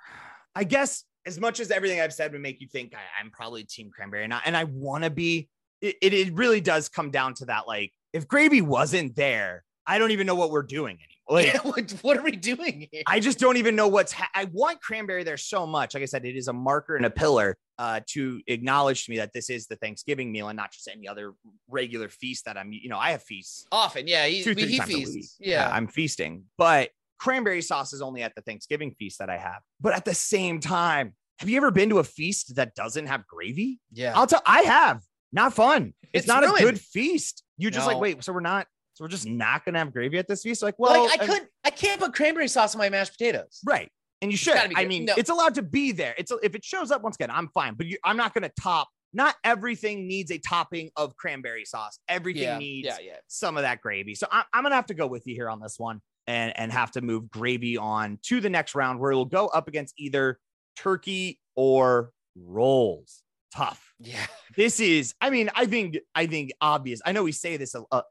I 0.56 0.64
guess 0.64 1.06
as 1.26 1.40
much 1.40 1.60
as 1.60 1.72
everything 1.72 2.02
I've 2.02 2.14
said 2.14 2.32
would 2.34 2.42
make 2.42 2.60
you 2.60 2.68
think 2.68 2.94
I, 2.94 3.22
I'm 3.22 3.32
probably 3.32 3.64
team 3.64 3.90
cranberry 3.96 4.24
and 4.24 4.34
I, 4.34 4.42
and 4.46 4.58
I 4.58 4.66
want 4.66 5.04
to 5.04 5.10
be, 5.10 5.48
it, 5.82 5.96
it, 6.02 6.14
it 6.14 6.34
really 6.34 6.60
does 6.60 6.90
come 6.90 7.12
down 7.12 7.34
to 7.36 7.46
that. 7.46 7.68
Like 7.68 7.94
if 8.12 8.28
gravy 8.28 8.62
wasn't 8.62 9.16
there, 9.16 9.64
I 9.86 9.98
don't 10.00 10.12
even 10.12 10.28
know 10.28 10.36
what 10.36 10.52
we're 10.52 10.64
doing 10.64 10.96
anymore. 10.96 11.13
Like 11.30 11.54
Yeah, 11.54 11.60
what, 11.64 11.92
what 12.02 12.18
are 12.18 12.24
we 12.24 12.32
doing 12.32 12.88
here? 12.92 13.04
I 13.08 13.20
just 13.20 13.40
don't 13.40 13.58
even 13.58 13.76
know 13.76 13.88
what's, 13.88 14.12
ha- 14.12 14.30
I 14.34 14.46
want 14.46 14.82
cranberry 14.82 15.24
there 15.24 15.38
so 15.38 15.66
much. 15.66 15.94
Like 15.94 16.04
I 16.04 16.06
said, 16.06 16.26
it 16.26 16.36
is 16.36 16.48
a 16.48 16.54
marker 16.54 16.96
and 16.96 17.06
a 17.06 17.10
pillar 17.10 17.58
uh, 17.80 18.02
to 18.08 18.42
acknowledge 18.48 19.06
to 19.06 19.12
me 19.12 19.18
that 19.18 19.32
this 19.34 19.50
is 19.50 19.68
the 19.68 19.76
Thanksgiving 19.78 20.32
meal 20.32 20.50
and 20.50 20.58
not 20.58 20.72
just 20.72 20.88
any 20.88 21.08
other 21.08 21.34
regular 21.70 22.10
feast 22.10 22.46
that 22.46 22.58
I'm, 22.58 22.72
you 22.74 22.90
know, 22.90 22.98
I 22.98 23.12
have 23.12 23.24
feasts 23.24 23.66
Often, 23.72 24.08
yeah, 24.08 24.26
he, 24.26 24.44
two, 24.44 24.54
three 24.54 24.68
he 24.68 24.78
times 24.78 24.94
a 24.94 24.98
week. 24.98 25.08
feasts. 25.08 25.38
Yeah. 25.40 25.70
I'm 25.72 25.88
feasting, 25.88 26.44
but 26.58 26.90
cranberry 27.20 27.62
sauce 27.62 27.94
is 27.94 28.02
only 28.02 28.22
at 28.22 28.36
the 28.36 28.42
Thanksgiving 28.42 28.92
feast 28.92 29.20
that 29.20 29.30
I 29.30 29.38
have. 29.38 29.62
But 29.80 29.94
at 29.94 30.06
the 30.06 30.14
same 30.14 30.60
time, 30.60 31.14
have 31.40 31.50
you 31.50 31.58
ever 31.58 31.72
been 31.72 31.90
to 31.90 32.00
a 32.00 32.04
feast 32.04 32.56
that 32.56 32.76
doesn't 32.76 33.08
have 33.08 33.26
gravy? 33.28 33.80
yeah. 33.92 34.14
I'll 34.16 34.28
tell 34.28 34.42
I 34.46 34.62
have. 34.64 35.02
Not 35.32 35.54
fun. 35.54 35.94
It's, 36.14 36.24
It's 36.24 36.28
not 36.28 36.44
a 36.44 36.62
good 36.62 36.80
feast. 36.80 37.44
You're 37.58 37.72
just 37.72 37.88
like, 37.88 38.00
wait, 38.00 38.24
so 38.24 38.32
we're 38.34 38.40
not, 38.42 38.68
so 38.94 39.04
we're 39.04 39.10
just 39.10 39.28
not 39.28 39.66
gonna 39.66 39.80
have 39.80 39.92
gravy 39.94 40.18
at 40.18 40.28
this 40.28 40.44
feast? 40.44 40.62
Like, 40.64 40.76
well, 40.78 41.06
like 41.06 41.22
I 41.22 41.26
could, 41.26 41.48
I 41.64 41.70
can't 41.70 42.00
put 42.00 42.14
cranberry 42.14 42.48
sauce 42.48 42.76
on 42.76 42.80
my 42.80 42.90
mashed 42.90 43.14
potatoes. 43.14 43.60
right. 43.66 43.90
And 44.22 44.32
you 44.32 44.38
should. 44.38 44.56
I 44.56 44.86
mean, 44.86 45.04
No. 45.04 45.16
it's 45.18 45.30
allowed 45.30 45.56
to 45.56 45.62
be 45.62 45.92
there. 45.92 46.16
It's 46.18 46.32
if 46.42 46.56
it 46.56 46.64
shows 46.64 46.92
up 46.92 47.02
once 47.04 47.18
again, 47.18 47.30
I'm 47.30 47.50
fine. 47.50 47.74
But 47.74 47.88
you, 47.88 47.98
I'm 48.06 48.16
not 48.16 48.34
gonna 48.34 48.52
top. 48.62 48.88
Not 49.12 49.36
everything 49.44 50.08
needs 50.08 50.32
a 50.32 50.38
topping 50.38 50.92
of 50.96 51.16
cranberry 51.18 51.66
sauce. 51.66 52.00
Everything 52.08 52.44
Yeah, 52.44 52.58
needs 52.58 52.88
yeah, 52.88 52.98
yeah. 53.02 53.18
some 53.28 53.58
of 53.58 53.64
that 53.64 53.82
gravy. 53.82 54.16
So 54.16 54.28
I, 54.32 54.44
I'm 54.54 54.64
gonna 54.64 54.76
have 54.76 54.86
to 54.86 54.94
go 54.94 55.08
with 55.08 55.28
you 55.28 55.36
here 55.36 55.50
on 55.50 55.60
this 55.60 55.76
one 55.78 56.02
and 56.26 56.58
and 56.58 56.72
have 56.72 56.92
to 56.92 57.02
move 57.02 57.30
gravy 57.30 57.76
on 57.78 58.18
to 58.28 58.40
the 58.40 58.50
next 58.50 58.76
round 58.76 59.00
where 59.02 59.12
it'll 59.12 59.26
go 59.26 59.48
up 59.48 59.68
against 59.68 59.94
either 59.98 60.40
turkey 60.78 61.38
or 61.58 62.12
rolls. 62.36 63.24
Tough. 63.54 63.94
Yeah. 64.00 64.26
This 64.56 64.80
is, 64.80 65.14
I 65.22 65.30
mean, 65.30 65.50
I 65.54 65.66
think 65.66 65.98
I 66.16 66.28
think 66.28 66.52
obvious. 66.62 67.02
I 67.06 67.12
know 67.12 67.24
we 67.24 67.32
say 67.34 67.58
this 67.58 67.76
a, 67.76 67.84
a, 67.92 68.04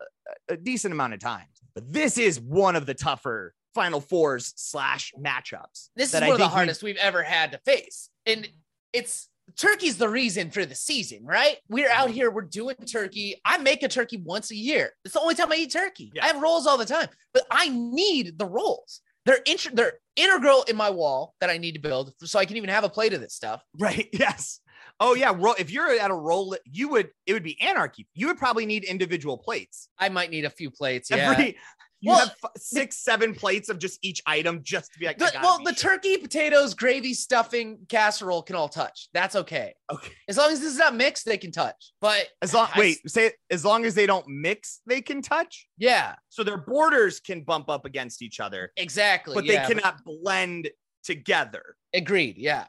a 0.49 0.57
decent 0.57 0.93
amount 0.93 1.15
of 1.15 1.21
times, 1.21 1.63
but 1.75 1.93
this 1.93 2.19
is 2.19 2.41
one 2.41 2.77
of 2.77 2.87
the 2.87 2.95
tougher 2.95 3.55
final 3.75 4.01
fours 4.01 4.53
slash 4.57 5.13
matchups. 5.19 5.89
This 5.97 6.07
is 6.07 6.13
that 6.13 6.23
I 6.23 6.27
one 6.27 6.35
of 6.35 6.41
the 6.41 6.49
hardest 6.49 6.83
we've 6.83 6.97
ever 6.97 7.23
had 7.23 7.53
to 7.53 7.59
face. 7.59 8.09
And 8.27 8.49
it's 8.93 9.29
turkey's 9.57 9.99
the 9.99 10.09
reason 10.09 10.51
for 10.51 10.65
the 10.65 10.75
season, 10.75 11.25
right? 11.25 11.57
We're 11.69 11.91
out 11.91 12.11
here, 12.11 12.31
we're 12.31 12.43
doing 12.43 12.77
turkey. 12.91 13.41
I 13.45 13.59
make 13.59 13.83
a 13.83 13.89
turkey 13.89 14.19
once 14.19 14.51
a 14.51 14.57
year. 14.57 14.93
It's 15.05 15.15
the 15.15 15.21
only 15.21 15.35
time 15.35 15.51
I 15.53 15.57
eat 15.57 15.73
turkey. 15.73 16.13
Yeah. 16.15 16.25
I 16.25 16.29
have 16.29 16.43
rolls 16.43 16.67
all 16.67 16.79
the 16.79 16.85
time, 16.85 17.09
but 17.33 17.45
I 17.51 17.69
need 17.69 18.39
the 18.39 18.47
rolls. 18.47 19.01
They're 19.25 19.41
int- 19.47 19.75
they're 19.75 19.95
integral 20.17 20.65
in 20.65 20.77
my 20.77 20.91
wall 20.91 21.35
that 21.41 21.49
I 21.49 21.59
need 21.59 21.73
to 21.73 21.81
build 21.81 22.13
so 22.23 22.39
I 22.39 22.45
can 22.45 22.57
even 22.57 22.71
have 22.71 22.85
a 22.85 22.89
plate 22.89 23.13
of 23.15 23.21
this 23.21 23.35
stuff. 23.35 23.63
Right. 23.79 24.09
Yes. 24.13 24.61
Oh 25.03 25.15
yeah. 25.15 25.33
Roll. 25.37 25.55
If 25.59 25.71
you're 25.71 25.91
at 25.91 26.11
a 26.11 26.15
roll, 26.15 26.57
you 26.65 26.89
would. 26.89 27.11
It 27.27 27.33
would 27.33 27.43
be 27.43 27.61
anarchy. 27.61 28.07
You 28.15 28.29
would 28.29 28.39
probably 28.39 28.67
need 28.67 28.85
individual 28.85 29.37
plates. 29.37 29.89
I 29.99 30.09
might 30.09 30.31
need 30.31 30.45
a 30.45 30.51
few 30.51 30.71
plates. 30.71 31.11
Yeah. 31.11 31.33
Every. 31.33 31.57
You 32.05 32.11
Well, 32.11 32.19
have 32.19 32.35
f- 32.45 32.51
six, 32.57 32.97
seven 32.97 33.33
plates 33.33 33.69
of 33.69 33.79
just 33.79 34.01
each 34.03 34.21
item, 34.27 34.61
just 34.65 34.93
to 34.93 34.99
be 34.99 35.07
like. 35.07 35.19
The- 35.19 35.31
well, 35.41 35.59
the 35.63 35.73
sure. 35.73 35.93
turkey, 35.93 36.17
potatoes, 36.17 36.75
gravy, 36.75 37.15
stuffing, 37.15 37.79
casserole 37.89 38.43
can 38.43 38.57
all 38.57 38.69
touch. 38.69 39.09
That's 39.15 39.37
okay. 39.37 39.75
Okay. 39.89 40.11
As 40.29 40.37
long 40.37 40.51
as 40.51 40.59
this 40.59 40.73
is 40.73 40.79
not 40.79 40.97
mixed, 40.97 41.27
they 41.27 41.39
can 41.39 41.53
touch. 41.53 41.93
But 42.01 42.27
As 42.43 42.53
long. 42.55 42.69
I- 42.75 42.79
Wait. 42.81 43.09
Say 43.09 43.33
as 43.51 43.65
long 43.65 43.85
as 43.85 43.95
they 43.95 44.07
don't 44.07 44.27
mix, 44.27 44.81
they 44.85 45.01
can 45.01 45.23
touch. 45.23 45.69
yeah, 45.79 46.17
So 46.29 46.43
their 46.43 46.57
borders 46.59 47.21
can 47.21 47.45
bump 47.45 47.69
up 47.71 47.85
against 47.85 48.21
each 48.21 48.41
other, 48.41 48.73
exactly. 48.77 49.35
but 49.37 49.45
yeah, 49.45 49.67
they 49.69 49.75
cannot 49.75 50.05
blend 50.05 50.71
together. 51.05 51.77
Agreed. 51.95 52.37
Yeah. 52.37 52.65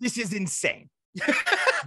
This 0.00 0.16
is 0.16 0.32
insane. 0.32 0.88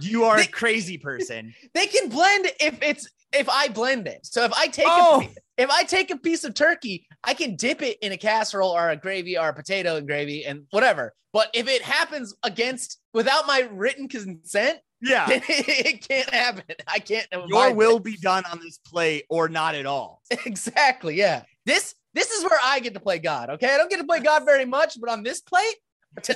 You 0.00 0.24
are 0.24 0.38
a 0.38 0.46
crazy 0.46 0.98
person. 0.98 1.54
They 1.74 1.86
can 1.86 2.08
blend 2.08 2.46
if 2.60 2.78
it's 2.82 3.08
if 3.32 3.48
I 3.48 3.68
blend 3.68 4.06
it. 4.08 4.20
So 4.26 4.44
if 4.44 4.52
I 4.52 4.66
take 4.68 4.86
Oh. 4.88 5.22
a, 5.22 5.62
if 5.62 5.70
I 5.70 5.84
take 5.84 6.10
a 6.10 6.16
piece 6.18 6.44
of 6.44 6.54
turkey, 6.54 7.06
I 7.22 7.34
can 7.34 7.56
dip 7.56 7.80
it 7.82 7.98
in 8.00 8.12
a 8.12 8.16
casserole 8.16 8.70
or 8.70 8.90
a 8.90 8.96
gravy 8.96 9.38
or 9.38 9.48
a 9.48 9.54
potato 9.54 9.96
and 9.96 10.06
gravy 10.06 10.44
and 10.44 10.64
whatever. 10.70 11.12
But 11.32 11.48
if 11.54 11.68
it 11.68 11.82
happens 11.82 12.34
against 12.44 13.00
without 13.12 13.46
my 13.46 13.68
written 13.72 14.08
consent, 14.08 14.78
Yeah. 15.00 15.26
it 15.30 16.06
can't 16.08 16.30
happen. 16.30 16.64
I 16.86 16.98
can't. 16.98 17.26
Your 17.48 17.72
will 17.72 17.98
by 17.98 18.10
be 18.10 18.16
done 18.16 18.44
on 18.50 18.58
this 18.60 18.78
plate 18.78 19.24
or 19.28 19.48
not 19.48 19.74
at 19.74 19.86
all. 19.86 20.22
exactly. 20.44 21.16
Yeah. 21.16 21.42
This 21.66 21.94
this 22.14 22.30
is 22.30 22.44
where 22.44 22.58
I 22.62 22.80
get 22.80 22.94
to 22.94 23.00
play 23.00 23.18
God. 23.18 23.50
Okay, 23.50 23.72
I 23.72 23.76
don't 23.76 23.90
get 23.90 23.98
to 23.98 24.04
play 24.06 24.20
God 24.20 24.44
very 24.44 24.64
much, 24.64 25.00
but 25.00 25.10
on 25.10 25.22
this 25.24 25.40
plate, 25.40 25.76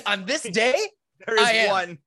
on 0.05 0.25
this 0.25 0.43
day, 0.43 0.75
there 1.25 1.35
is 1.37 1.41
I 1.47 1.51
is 1.53 1.57
am. 1.65 1.69
one. 1.69 1.97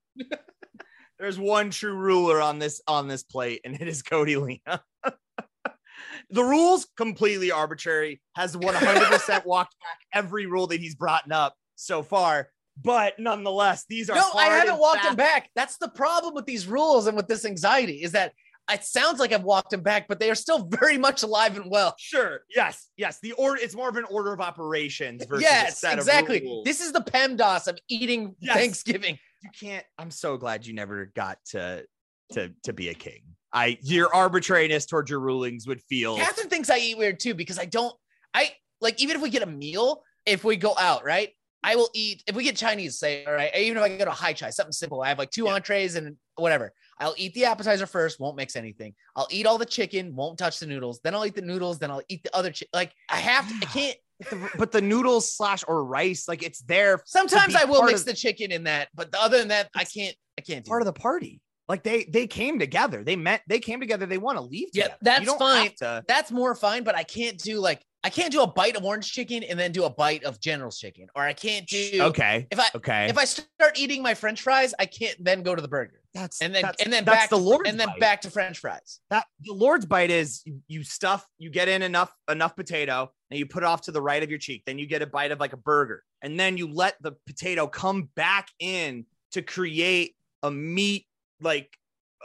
There's 1.23 1.39
one 1.39 1.71
true 1.71 1.95
ruler 1.95 2.43
on 2.43 2.59
this 2.59 2.81
on 2.89 3.07
this 3.07 3.23
plate, 3.23 3.61
and 3.65 3.81
it 3.81 3.87
is 3.87 4.03
Cody 4.03 4.35
Lena. 4.35 4.83
the 6.31 6.43
rules 6.43 6.89
completely 6.97 7.53
arbitrary. 7.53 8.21
Has 8.35 8.57
100% 8.57 9.45
walked 9.47 9.77
back 9.79 9.99
every 10.13 10.47
rule 10.47 10.67
that 10.67 10.81
he's 10.81 10.97
brought 10.97 11.31
up 11.31 11.55
so 11.77 12.03
far, 12.03 12.49
but 12.83 13.21
nonetheless, 13.21 13.85
these 13.89 14.11
are 14.11 14.17
no, 14.17 14.31
I 14.35 14.47
haven't 14.47 14.81
walked 14.81 15.05
him 15.05 15.15
back. 15.15 15.49
That's 15.55 15.77
the 15.77 15.91
problem 15.91 16.35
with 16.35 16.45
these 16.45 16.67
rules 16.67 17.07
and 17.07 17.17
with 17.17 17.29
this 17.29 17.45
anxiety 17.45 18.03
is 18.03 18.11
that 18.13 18.33
it 18.69 18.83
sounds 18.83 19.21
like 19.21 19.33
I've 19.33 19.45
walked 19.45 19.73
him 19.73 19.83
back, 19.83 20.09
but 20.09 20.19
they 20.19 20.29
are 20.29 20.35
still 20.35 20.65
very 20.81 20.99
much 20.99 21.23
alive 21.23 21.57
and 21.57 21.71
well. 21.71 21.95
Sure. 22.01 22.41
Yes. 22.53 22.89
Yes. 22.97 23.21
The 23.23 23.31
order. 23.33 23.61
It's 23.63 23.77
more 23.77 23.89
of 23.89 23.95
an 23.95 24.07
order 24.11 24.33
of 24.33 24.41
operations 24.41 25.25
versus 25.25 25.45
a 25.45 25.49
yes, 25.49 25.81
set 25.81 25.99
exactly. 25.99 26.39
Of 26.39 26.43
rules. 26.43 26.65
This 26.65 26.81
is 26.81 26.91
the 26.91 27.03
PEMDAS 27.03 27.69
of 27.69 27.79
eating 27.89 28.35
Yes. 28.41 28.57
Thanksgiving. 28.57 29.19
You 29.43 29.51
can't. 29.59 29.85
I'm 29.99 30.11
so 30.11 30.37
glad 30.37 30.67
you 30.67 30.75
never 30.75 31.07
got 31.15 31.39
to 31.51 31.85
to 32.33 32.53
to 32.65 32.73
be 32.73 32.89
a 32.89 32.95
king. 32.95 33.23
I 33.53 33.79
your 33.83 34.15
arbitrariness 34.15 34.87
towards 34.87 35.11
your 35.11 35.21
rulings 35.21 35.67
would 35.67 35.83
feel. 35.83 36.17
Catherine 36.17 36.49
thinks 36.49 36.71
I 36.71 36.79
eat 36.79 36.97
weird 36.99 37.21
too 37.21 37.35
because 37.35 37.59
I 37.59 37.67
don't. 37.67 37.95
I 38.35 38.53
like 38.81 39.03
even 39.03 39.17
if 39.17 39.23
we 39.23 39.31
get 39.31 39.43
a 39.43 39.47
meal, 39.47 40.03
if 40.27 40.45
we 40.45 40.57
go 40.57 40.75
out, 40.79 41.05
right? 41.05 41.31
I 41.65 41.77
will 41.77 41.91
eat 41.95 42.25
if 42.27 42.35
we 42.35 42.43
get 42.43 42.57
Chinese, 42.57 42.99
say, 42.99 43.25
all 43.25 43.33
right. 43.35 43.55
Even 43.57 43.77
if 43.77 43.83
I 43.85 43.97
go 43.97 44.05
to 44.05 44.11
high 44.11 44.33
chai, 44.33 44.51
something 44.51 44.73
simple. 44.73 45.01
I 45.03 45.09
have 45.09 45.19
like 45.19 45.31
two 45.31 45.45
Yeah. 45.45 45.55
entrees 45.55 45.95
and 45.95 46.17
whatever. 46.37 46.73
I'll 46.99 47.15
eat 47.17 47.35
the 47.35 47.45
appetizer 47.45 47.87
first, 47.87 48.19
won't 48.19 48.37
mix 48.37 48.57
anything. 48.57 48.95
I'll 49.15 49.29
eat 49.31 49.47
all 49.47 49.59
the 49.59 49.67
chicken, 49.67 50.15
won't 50.17 50.39
touch 50.39 50.59
the 50.59 50.67
noodles. 50.67 51.01
Then 51.05 51.15
I'll 51.15 51.25
eat 51.27 51.35
the 51.37 51.43
noodles. 51.43 51.79
Then 51.79 51.91
I'll 51.91 52.03
eat 52.09 52.23
the 52.25 52.35
other 52.35 52.51
chicken. 52.51 52.71
Like 52.73 52.93
I 53.09 53.17
have 53.19 53.49
to. 53.49 53.55
I 53.63 53.67
can't. 53.67 53.97
The- 54.31 54.51
but 54.59 54.73
the 54.73 54.81
noodles 54.81 55.33
slash 55.33 55.65
or 55.67 55.85
rice, 55.85 56.29
like 56.29 56.43
it's 56.43 56.61
there 56.63 57.01
Sometimes 57.07 57.55
I 57.55 57.65
will 57.65 57.83
mix 57.85 58.01
of- 58.01 58.07
the 58.07 58.15
chicken 58.15 58.53
in 58.53 58.65
that, 58.65 58.89
but 58.95 59.09
other 59.15 59.39
than 59.39 59.49
that, 59.49 59.69
I 59.75 59.85
can't. 59.85 60.17
I 60.39 60.41
can't 60.43 60.65
do 60.65 60.69
part 60.71 60.83
that. 60.83 60.89
of 60.89 60.95
the 60.95 61.01
party. 61.01 61.41
Like 61.69 61.83
they 61.85 62.05
they 62.05 62.27
came 62.27 62.59
together. 62.59 63.05
They 63.05 63.17
met. 63.17 63.43
They 63.49 63.59
came 63.61 63.81
together. 63.81 64.07
They 64.07 64.19
want 64.19 64.37
to 64.39 64.43
leave. 64.43 64.69
Yeah, 64.73 64.85
together. 64.85 64.99
that's 65.03 65.33
fine. 65.35 65.71
To, 65.79 66.05
That's 66.09 66.31
more 66.31 66.55
fine, 66.55 66.83
but 66.85 66.95
I 66.97 67.03
can't 67.05 67.39
do 67.39 67.61
like 67.61 67.83
I 68.05 68.11
can't 68.11 68.33
do 68.33 68.43
a 68.43 68.47
bite 68.47 68.77
of 68.77 68.85
orange 68.85 69.11
chicken 69.13 69.45
and 69.45 69.59
then 69.59 69.71
do 69.73 69.85
a 69.85 69.91
bite 69.91 70.25
of 70.25 70.41
General's 70.41 70.79
chicken, 70.79 71.07
or 71.15 71.23
I 71.23 71.33
can't 71.35 71.67
do. 71.69 72.03
Okay. 72.03 72.47
If 72.51 72.59
I 72.59 72.67
Okay. 72.75 73.07
if 73.09 73.17
I 73.17 73.25
start 73.25 73.79
eating 73.79 74.03
my 74.03 74.15
French 74.15 74.43
fries, 74.43 74.75
I 74.79 74.87
can't 74.87 75.17
then 75.25 75.43
go 75.43 75.55
to 75.55 75.63
the 75.63 75.69
burger 75.69 76.01
that's 76.15 76.43
and 76.43 76.55
then 76.55 76.63
that's, 76.63 76.83
and 76.83 76.93
then 76.93 77.05
that's 77.05 77.23
back 77.23 77.31
the 77.31 77.39
Lord's 77.39 77.71
and 77.71 77.81
then 77.81 77.89
bite. 77.89 78.01
back 78.01 78.21
to 78.23 78.31
French 78.31 78.59
fries. 78.59 79.01
that 79.11 79.25
the 79.41 79.55
Lord's 79.55 79.87
bite 79.87 80.11
is 80.11 80.43
you, 80.45 80.61
you 80.69 80.85
stuff, 80.85 81.27
you 81.39 81.51
get 81.51 81.69
in 81.69 81.83
enough 81.83 82.15
enough 82.31 82.55
potato, 82.55 83.11
and 83.31 83.39
you 83.39 83.47
put 83.47 83.63
it 83.63 83.67
off 83.67 83.83
to 83.83 83.93
the 83.93 84.03
right 84.03 84.23
of 84.23 84.29
your 84.29 84.39
cheek. 84.39 84.63
Then 84.67 84.79
you 84.79 84.87
get 84.87 85.03
a 85.03 85.07
bite 85.07 85.33
of 85.33 85.41
like 85.41 85.53
a 85.53 85.59
burger, 85.59 86.05
and 86.21 86.39
then 86.39 86.57
you 86.57 86.73
let 86.73 86.97
the 87.03 87.13
potato 87.27 87.67
come 87.67 88.11
back 88.15 88.49
in 88.59 89.07
to 89.33 89.43
create 89.43 90.15
a 90.43 90.51
meat 90.51 91.07
like 91.41 91.77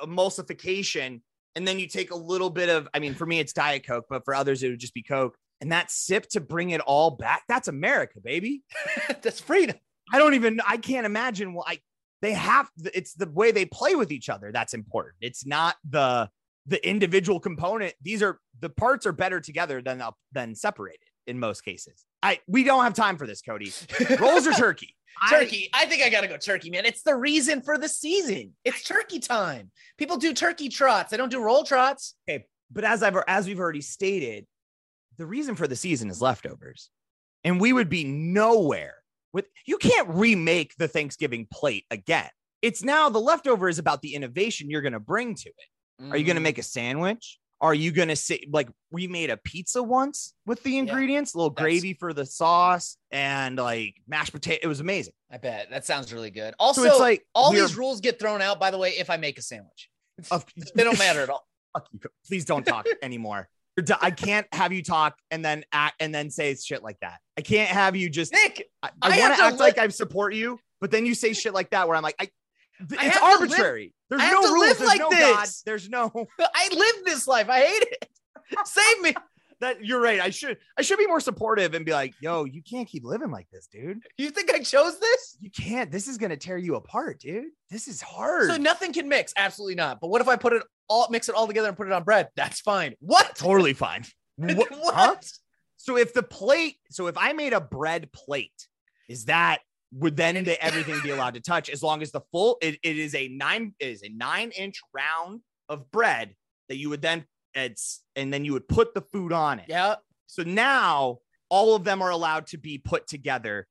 emulsification. 0.03 1.21
And 1.55 1.67
then 1.67 1.79
you 1.79 1.87
take 1.87 2.11
a 2.11 2.15
little 2.15 2.51
bit 2.51 2.69
of, 2.69 2.87
I 2.93 2.99
mean, 2.99 3.15
for 3.15 3.25
me 3.25 3.39
it's 3.39 3.53
Diet 3.53 3.85
Coke, 3.85 4.05
but 4.09 4.23
for 4.25 4.35
others 4.35 4.61
it 4.61 4.69
would 4.69 4.79
just 4.79 4.93
be 4.93 5.01
Coke. 5.01 5.35
And 5.59 5.71
that 5.71 5.89
sip 5.89 6.29
to 6.29 6.39
bring 6.39 6.69
it 6.69 6.81
all 6.81 7.11
back. 7.11 7.43
That's 7.47 7.67
America, 7.67 8.19
baby. 8.23 8.61
That's 9.21 9.39
freedom. 9.39 9.75
I 10.13 10.19
don't 10.19 10.35
even 10.35 10.61
I 10.65 10.77
can't 10.77 11.05
imagine 11.05 11.53
why 11.53 11.79
they 12.21 12.33
have 12.33 12.69
it's 12.93 13.13
the 13.13 13.29
way 13.29 13.51
they 13.51 13.65
play 13.65 13.95
with 13.95 14.11
each 14.11 14.29
other 14.29 14.51
that's 14.51 14.73
important. 14.73 15.15
It's 15.21 15.45
not 15.45 15.75
the 15.87 16.29
the 16.65 16.85
individual 16.87 17.39
component. 17.39 17.93
These 18.01 18.21
are 18.21 18.39
the 18.59 18.69
parts 18.69 19.05
are 19.05 19.11
better 19.11 19.39
together 19.39 19.81
than 19.81 20.01
up 20.01 20.15
than 20.31 20.55
separated 20.55 21.07
in 21.25 21.39
most 21.39 21.61
cases. 21.61 22.05
I 22.23 22.39
we 22.47 22.63
don't 22.63 22.83
have 22.83 22.93
time 22.93 23.17
for 23.17 23.27
this, 23.27 23.41
Cody. 23.41 23.71
Rolls 24.19 24.47
or 24.47 24.53
turkey? 24.53 24.95
I- 25.21 25.39
turkey. 25.39 25.69
I, 25.73 25.85
think 25.85 26.03
I 26.03 26.09
gotta 26.09 26.27
go 26.27 26.37
turkey, 26.37 26.69
man. 26.69 26.85
It's 26.85 27.01
the 27.03 27.15
reason 27.15 27.61
for 27.61 27.77
the 27.77 27.89
season. 27.89 28.53
It's 28.65 28.83
turkey 28.83 29.19
time. 29.19 29.71
People 29.97 30.17
do 30.17 30.33
turkey 30.33 30.69
trots. 30.69 31.11
They 31.11 31.17
don't 31.17 31.29
do 31.29 31.41
roll 31.41 31.63
trots. 31.63 32.15
okay, 32.29 32.45
but 32.71 32.83
as 32.83 33.03
I've 33.03 33.17
as 33.27 33.47
we've 33.47 33.59
already 33.59 33.81
stated, 33.81 34.45
the 35.17 35.25
reason 35.25 35.55
for 35.55 35.67
the 35.67 35.75
season 35.75 36.09
is 36.09 36.21
leftovers. 36.21 36.89
And 37.43 37.61
we 37.61 37.71
would 37.71 37.89
be 37.89 38.03
nowhere 38.03 38.95
with 39.37 39.45
you 39.65 39.77
can't 39.77 40.09
remake 40.09 40.73
the 40.77 40.87
Thanksgiving 40.87 41.47
plate 41.51 41.85
again. 41.91 42.29
It's 42.63 42.83
now 42.83 43.07
the 43.09 43.19
leftover 43.19 43.69
is 43.69 43.77
about 43.79 44.01
the 44.01 44.15
innovation 44.15 44.69
you're 44.69 44.81
going 44.81 44.93
to 44.93 44.99
bring 44.99 45.35
to 45.35 45.49
it. 45.49 46.11
Are 46.11 46.17
you 46.17 46.23
Mm. 46.23 46.27
going 46.27 46.35
to 46.35 46.41
make 46.41 46.57
a 46.57 46.63
sandwich? 46.63 47.37
Are 47.61 47.73
you 47.73 47.91
going 47.91 48.07
to 48.09 48.15
say 48.15 48.43
like 48.51 48.69
we 48.91 49.07
made 49.07 49.29
a 49.29 49.37
pizza 49.37 49.81
once 49.81 50.33
with 50.45 50.61
the 50.63 50.77
ingredients, 50.77 51.33
a 51.33 51.37
little 51.37 51.49
gravy 51.51 51.93
for 51.93 52.13
the 52.13 52.25
sauce 52.25 52.97
and 53.11 53.57
like 53.57 53.95
mashed 54.07 54.31
potato? 54.33 54.59
It 54.63 54.67
was 54.67 54.79
amazing. 54.79 55.13
I 55.31 55.37
bet 55.37 55.69
that 55.71 55.85
sounds 55.85 56.11
really 56.13 56.29
good. 56.31 56.53
Also, 56.59 56.81
So 56.83 56.89
it's 56.89 56.99
like 56.99 57.25
all 57.33 57.51
these 57.51 57.75
rules 57.77 58.01
get 58.01 58.19
thrown 58.19 58.41
out. 58.41 58.59
By 58.59 58.69
the 58.71 58.77
way, 58.77 58.89
if 58.97 59.09
I 59.09 59.17
make 59.17 59.37
a 59.37 59.41
sandwich, 59.41 59.89
of- 60.31 60.45
they 60.75 60.83
don't 60.83 60.99
matter 60.99 61.21
at 61.21 61.29
all. 61.29 61.47
Please 62.27 62.45
don't 62.45 62.65
talk 62.65 62.85
anymore. 63.03 63.49
I 64.01 64.11
can't 64.11 64.47
have 64.53 64.73
you 64.73 64.81
talk 64.83 65.17
and 65.29 65.43
then 65.45 65.63
act 65.71 65.95
and 65.99 66.13
then 66.13 66.29
say 66.31 66.55
shit 66.55 66.83
like 66.83 66.99
that. 67.01 67.19
I 67.37 67.41
can't 67.41 67.69
have 67.69 67.95
you 67.95 68.09
just. 68.09 68.33
Nick, 68.33 68.67
I, 68.81 68.89
I 69.01 69.07
I 69.15 69.19
want 69.19 69.35
to 69.37 69.43
act 69.43 69.53
li- 69.53 69.59
like 69.59 69.77
I 69.77 69.87
support 69.89 70.33
you, 70.33 70.59
but 70.81 70.91
then 70.91 71.05
you 71.05 71.13
say 71.13 71.33
shit 71.33 71.53
like 71.53 71.69
that 71.71 71.87
where 71.87 71.95
I'm 71.95 72.03
like, 72.03 72.15
I. 72.19 72.29
th- 72.89 73.01
it's 73.01 73.17
to 73.17 73.23
live- 73.23 73.33
arbitrary. 73.41 73.93
There's 74.09 74.21
no 74.21 74.53
rules. 74.53 74.77
There's 74.77 74.87
like 74.87 74.99
no 74.99 75.09
God. 75.09 75.47
There's 75.65 75.89
no. 75.89 76.11
I 76.39 76.69
live 76.71 77.05
this 77.05 77.27
life. 77.27 77.49
I 77.49 77.59
hate 77.61 77.83
it. 77.91 78.09
Save 78.65 79.01
me. 79.01 79.13
That 79.59 79.83
you're 79.83 79.99
right. 79.99 80.19
I 80.19 80.29
should. 80.29 80.57
I 80.77 80.83
should 80.83 80.99
be 80.99 81.07
more 81.07 81.19
supportive 81.19 81.73
and 81.73 81.83
be 81.83 81.91
like, 81.91 82.13
"Yo, 82.21 82.45
you 82.45 82.61
can't 82.61 82.87
keep 82.87 83.03
living 83.03 83.31
like 83.31 83.47
this, 83.51 83.67
dude. 83.67 83.99
You 84.17 84.29
think 84.29 84.53
I 84.53 84.59
chose 84.59 84.99
this? 84.99 85.37
You 85.39 85.49
can't. 85.49 85.91
This 85.91 86.07
is 86.07 86.19
gonna 86.19 86.37
tear 86.37 86.57
you 86.59 86.75
apart, 86.75 87.19
dude. 87.19 87.45
This 87.71 87.87
is 87.87 87.99
hard. 87.99 88.51
So 88.51 88.57
nothing 88.57 88.93
can 88.93 89.09
mix. 89.09 89.33
Absolutely 89.35 89.73
not. 89.73 89.99
But 89.99 90.09
what 90.09 90.21
if 90.21 90.27
I 90.27 90.35
put 90.35 90.53
it 90.53 90.61
all, 90.89 91.07
mix 91.09 91.29
it 91.29 91.35
all 91.35 91.47
together 91.47 91.67
and 91.67 91.77
put 91.77 91.87
it 91.87 91.93
on 91.93 92.03
bread? 92.03 92.29
That's 92.35 92.61
fine. 92.61 92.95
What? 92.99 93.35
totally 93.35 93.73
fine. 93.73 94.05
What? 94.37 94.69
What? 94.71 94.93
Huh? 94.93 95.15
So 95.77 95.97
if 95.97 96.13
the 96.13 96.21
plate, 96.21 96.77
so 96.91 97.07
if 97.07 97.17
I 97.17 97.33
made 97.33 97.53
a 97.53 97.61
bread 97.61 98.11
plate, 98.11 98.67
is 99.09 99.25
that 99.25 99.61
would 99.93 100.17
then 100.17 100.35
into 100.35 100.61
everything 100.63 100.99
be 101.01 101.11
allowed 101.11 101.33
to 101.35 101.39
touch 101.39 101.69
as 101.69 101.81
long 101.81 102.01
as 102.01 102.11
the 102.11 102.21
full 102.31 102.57
it, 102.61 102.77
it 102.83 102.97
is 102.97 103.15
a 103.15 103.29
nine 103.29 103.73
it 103.79 103.87
is 103.87 104.03
a 104.03 104.09
nine 104.09 104.51
inch 104.51 104.81
round 104.93 105.41
of 105.69 105.89
bread 105.91 106.35
that 106.67 106.77
you 106.77 106.89
would 106.89 107.01
then 107.01 107.25
it's 107.53 108.03
and 108.15 108.33
then 108.33 108.43
you 108.45 108.53
would 108.53 108.67
put 108.67 108.93
the 108.93 109.01
food 109.01 109.31
on 109.31 109.59
it. 109.59 109.65
Yeah. 109.69 109.95
So 110.27 110.43
now 110.43 111.19
all 111.49 111.75
of 111.75 111.83
them 111.83 112.01
are 112.01 112.11
allowed 112.11 112.47
to 112.47 112.57
be 112.57 112.77
put 112.77 113.07
together 113.07 113.67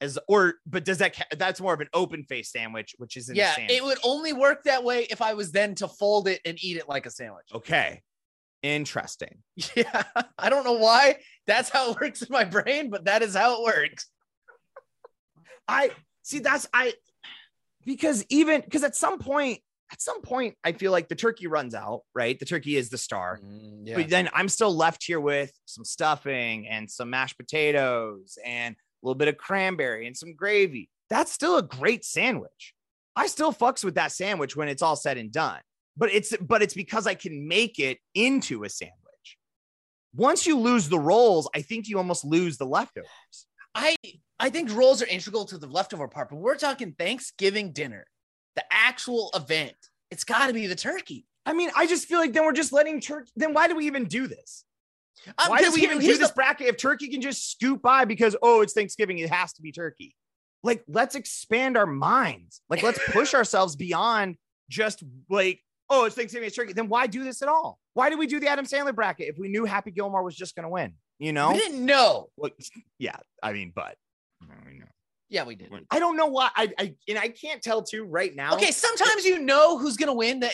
as 0.00 0.18
or 0.28 0.54
but 0.66 0.84
does 0.84 0.98
that 0.98 1.14
that's 1.36 1.60
more 1.60 1.74
of 1.74 1.80
an 1.80 1.88
open 1.92 2.24
face 2.24 2.50
sandwich, 2.52 2.94
which 2.98 3.16
isn't 3.16 3.34
a 3.36 3.38
Yeah. 3.38 3.54
It 3.58 3.84
would 3.84 3.98
only 4.02 4.32
work 4.32 4.64
that 4.64 4.82
way 4.84 5.06
if 5.10 5.20
I 5.22 5.34
was 5.34 5.52
then 5.52 5.74
to 5.76 5.88
fold 5.88 6.28
it 6.28 6.40
and 6.44 6.56
eat 6.62 6.76
it 6.76 6.88
like 6.88 7.06
a 7.06 7.10
sandwich. 7.10 7.48
okay. 7.54 8.02
Interesting. 8.62 9.38
Yeah. 9.74 10.02
I 10.38 10.50
don't 10.50 10.64
know 10.64 10.74
why 10.74 11.16
that's 11.46 11.70
how 11.70 11.90
it 11.92 12.00
works 12.00 12.22
in 12.22 12.28
my 12.30 12.44
brain, 12.44 12.90
but 12.90 13.04
that 13.06 13.22
is 13.22 13.34
how 13.34 13.58
it 13.58 13.64
works. 13.64 14.06
I 15.68 15.90
see 16.22 16.40
that's 16.40 16.66
I 16.72 16.94
because 17.86 18.24
even 18.28 18.60
because 18.60 18.82
at 18.84 18.96
some 18.96 19.18
point, 19.18 19.60
at 19.92 20.00
some 20.00 20.20
point, 20.22 20.56
I 20.62 20.72
feel 20.72 20.92
like 20.92 21.08
the 21.08 21.14
turkey 21.16 21.46
runs 21.46 21.74
out, 21.74 22.02
right? 22.14 22.38
The 22.38 22.44
turkey 22.44 22.76
is 22.76 22.90
the 22.90 22.98
star. 22.98 23.40
Mm, 23.44 23.94
But 23.94 24.08
then 24.08 24.28
I'm 24.32 24.48
still 24.48 24.74
left 24.74 25.02
here 25.04 25.20
with 25.20 25.52
some 25.64 25.84
stuffing 25.84 26.68
and 26.68 26.88
some 26.90 27.10
mashed 27.10 27.36
potatoes 27.36 28.38
and 28.44 28.76
a 29.02 29.06
little 29.06 29.18
bit 29.18 29.28
of 29.28 29.36
cranberry 29.36 30.06
and 30.06 30.16
some 30.16 30.34
gravy. 30.34 30.90
That's 31.08 31.32
still 31.32 31.56
a 31.56 31.62
great 31.62 32.04
sandwich. 32.04 32.74
I 33.16 33.26
still 33.26 33.52
fucks 33.52 33.84
with 33.84 33.96
that 33.96 34.12
sandwich 34.12 34.56
when 34.56 34.68
it's 34.68 34.82
all 34.82 34.96
said 34.96 35.18
and 35.18 35.32
done. 35.32 35.60
But 35.96 36.12
it's 36.12 36.36
but 36.36 36.62
it's 36.62 36.74
because 36.74 37.06
I 37.06 37.14
can 37.14 37.48
make 37.48 37.78
it 37.78 37.98
into 38.14 38.64
a 38.64 38.68
sandwich. 38.68 38.96
Once 40.14 40.46
you 40.46 40.58
lose 40.58 40.88
the 40.88 40.98
rolls, 40.98 41.48
I 41.54 41.62
think 41.62 41.88
you 41.88 41.98
almost 41.98 42.24
lose 42.24 42.56
the 42.56 42.66
leftovers. 42.66 43.46
I 43.74 43.96
I 44.38 44.50
think 44.50 44.72
rolls 44.72 45.02
are 45.02 45.06
integral 45.06 45.44
to 45.46 45.58
the 45.58 45.66
leftover 45.66 46.08
part, 46.08 46.30
but 46.30 46.36
we're 46.36 46.56
talking 46.56 46.94
Thanksgiving 46.98 47.72
dinner, 47.72 48.06
the 48.56 48.64
actual 48.70 49.30
event. 49.34 49.76
It's 50.10 50.24
got 50.24 50.46
to 50.46 50.52
be 50.52 50.66
the 50.66 50.74
turkey. 50.74 51.26
I 51.44 51.52
mean, 51.52 51.70
I 51.76 51.86
just 51.86 52.06
feel 52.06 52.18
like 52.18 52.32
then 52.32 52.44
we're 52.44 52.52
just 52.52 52.72
letting 52.72 53.00
turkey. 53.00 53.30
Then 53.36 53.52
why 53.52 53.68
do 53.68 53.76
we 53.76 53.86
even 53.86 54.04
do 54.04 54.26
this? 54.26 54.64
Um, 55.26 55.50
Why 55.50 55.62
do 55.62 55.72
we 55.72 55.82
even 55.82 55.98
do 55.98 56.06
this 56.18 56.28
the- 56.28 56.34
bracket 56.34 56.68
if 56.68 56.76
turkey 56.76 57.08
can 57.08 57.20
just 57.20 57.50
scoot 57.50 57.82
by 57.82 58.04
because 58.04 58.36
oh 58.42 58.62
it's 58.62 58.72
Thanksgiving 58.72 59.18
it 59.18 59.30
has 59.30 59.52
to 59.54 59.62
be 59.62 59.72
turkey? 59.72 60.14
Like 60.62 60.82
let's 60.88 61.14
expand 61.14 61.76
our 61.76 61.86
minds. 61.86 62.60
Like 62.68 62.82
let's 62.82 62.98
push 63.10 63.34
ourselves 63.34 63.76
beyond 63.76 64.36
just 64.68 65.02
like 65.28 65.60
oh 65.88 66.04
it's 66.04 66.14
Thanksgiving 66.14 66.46
it's 66.46 66.56
turkey. 66.56 66.72
Then 66.72 66.88
why 66.88 67.06
do 67.06 67.24
this 67.24 67.42
at 67.42 67.48
all? 67.48 67.78
Why 67.94 68.08
did 68.08 68.18
we 68.18 68.26
do 68.26 68.40
the 68.40 68.48
Adam 68.48 68.64
Sandler 68.66 68.94
bracket 68.94 69.28
if 69.28 69.38
we 69.38 69.48
knew 69.48 69.64
Happy 69.64 69.90
Gilmore 69.90 70.22
was 70.22 70.36
just 70.36 70.54
going 70.54 70.64
to 70.64 70.70
win? 70.70 70.94
You 71.18 71.32
know? 71.32 71.52
We 71.52 71.58
didn't 71.58 71.84
know. 71.84 72.28
Well, 72.36 72.50
yeah, 72.98 73.16
I 73.42 73.52
mean, 73.52 73.72
but 73.74 73.96
I 74.42 74.72
know. 74.72 74.86
Yeah, 75.30 75.44
we 75.44 75.54
did. 75.54 75.70
I 75.92 76.00
don't 76.00 76.16
know 76.16 76.26
why 76.26 76.50
I, 76.56 76.72
I 76.76 76.94
and 77.08 77.16
I 77.16 77.28
can't 77.28 77.62
tell 77.62 77.82
too 77.82 78.02
right 78.04 78.34
now. 78.34 78.54
Okay, 78.54 78.72
sometimes 78.72 79.24
you 79.24 79.38
know 79.38 79.78
who's 79.78 79.96
gonna 79.96 80.12
win 80.12 80.40
the 80.40 80.50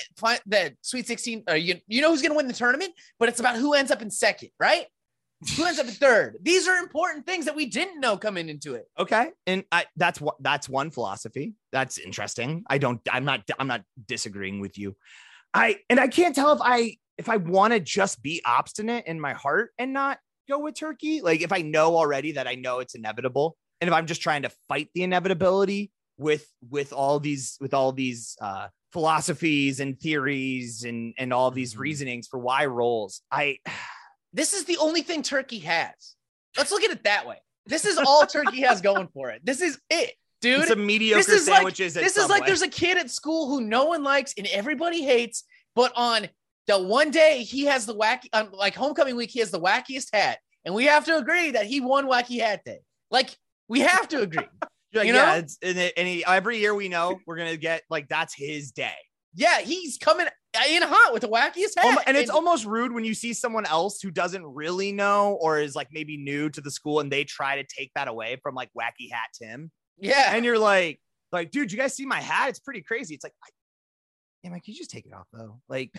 the 0.46 0.76
Sweet 0.82 1.06
16, 1.06 1.44
or 1.48 1.56
you 1.56 1.80
you 1.88 2.02
know 2.02 2.10
who's 2.10 2.20
gonna 2.20 2.34
win 2.34 2.46
the 2.46 2.52
tournament, 2.52 2.92
but 3.18 3.30
it's 3.30 3.40
about 3.40 3.56
who 3.56 3.72
ends 3.72 3.90
up 3.90 4.02
in 4.02 4.10
second, 4.10 4.50
right? 4.60 4.86
Who 5.56 5.64
ends 5.64 5.80
up 5.80 5.86
in 5.86 5.92
third? 5.92 6.36
These 6.42 6.68
are 6.68 6.76
important 6.76 7.24
things 7.24 7.46
that 7.46 7.56
we 7.56 7.66
didn't 7.66 8.00
know 8.00 8.18
coming 8.18 8.50
into 8.50 8.74
it. 8.74 8.86
Okay, 8.98 9.30
and 9.46 9.64
I 9.72 9.86
that's 9.96 10.20
what 10.20 10.36
that's 10.40 10.68
one 10.68 10.90
philosophy. 10.90 11.54
That's 11.72 11.96
interesting. 11.96 12.64
I 12.68 12.76
don't. 12.76 13.00
I'm 13.10 13.24
not. 13.24 13.48
I'm 13.58 13.68
not 13.68 13.82
disagreeing 14.06 14.60
with 14.60 14.76
you. 14.76 14.94
I 15.54 15.78
and 15.88 15.98
I 15.98 16.08
can't 16.08 16.34
tell 16.34 16.52
if 16.52 16.60
I 16.62 16.98
if 17.16 17.30
I 17.30 17.38
want 17.38 17.72
to 17.72 17.80
just 17.80 18.22
be 18.22 18.42
obstinate 18.44 19.06
in 19.06 19.18
my 19.18 19.32
heart 19.32 19.70
and 19.78 19.94
not 19.94 20.18
go 20.48 20.58
with 20.58 20.74
Turkey. 20.74 21.22
Like 21.22 21.40
if 21.40 21.52
I 21.52 21.62
know 21.62 21.96
already 21.96 22.32
that 22.32 22.46
I 22.46 22.56
know 22.56 22.80
it's 22.80 22.94
inevitable, 22.94 23.56
and 23.80 23.88
if 23.88 23.94
I'm 23.94 24.06
just 24.06 24.22
trying 24.22 24.42
to 24.42 24.50
fight 24.68 24.88
the 24.94 25.02
inevitability 25.02 25.90
with 26.18 26.46
with 26.70 26.92
all 26.92 27.20
these 27.20 27.56
with 27.60 27.74
all 27.74 27.92
these 27.92 28.36
uh, 28.40 28.68
philosophies 28.92 29.80
and 29.80 29.98
theories 30.00 30.84
and 30.84 31.14
and 31.18 31.32
all 31.32 31.50
these 31.50 31.74
Mhm. 31.74 31.78
reasonings 31.78 32.26
for 32.28 32.38
why 32.38 32.64
rolls. 32.66 33.22
I 33.30 33.58
This 34.32 34.52
is 34.52 34.64
the 34.64 34.76
only 34.78 35.00
thing 35.02 35.22
Turkey 35.22 35.60
has. 35.60 35.94
Let's 36.58 36.70
look 36.70 36.82
at 36.82 36.90
it 36.90 37.04
that 37.04 37.26
way. 37.26 37.38
This 37.66 37.84
is 37.86 37.96
all 37.96 38.26
Turkey 38.26 38.60
has 38.62 38.80
going 38.82 39.08
for 39.08 39.30
it. 39.30 39.40
This 39.44 39.60
is 39.62 39.78
it, 39.88 40.12
dude. 40.42 40.66
some 40.68 40.84
mediocre 40.86 41.18
this 41.22 41.28
is 41.28 41.48
like- 41.48 41.56
sandwiches. 41.58 41.96
at 41.96 42.02
this 42.02 42.16
is 42.16 42.28
like 42.28 42.44
there's 42.46 42.62
a 42.62 42.68
kid 42.68 42.98
at 42.98 43.10
school 43.10 43.48
who 43.48 43.60
no 43.62 43.84
one 43.84 44.02
likes 44.02 44.34
and 44.36 44.46
everybody 44.48 45.02
hates, 45.02 45.44
but 45.74 45.92
on 45.96 46.28
the 46.66 46.78
one 46.82 47.10
day 47.10 47.42
he 47.44 47.64
has 47.66 47.86
the 47.86 47.94
wacky, 47.94 48.28
on 48.32 48.50
like 48.52 48.74
homecoming 48.74 49.16
week, 49.16 49.30
he 49.30 49.38
has 49.40 49.50
the 49.50 49.60
wackiest 49.60 50.08
hat, 50.14 50.38
and 50.64 50.74
we 50.74 50.84
have 50.86 51.04
to 51.06 51.16
agree 51.16 51.52
that 51.52 51.66
he 51.66 51.80
won 51.80 52.06
Wacky 52.06 52.40
Hat 52.40 52.62
Day. 52.64 52.80
Like 53.10 53.36
we 53.68 53.80
have 53.80 54.08
to 54.08 54.22
agree. 54.22 54.44
You're 54.92 55.02
like, 55.02 55.08
You 55.08 55.14
yeah, 55.14 55.26
know? 55.26 55.34
it's, 55.38 55.58
and, 55.62 55.78
it, 55.78 55.92
and 55.96 56.06
he, 56.08 56.24
every 56.24 56.58
year 56.58 56.74
we 56.74 56.88
know 56.88 57.18
we're 57.26 57.36
gonna 57.36 57.56
get 57.56 57.82
like 57.90 58.08
that's 58.08 58.34
his 58.34 58.70
day. 58.72 58.94
yeah, 59.34 59.60
he's 59.60 59.98
coming 59.98 60.26
in 60.70 60.82
hot 60.82 61.12
with 61.12 61.20
the 61.22 61.28
wackiest 61.28 61.78
hat, 61.78 62.04
and 62.06 62.16
it's 62.16 62.30
almost 62.30 62.64
rude 62.64 62.92
when 62.92 63.04
you 63.04 63.12
see 63.12 63.34
someone 63.34 63.66
else 63.66 64.00
who 64.00 64.10
doesn't 64.10 64.44
really 64.44 64.92
know 64.92 65.34
or 65.34 65.58
is 65.58 65.74
like 65.74 65.88
maybe 65.92 66.16
new 66.16 66.48
to 66.50 66.60
the 66.62 66.70
school 66.70 67.00
and 67.00 67.12
they 67.12 67.24
try 67.24 67.60
to 67.60 67.68
take 67.68 67.90
that 67.94 68.08
away 68.08 68.38
from 68.42 68.54
like 68.54 68.70
wacky 68.78 69.10
hat 69.12 69.28
Tim, 69.38 69.70
yeah. 69.98 70.34
and 70.34 70.44
you're 70.44 70.58
like, 70.58 71.00
like, 71.32 71.50
dude, 71.50 71.72
you 71.72 71.76
guys 71.78 71.94
see 71.94 72.06
my 72.06 72.20
hat? 72.20 72.48
It's 72.48 72.60
pretty 72.60 72.80
crazy. 72.80 73.14
It's 73.14 73.24
like, 73.24 73.34
I, 73.44 73.48
yeah, 74.42 74.50
man, 74.50 74.60
can 74.60 74.72
you 74.72 74.78
just 74.78 74.90
take 74.90 75.04
it 75.04 75.12
off 75.12 75.26
though? 75.32 75.60
Like, 75.68 75.92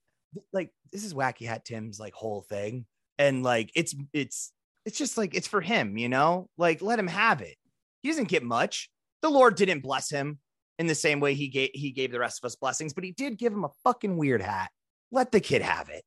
like 0.52 0.70
this 0.92 1.04
is 1.04 1.12
wacky 1.12 1.46
hat 1.46 1.64
Tim's 1.66 1.98
like 1.98 2.14
whole 2.14 2.42
thing. 2.48 2.86
and 3.18 3.42
like 3.42 3.70
it's 3.74 3.94
it's 4.12 4.52
it's 4.88 4.96
just 4.96 5.18
like 5.18 5.34
it's 5.34 5.46
for 5.46 5.60
him, 5.60 5.98
you 5.98 6.08
know? 6.08 6.48
Like 6.56 6.80
let 6.80 6.98
him 6.98 7.08
have 7.08 7.42
it. 7.42 7.56
He 8.02 8.08
doesn't 8.08 8.28
get 8.28 8.42
much. 8.42 8.88
The 9.20 9.28
Lord 9.28 9.54
didn't 9.54 9.82
bless 9.82 10.10
him 10.10 10.38
in 10.78 10.86
the 10.86 10.94
same 10.94 11.20
way 11.20 11.34
he 11.34 11.48
gave 11.48 11.70
he 11.74 11.90
gave 11.90 12.10
the 12.10 12.18
rest 12.18 12.40
of 12.42 12.46
us 12.46 12.56
blessings, 12.56 12.94
but 12.94 13.04
he 13.04 13.12
did 13.12 13.36
give 13.36 13.52
him 13.52 13.64
a 13.64 13.70
fucking 13.84 14.16
weird 14.16 14.40
hat. 14.40 14.70
Let 15.12 15.30
the 15.30 15.40
kid 15.40 15.60
have 15.60 15.90
it. 15.90 16.04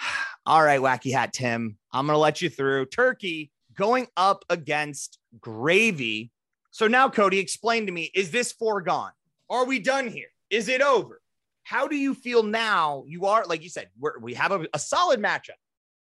All 0.46 0.62
right, 0.62 0.80
wacky 0.80 1.12
hat 1.12 1.34
Tim, 1.34 1.76
I'm 1.92 2.06
gonna 2.06 2.18
let 2.18 2.40
you 2.40 2.48
through. 2.48 2.86
Turkey 2.86 3.50
going 3.76 4.06
up 4.16 4.42
against 4.48 5.18
gravy. 5.38 6.30
So 6.70 6.88
now, 6.88 7.10
Cody, 7.10 7.38
explain 7.38 7.84
to 7.84 7.92
me: 7.92 8.10
Is 8.14 8.30
this 8.30 8.52
foregone? 8.52 9.12
Are 9.50 9.66
we 9.66 9.80
done 9.80 10.08
here? 10.08 10.28
Is 10.48 10.68
it 10.68 10.80
over? 10.80 11.20
How 11.64 11.88
do 11.88 11.96
you 11.96 12.14
feel 12.14 12.42
now? 12.42 13.04
You 13.06 13.26
are 13.26 13.44
like 13.44 13.62
you 13.62 13.68
said, 13.68 13.90
we 14.22 14.32
have 14.32 14.52
a, 14.52 14.66
a 14.72 14.78
solid 14.78 15.20
matchup. 15.20 15.60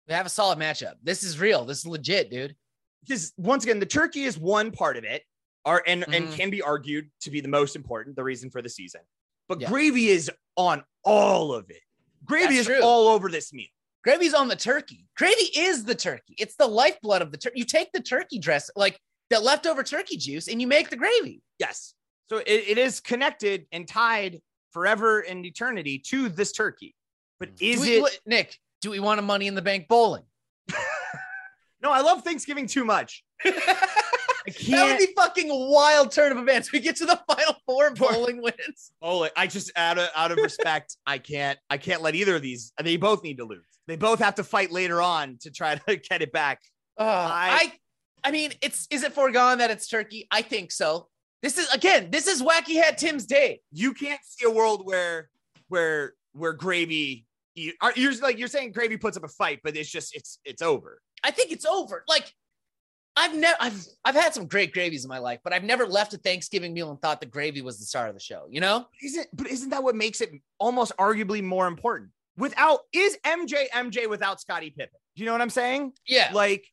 We 0.08 0.14
have 0.14 0.26
a 0.26 0.30
solid 0.30 0.58
matchup. 0.58 0.94
This 1.02 1.22
is 1.22 1.38
real. 1.38 1.64
This 1.64 1.78
is 1.78 1.86
legit, 1.86 2.30
dude. 2.30 2.56
Because 3.06 3.32
once 3.36 3.64
again, 3.64 3.78
the 3.80 3.86
turkey 3.86 4.24
is 4.24 4.38
one 4.38 4.70
part 4.70 4.96
of 4.96 5.04
it, 5.04 5.22
are 5.64 5.82
and 5.86 6.04
and 6.12 6.28
Mhm. 6.28 6.36
can 6.36 6.50
be 6.50 6.62
argued 6.62 7.10
to 7.20 7.30
be 7.30 7.40
the 7.40 7.48
most 7.48 7.76
important, 7.76 8.16
the 8.16 8.24
reason 8.24 8.50
for 8.50 8.62
the 8.62 8.68
season. 8.68 9.00
But 9.48 9.60
Yeah. 9.60 9.68
gravy 9.68 10.08
is 10.08 10.30
on 10.56 10.84
all 11.04 11.52
of 11.54 11.70
it. 11.70 11.82
Gravy 12.24 12.56
That's 12.56 12.60
is 12.60 12.66
true. 12.66 12.82
all 12.82 13.08
over 13.08 13.28
this 13.28 13.52
meal. 13.52 13.68
Gravy's 14.04 14.34
on 14.34 14.48
the 14.48 14.56
turkey. 14.56 15.06
Gravy 15.16 15.50
is 15.56 15.84
the 15.84 15.94
turkey. 15.94 16.34
It's 16.38 16.56
the 16.56 16.66
lifeblood 16.66 17.22
of 17.22 17.30
the 17.30 17.38
turkey. 17.38 17.60
You 17.60 17.64
take 17.64 17.92
the 17.92 18.00
turkey 18.02 18.38
dress, 18.38 18.70
like 18.74 18.98
the 19.30 19.38
leftover 19.38 19.84
turkey 19.84 20.16
juice, 20.16 20.48
and 20.48 20.60
you 20.60 20.66
make 20.66 20.90
the 20.90 20.96
gravy. 20.96 21.40
Yes. 21.58 21.94
So 22.28 22.38
it, 22.38 22.48
it 22.48 22.78
is 22.78 23.00
connected 23.00 23.66
and 23.70 23.86
tied 23.86 24.40
forever 24.72 25.20
and 25.20 25.44
eternity 25.46 25.98
to 26.08 26.28
this 26.28 26.50
turkey. 26.52 26.94
But 27.38 27.50
is 27.60 27.80
we, 27.80 27.98
it? 27.98 28.20
Nick? 28.26 28.58
Do 28.82 28.90
we 28.90 29.00
want 29.00 29.18
a 29.20 29.22
money 29.22 29.46
in 29.46 29.54
the 29.54 29.62
bank 29.62 29.88
bowling? 29.88 30.24
No, 31.82 31.90
I 31.90 32.00
love 32.00 32.22
Thanksgiving 32.22 32.66
too 32.66 32.84
much. 32.84 33.24
I 33.44 33.50
That 34.68 34.88
would 34.88 34.98
be 34.98 35.12
fucking 35.14 35.50
a 35.50 35.56
wild 35.56 36.10
turn 36.10 36.32
of 36.32 36.38
events. 36.38 36.72
We 36.72 36.80
get 36.80 36.96
to 36.96 37.06
the 37.06 37.20
final 37.28 37.54
four 37.64 37.86
and 37.86 37.96
bowling 37.96 38.42
wins. 38.42 38.90
Bowling. 39.00 39.30
I 39.36 39.46
just 39.46 39.70
out 39.76 39.98
of 39.98 40.08
out 40.16 40.32
of 40.32 40.38
respect, 40.38 40.96
I 41.06 41.18
can't. 41.18 41.58
I 41.70 41.78
can't 41.78 42.02
let 42.02 42.16
either 42.16 42.36
of 42.36 42.42
these. 42.42 42.72
They 42.82 42.96
both 42.96 43.22
need 43.22 43.38
to 43.38 43.44
lose. 43.44 43.64
They 43.86 43.94
both 43.94 44.18
have 44.18 44.34
to 44.36 44.44
fight 44.44 44.72
later 44.72 45.00
on 45.00 45.38
to 45.42 45.50
try 45.50 45.76
to 45.76 45.96
get 46.10 46.22
it 46.22 46.32
back. 46.32 46.60
Uh, 46.98 47.04
I, 47.04 47.72
I 48.24 48.32
mean, 48.32 48.52
it's 48.60 48.88
is 48.90 49.04
it 49.04 49.12
foregone 49.12 49.58
that 49.58 49.70
it's 49.70 49.86
turkey? 49.86 50.26
I 50.30 50.42
think 50.42 50.72
so. 50.72 51.08
This 51.40 51.56
is 51.56 51.72
again, 51.72 52.10
this 52.10 52.26
is 52.26 52.42
wacky 52.42 52.82
hat 52.82 52.98
Tim's 52.98 53.26
day. 53.26 53.60
You 53.70 53.94
can't 53.94 54.20
see 54.24 54.44
a 54.44 54.50
world 54.50 54.84
where 54.84 55.30
where 55.68 56.14
where 56.32 56.52
gravy. 56.52 57.26
You, 57.54 57.72
are, 57.80 57.92
you're 57.96 58.14
like 58.20 58.38
you're 58.38 58.48
saying 58.48 58.72
gravy 58.72 58.96
puts 58.96 59.16
up 59.16 59.24
a 59.24 59.28
fight, 59.28 59.60
but 59.62 59.76
it's 59.76 59.90
just 59.90 60.14
it's 60.14 60.38
it's 60.44 60.62
over. 60.62 61.00
I 61.22 61.30
think 61.30 61.52
it's 61.52 61.66
over. 61.66 62.04
Like 62.08 62.32
I've 63.16 63.34
never 63.34 63.56
I've 63.60 63.86
I've 64.04 64.14
had 64.14 64.34
some 64.34 64.46
great 64.46 64.72
gravies 64.72 65.04
in 65.04 65.08
my 65.08 65.18
life, 65.18 65.40
but 65.44 65.52
I've 65.52 65.64
never 65.64 65.86
left 65.86 66.14
a 66.14 66.18
Thanksgiving 66.18 66.72
meal 66.72 66.90
and 66.90 67.00
thought 67.00 67.20
the 67.20 67.26
gravy 67.26 67.60
was 67.60 67.78
the 67.78 67.84
star 67.84 68.08
of 68.08 68.14
the 68.14 68.20
show, 68.20 68.46
you 68.48 68.60
know? 68.60 68.86
Isn't 69.02 69.28
but 69.34 69.48
isn't 69.48 69.70
that 69.70 69.82
what 69.82 69.94
makes 69.94 70.20
it 70.20 70.30
almost 70.58 70.96
arguably 70.96 71.42
more 71.42 71.66
important? 71.66 72.10
Without 72.38 72.80
is 72.92 73.18
MJ 73.26 73.68
MJ 73.70 74.08
without 74.08 74.40
Scottie 74.40 74.70
Pippen? 74.70 74.98
Do 75.14 75.22
you 75.22 75.26
know 75.26 75.32
what 75.32 75.42
I'm 75.42 75.50
saying? 75.50 75.92
Yeah. 76.06 76.30
Like 76.32 76.66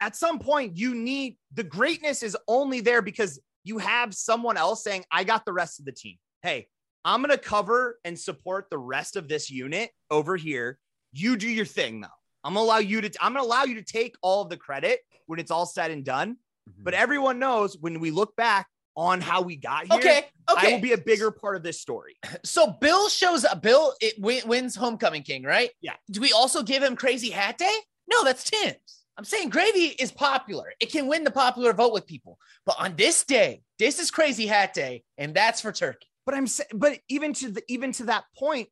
at 0.00 0.16
some 0.16 0.40
point 0.40 0.76
you 0.76 0.94
need 0.94 1.36
the 1.54 1.64
greatness 1.64 2.24
is 2.24 2.36
only 2.48 2.80
there 2.80 3.02
because 3.02 3.40
you 3.64 3.78
have 3.78 4.14
someone 4.14 4.56
else 4.56 4.82
saying, 4.82 5.04
I 5.12 5.24
got 5.24 5.44
the 5.44 5.52
rest 5.52 5.78
of 5.78 5.84
the 5.84 5.92
team. 5.92 6.16
Hey, 6.42 6.68
I'm 7.04 7.20
gonna 7.20 7.38
cover 7.38 7.98
and 8.04 8.18
support 8.18 8.68
the 8.70 8.78
rest 8.78 9.16
of 9.16 9.28
this 9.28 9.50
unit 9.50 9.90
over 10.10 10.36
here. 10.36 10.78
You 11.12 11.36
do 11.36 11.48
your 11.48 11.64
thing 11.64 12.00
though. 12.00 12.08
I'm 12.44 12.54
gonna 12.54 12.64
allow 12.64 12.78
you 12.78 13.00
to 13.00 13.10
I'm 13.20 13.32
gonna 13.32 13.44
allow 13.44 13.64
you 13.64 13.76
to 13.76 13.82
take 13.82 14.16
all 14.22 14.42
of 14.42 14.50
the 14.50 14.56
credit 14.56 15.00
when 15.26 15.38
it's 15.38 15.50
all 15.50 15.66
said 15.66 15.90
and 15.90 16.04
done. 16.04 16.36
Mm-hmm. 16.68 16.82
But 16.84 16.94
everyone 16.94 17.38
knows 17.38 17.76
when 17.78 18.00
we 18.00 18.10
look 18.10 18.36
back 18.36 18.66
on 18.96 19.20
how 19.20 19.42
we 19.42 19.56
got 19.56 19.86
here, 19.86 19.98
Okay. 19.98 20.26
Okay. 20.50 20.68
I 20.68 20.72
will 20.72 20.80
be 20.80 20.92
a 20.92 20.98
bigger 20.98 21.30
part 21.30 21.56
of 21.56 21.62
this 21.62 21.80
story. 21.80 22.16
so 22.44 22.66
Bill 22.80 23.08
shows 23.08 23.44
up. 23.44 23.62
Bill 23.62 23.94
it 24.00 24.14
win, 24.18 24.42
wins 24.46 24.74
homecoming 24.74 25.22
king, 25.22 25.44
right? 25.44 25.70
Yeah. 25.80 25.94
Do 26.10 26.20
we 26.20 26.32
also 26.32 26.62
give 26.62 26.82
him 26.82 26.96
crazy 26.96 27.30
hat 27.30 27.58
day? 27.58 27.76
No, 28.10 28.24
that's 28.24 28.44
Tim's. 28.50 29.04
I'm 29.16 29.24
saying 29.24 29.50
gravy 29.50 29.94
is 29.98 30.10
popular. 30.10 30.72
It 30.80 30.90
can 30.92 31.06
win 31.06 31.24
the 31.24 31.30
popular 31.30 31.72
vote 31.72 31.92
with 31.92 32.06
people. 32.06 32.38
But 32.64 32.76
on 32.78 32.96
this 32.96 33.24
day, 33.24 33.62
this 33.78 33.98
is 33.98 34.10
crazy 34.10 34.46
hat 34.46 34.74
day, 34.74 35.02
and 35.16 35.34
that's 35.34 35.60
for 35.60 35.72
turkey. 35.72 36.07
But 36.28 36.34
I'm 36.34 36.46
but 36.74 36.98
even 37.08 37.32
to 37.32 37.52
the 37.52 37.62
even 37.68 37.90
to 37.92 38.04
that 38.04 38.24
point, 38.36 38.68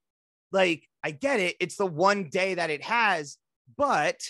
like 0.53 0.87
I 1.03 1.11
get 1.11 1.41
it. 1.41 1.57
It's 1.59 1.77
the 1.77 1.87
one 1.87 2.29
day 2.29 2.53
that 2.53 2.69
it 2.69 2.83
has. 2.83 3.39
But 3.79 4.21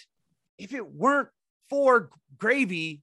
if 0.58 0.72
it 0.72 0.86
weren't 0.86 1.30
for 1.68 2.10
gravy, 2.38 3.02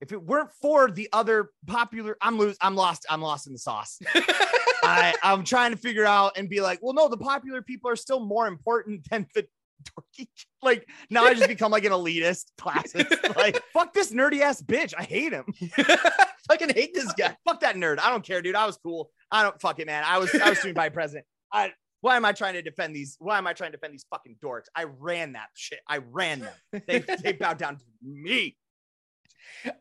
if 0.00 0.12
it 0.12 0.22
weren't 0.22 0.50
for 0.62 0.92
the 0.92 1.08
other 1.12 1.50
popular, 1.66 2.16
I'm 2.22 2.38
lose. 2.38 2.56
I'm 2.60 2.76
lost. 2.76 3.04
I'm 3.10 3.20
lost 3.20 3.48
in 3.48 3.52
the 3.52 3.58
sauce. 3.58 3.98
I, 4.14 5.12
I'm 5.24 5.42
trying 5.42 5.72
to 5.72 5.76
figure 5.76 6.06
out 6.06 6.38
and 6.38 6.48
be 6.48 6.60
like, 6.60 6.78
well, 6.80 6.94
no, 6.94 7.08
the 7.08 7.16
popular 7.16 7.60
people 7.60 7.90
are 7.90 7.96
still 7.96 8.20
more 8.20 8.46
important 8.46 9.10
than 9.10 9.26
the 9.34 9.44
dorky. 9.82 10.28
Like 10.62 10.88
now 11.10 11.24
I 11.24 11.34
just 11.34 11.46
become 11.46 11.70
like 11.72 11.84
an 11.84 11.92
elitist 11.92 12.44
classist. 12.58 13.36
like, 13.36 13.62
fuck 13.74 13.92
this 13.92 14.12
nerdy 14.12 14.40
ass 14.40 14.62
bitch. 14.62 14.94
I 14.96 15.02
hate 15.02 15.30
him. 15.30 15.44
I 15.76 16.26
fucking 16.48 16.70
hate 16.70 16.94
this 16.94 17.12
guy. 17.12 17.36
Fuck 17.44 17.60
that 17.60 17.76
nerd. 17.76 17.98
I 17.98 18.08
don't 18.08 18.24
care, 18.24 18.40
dude. 18.40 18.54
I 18.54 18.64
was 18.64 18.78
cool. 18.78 19.10
I 19.34 19.42
don't 19.42 19.60
fuck 19.60 19.80
it, 19.80 19.86
man. 19.86 20.04
I 20.06 20.18
was 20.18 20.32
I 20.34 20.48
was 20.48 20.58
student 20.58 20.76
by 20.76 20.88
president. 20.90 21.26
I 21.52 21.72
why 22.02 22.16
am 22.16 22.24
I 22.24 22.32
trying 22.32 22.54
to 22.54 22.62
defend 22.62 22.94
these? 22.94 23.16
Why 23.18 23.36
am 23.36 23.46
I 23.48 23.52
trying 23.52 23.72
to 23.72 23.76
defend 23.76 23.92
these 23.94 24.06
fucking 24.08 24.36
dorks? 24.42 24.66
I 24.76 24.84
ran 24.84 25.32
that 25.32 25.48
shit. 25.54 25.80
I 25.88 25.98
ran 26.12 26.40
them. 26.40 26.82
They 26.86 26.98
they 27.22 27.32
bowed 27.32 27.58
down 27.58 27.78
to 27.78 27.84
me. 28.02 28.56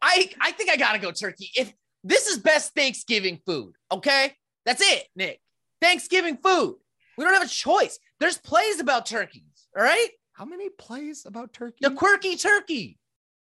I 0.01 0.29
I 0.41 0.51
think 0.53 0.71
I 0.71 0.75
gotta 0.77 0.97
go 0.99 1.11
turkey. 1.11 1.51
If 1.55 1.71
this 2.03 2.27
is 2.27 2.39
best 2.39 2.73
Thanksgiving 2.73 3.39
food, 3.45 3.73
okay, 3.91 4.33
that's 4.65 4.81
it, 4.81 5.05
Nick. 5.15 5.39
Thanksgiving 5.81 6.37
food. 6.37 6.77
We 7.17 7.23
don't 7.23 7.33
have 7.33 7.43
a 7.43 7.47
choice. 7.47 7.99
There's 8.19 8.39
plays 8.39 8.79
about 8.79 9.05
turkeys. 9.05 9.43
All 9.77 9.83
right, 9.83 10.09
How 10.33 10.45
many 10.45 10.69
plays 10.69 11.25
about 11.27 11.53
turkey? 11.53 11.77
the 11.81 11.91
quirky 11.91 12.37
turkey 12.37 12.97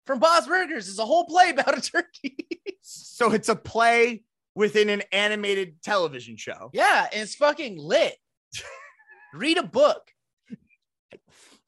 from 0.07 0.18
Bob's 0.18 0.46
Burgers 0.49 0.88
is 0.88 0.99
a 0.99 1.05
whole 1.05 1.25
play 1.25 1.51
about 1.51 1.79
a 1.79 1.81
turkey. 1.81 2.37
so 2.81 3.31
it's 3.33 3.49
a 3.49 3.55
play 3.57 4.25
within 4.54 4.88
an 4.90 5.02
animated 5.12 5.82
television 5.82 6.36
show. 6.36 6.70
yeah, 6.72 7.06
and 7.12 7.22
it's 7.22 7.34
fucking 7.34 7.78
lit. 7.78 8.16
Read 9.32 9.58
a 9.58 9.62
book. 9.62 10.02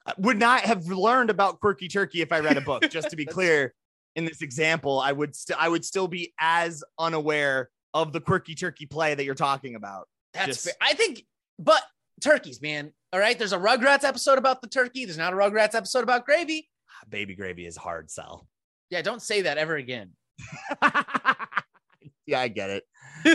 I 0.04 0.14
would 0.18 0.38
not 0.38 0.62
have 0.62 0.86
learned 0.86 1.30
about 1.30 1.60
quirky 1.60 1.86
turkey 1.86 2.22
if 2.22 2.32
I 2.32 2.40
read 2.40 2.56
a 2.56 2.60
book. 2.60 2.88
Just 2.90 3.10
to 3.10 3.16
be 3.16 3.24
clear, 3.36 3.72
in 4.16 4.24
this 4.24 4.42
example, 4.42 4.98
I 4.98 5.12
would 5.12 5.36
still 5.36 5.56
I 5.60 5.68
would 5.68 5.84
still 5.84 6.08
be 6.08 6.34
as 6.40 6.82
unaware 6.98 7.70
of 7.94 8.12
the 8.12 8.20
quirky 8.20 8.54
turkey 8.56 8.86
play 8.86 9.14
that 9.14 9.24
you're 9.24 9.34
talking 9.36 9.76
about. 9.76 10.08
That's 10.34 10.46
Just- 10.48 10.64
fair. 10.64 10.74
I 10.80 10.94
think, 10.94 11.24
but 11.58 11.82
turkeys, 12.20 12.60
man. 12.60 12.92
All 13.12 13.20
right, 13.20 13.38
there's 13.38 13.52
a 13.52 13.58
Rugrats 13.58 14.02
episode 14.04 14.38
about 14.38 14.60
the 14.62 14.68
turkey. 14.68 15.04
There's 15.04 15.18
not 15.18 15.32
a 15.34 15.36
Rugrats 15.36 15.74
episode 15.74 16.02
about 16.02 16.24
gravy. 16.24 16.68
Ah, 16.90 17.04
baby 17.08 17.34
gravy 17.36 17.66
is 17.66 17.76
hard 17.76 18.10
sell. 18.10 18.48
Yeah, 18.90 19.02
don't 19.02 19.22
say 19.22 19.42
that 19.42 19.56
ever 19.58 19.76
again. 19.76 20.10
yeah, 22.26 22.40
I 22.40 22.48
get 22.48 22.70
it. 22.70 22.84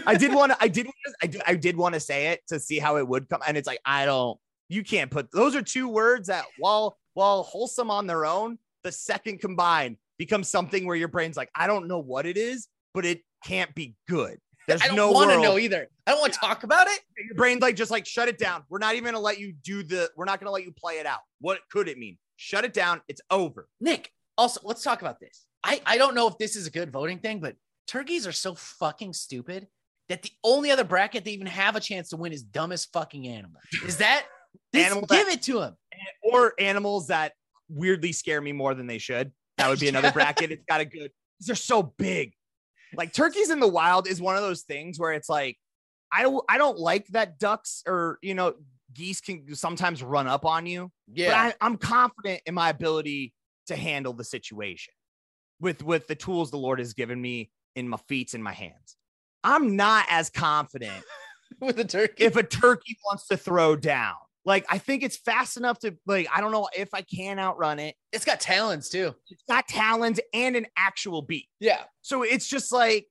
I 0.06 0.16
did 0.16 0.34
want 0.34 0.52
to. 0.52 0.58
I 0.60 0.68
did. 0.68 0.88
I 1.22 1.28
did. 1.28 1.42
I 1.48 1.56
did 1.56 1.78
want 1.78 1.94
to 1.96 2.00
say 2.00 2.28
it 2.28 2.42
to 2.48 2.60
see 2.60 2.80
how 2.80 2.98
it 2.98 3.08
would 3.08 3.30
come, 3.30 3.42
and 3.48 3.58
it's 3.58 3.68
like 3.68 3.80
I 3.86 4.06
don't. 4.06 4.40
You 4.70 4.84
can't 4.84 5.10
put 5.10 5.32
those 5.32 5.56
are 5.56 5.62
two 5.62 5.88
words 5.88 6.28
that 6.28 6.46
while 6.58 6.98
while 7.14 7.44
wholesome 7.44 7.90
on 7.90 8.06
their 8.08 8.26
own, 8.26 8.60
the 8.84 8.92
second 8.92 9.40
combined 9.40 9.98
becomes 10.18 10.50
something 10.50 10.86
where 10.86 10.96
your 10.96 11.08
brain's 11.08 11.38
like, 11.38 11.50
I 11.56 11.68
don't 11.68 11.88
know 11.88 12.00
what 12.00 12.26
it 12.26 12.38
is, 12.38 12.68
but 12.94 13.06
it 13.06 13.22
can't 13.46 13.74
be 13.76 13.96
good. 14.08 14.40
There's 14.68 14.82
I 14.82 14.88
don't 14.88 14.98
no 14.98 15.12
want 15.12 15.32
to 15.32 15.42
know 15.42 15.58
either. 15.58 15.88
I 16.06 16.12
don't 16.12 16.20
want 16.20 16.34
to 16.34 16.40
talk 16.40 16.64
about 16.64 16.88
it. 16.88 17.00
Your 17.26 17.36
brain's 17.36 17.62
like 17.62 17.78
just 17.78 17.92
like 17.92 18.06
shut 18.06 18.28
it 18.28 18.38
down. 18.38 18.64
We're 18.70 18.80
not 18.80 18.96
even 18.96 19.14
gonna 19.14 19.24
let 19.24 19.40
you 19.40 19.54
do 19.64 19.84
the. 19.84 20.10
We're 20.18 20.26
not 20.26 20.40
gonna 20.40 20.52
let 20.52 20.64
you 20.64 20.74
play 20.74 20.96
it 20.96 21.06
out. 21.06 21.20
What 21.40 21.60
could 21.72 21.88
it 21.88 21.98
mean? 21.98 22.18
Shut 22.36 22.66
it 22.66 22.74
down. 22.74 23.02
It's 23.08 23.22
over. 23.32 23.70
Nick, 23.80 24.12
also, 24.38 24.60
let's 24.64 24.84
talk 24.84 25.02
about 25.02 25.20
this. 25.20 25.46
I, 25.64 25.82
I 25.86 25.98
don't 25.98 26.16
know 26.16 26.28
if 26.28 26.38
this 26.38 26.56
is 26.56 26.68
a 26.68 26.72
good 26.72 26.92
voting 26.92 27.20
thing, 27.20 27.40
but 27.40 27.56
turkeys 27.88 28.28
are 28.28 28.32
so 28.32 28.56
fucking 28.56 29.14
stupid 29.14 29.68
that 30.10 30.22
the 30.22 30.32
only 30.44 30.72
other 30.72 30.84
bracket 30.84 31.26
they 31.26 31.32
even 31.32 31.48
have 31.48 31.76
a 31.76 31.80
chance 31.80 32.10
to 32.10 32.18
win 32.18 32.32
is 32.32 32.44
dumbest 32.44 32.92
fucking 32.94 33.28
animal. 33.28 33.60
Is 33.86 33.98
that 33.98 34.26
Animal 34.74 35.06
give 35.06 35.26
that- 35.28 35.34
it 35.36 35.42
to 35.44 35.60
them 35.60 35.76
or 36.24 36.54
animals 36.60 37.08
that 37.08 37.34
weirdly 37.70 38.12
scare 38.12 38.42
me 38.42 38.52
more 38.52 38.74
than 38.74 38.88
they 38.88 38.98
should. 38.98 39.32
That 39.58 39.70
would 39.70 39.80
be 39.80 39.88
another 39.88 40.12
bracket. 40.14 40.52
It's 40.52 40.64
got 40.68 40.82
a 40.82 40.86
good. 40.86 41.12
They're 41.42 41.56
so 41.56 41.84
big. 41.84 42.34
Like 42.96 43.14
turkeys 43.14 43.50
in 43.50 43.60
the 43.60 43.68
wild 43.68 44.08
is 44.08 44.22
one 44.22 44.36
of 44.36 44.42
those 44.42 44.64
things 44.64 44.98
where 45.00 45.12
it's 45.12 45.30
like, 45.30 45.58
I 46.12 46.24
don't, 46.24 46.44
I 46.48 46.58
don't 46.58 46.80
like 46.80 47.08
that 47.08 47.38
ducks 47.38 47.84
or 47.86 48.18
you 48.22 48.34
know 48.34 48.54
geese 48.94 49.20
can 49.20 49.54
sometimes 49.54 50.02
run 50.02 50.28
up 50.28 50.46
on 50.46 50.66
you. 50.66 50.92
Yeah. 51.12 51.28
But 51.30 51.36
I, 51.36 51.66
I'm 51.66 51.78
confident 51.78 52.42
in 52.46 52.54
my 52.54 52.70
ability 52.70 53.34
to 53.68 53.76
handle 53.76 54.14
the 54.14 54.24
situation 54.24 54.94
with 55.60 55.84
with 55.84 56.08
the 56.08 56.16
tools 56.16 56.50
the 56.50 56.58
Lord 56.58 56.80
has 56.80 56.94
given 56.94 57.22
me 57.22 57.52
in 57.78 57.88
my 57.88 57.98
feet 58.08 58.34
and 58.34 58.44
my 58.44 58.54
hands. 58.54 58.98
I'm 59.44 59.76
not 59.76 60.06
as 60.10 60.30
confident 60.30 61.04
with 61.62 61.78
the 61.78 61.86
turkey. 61.86 62.24
if 62.24 62.36
a 62.36 62.44
turkey 62.44 62.98
wants 63.06 63.28
to 63.28 63.38
throw 63.38 63.76
down. 63.76 64.16
Like 64.46 64.66
I 64.70 64.78
think 64.78 65.04
it's 65.04 65.18
fast 65.18 65.58
enough 65.58 65.80
to 65.80 65.96
like 66.06 66.28
I 66.34 66.40
don't 66.40 66.52
know 66.54 66.70
if 66.76 66.94
I 66.94 67.02
can 67.02 67.38
outrun 67.38 67.80
it. 67.80 67.96
It's 68.14 68.24
got 68.24 68.40
talons 68.40 68.90
too. 68.90 69.14
It's 69.30 69.44
got 69.48 69.68
talons 69.68 70.22
and 70.34 70.56
an 70.56 70.68
actual 70.78 71.22
beat. 71.22 71.50
Yeah. 71.60 71.82
So 72.02 72.24
it's 72.24 72.48
just 72.48 72.72
like 72.72 73.08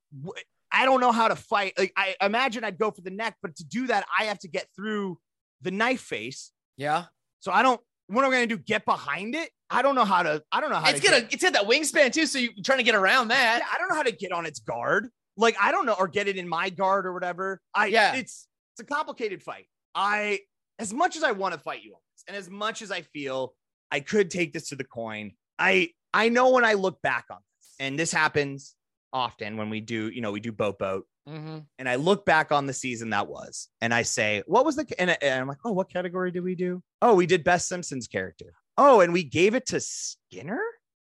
I 0.72 0.87
don't 0.87 1.00
know 1.00 1.12
how 1.12 1.29
to 1.29 1.37
fight. 1.37 1.74
Like 1.79 1.92
I 1.96 2.16
imagine 2.22 2.64
I'd 2.64 2.79
go 2.79 2.90
for 2.90 3.02
the 3.02 3.11
neck, 3.11 3.37
but 3.42 3.55
to 3.57 3.64
do 3.64 3.87
that, 3.88 4.07
I 4.18 4.24
have 4.24 4.38
to 4.40 4.48
get 4.48 4.66
through 4.74 5.18
the 5.61 5.70
knife 5.70 6.00
face. 6.00 6.52
Yeah. 6.79 7.05
So 7.40 7.52
I 7.52 7.62
don't. 7.62 7.81
What 8.09 8.25
am 8.25 8.31
I 8.31 8.35
gonna 8.35 8.47
do? 8.47 8.59
Get 8.59 8.85
behind 8.85 9.35
it? 9.35 9.51
I 9.69 9.83
don't 9.83 9.95
know 9.95 10.05
how 10.05 10.23
to. 10.23 10.42
I 10.53 10.61
don't 10.61 10.71
know 10.71 10.77
how 10.77 10.90
It's 10.90 11.01
to. 11.01 11.07
gonna 11.07 11.21
Get, 11.23 11.35
it's 11.35 11.42
got 11.42 11.53
that 11.55 11.64
wingspan 11.66 12.12
too, 12.12 12.27
so 12.27 12.38
you're 12.38 12.53
trying 12.64 12.79
to 12.79 12.85
get 12.85 12.95
around 12.95 13.29
that. 13.29 13.59
Yeah, 13.62 13.66
I 13.73 13.79
don't 13.79 13.88
know 13.88 13.97
how 13.97 14.05
to 14.05 14.12
get 14.12 14.33
on 14.33 14.47
its 14.47 14.61
guard. 14.61 15.09
Like 15.37 15.57
I 15.61 15.73
don't 15.73 15.87
know, 15.87 15.97
or 15.99 16.09
get 16.09 16.29
it 16.29 16.37
in 16.37 16.49
my 16.49 16.71
guard 16.71 17.07
or 17.07 17.12
whatever. 17.12 17.61
I 17.75 17.87
Yeah. 17.87 18.14
It's 18.14 18.49
it's 18.75 18.81
a 18.81 18.85
complicated 18.85 19.42
fight. 19.42 19.66
I 19.95 20.40
as 20.79 20.92
much 20.92 21.16
as 21.16 21.23
I 21.23 21.33
want 21.33 21.55
to 21.55 21.61
fight 21.61 21.83
you 21.83 21.92
on 21.95 22.01
this, 22.14 22.25
and 22.29 22.37
as 22.37 22.49
much 22.49 22.83
as 22.83 22.90
I 22.92 23.03
feel 23.03 23.55
I 23.90 24.01
could 24.01 24.31
take 24.31 24.53
this 24.53 24.69
to 24.69 24.77
the 24.77 24.85
coin, 24.85 25.33
I 25.59 25.90
I 26.14 26.29
know 26.29 26.51
when 26.51 26.64
I 26.64 26.75
look 26.75 27.03
back 27.03 27.25
on 27.31 27.38
this, 27.59 27.75
and 27.81 27.99
this 27.99 28.12
happens 28.12 28.75
often 29.12 29.57
when 29.57 29.71
we 29.71 29.81
do, 29.81 30.09
you 30.11 30.21
know, 30.21 30.31
we 30.33 30.40
do 30.40 30.53
boat 30.53 30.79
boat. 30.79 31.07
Mm-hmm. 31.29 31.59
and 31.79 31.89
I 31.89 31.97
look 31.97 32.25
back 32.25 32.53
on 32.53 32.67
the 32.67 32.73
season 32.73 33.11
that 33.11 33.27
was, 33.27 33.69
and 33.81 33.93
I 33.93 34.03
say, 34.03 34.43
what 34.47 34.65
was 34.65 34.77
the? 34.77 34.87
And, 34.99 35.11
I- 35.11 35.19
and 35.21 35.41
I'm 35.41 35.49
like, 35.49 35.59
oh, 35.65 35.73
what 35.73 35.91
category 35.91 36.31
did 36.31 36.45
we 36.45 36.55
do? 36.55 36.83
Oh, 37.03 37.15
we 37.15 37.27
did 37.27 37.43
best 37.43 37.67
Simpsons 37.69 38.07
character. 38.07 38.53
Oh, 38.79 39.01
and 39.01 39.12
we 39.12 39.25
gave 39.25 39.55
it 39.55 39.67
to 39.67 39.81
Skinner. 39.81 40.61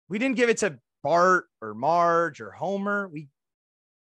We 0.08 0.17
didn't 0.19 0.38
give 0.38 0.49
it 0.49 0.58
to 0.60 0.80
Bart 1.04 1.45
or 1.62 1.73
Marge 1.73 2.39
or 2.39 2.51
Homer. 2.51 3.10
We, 3.12 3.28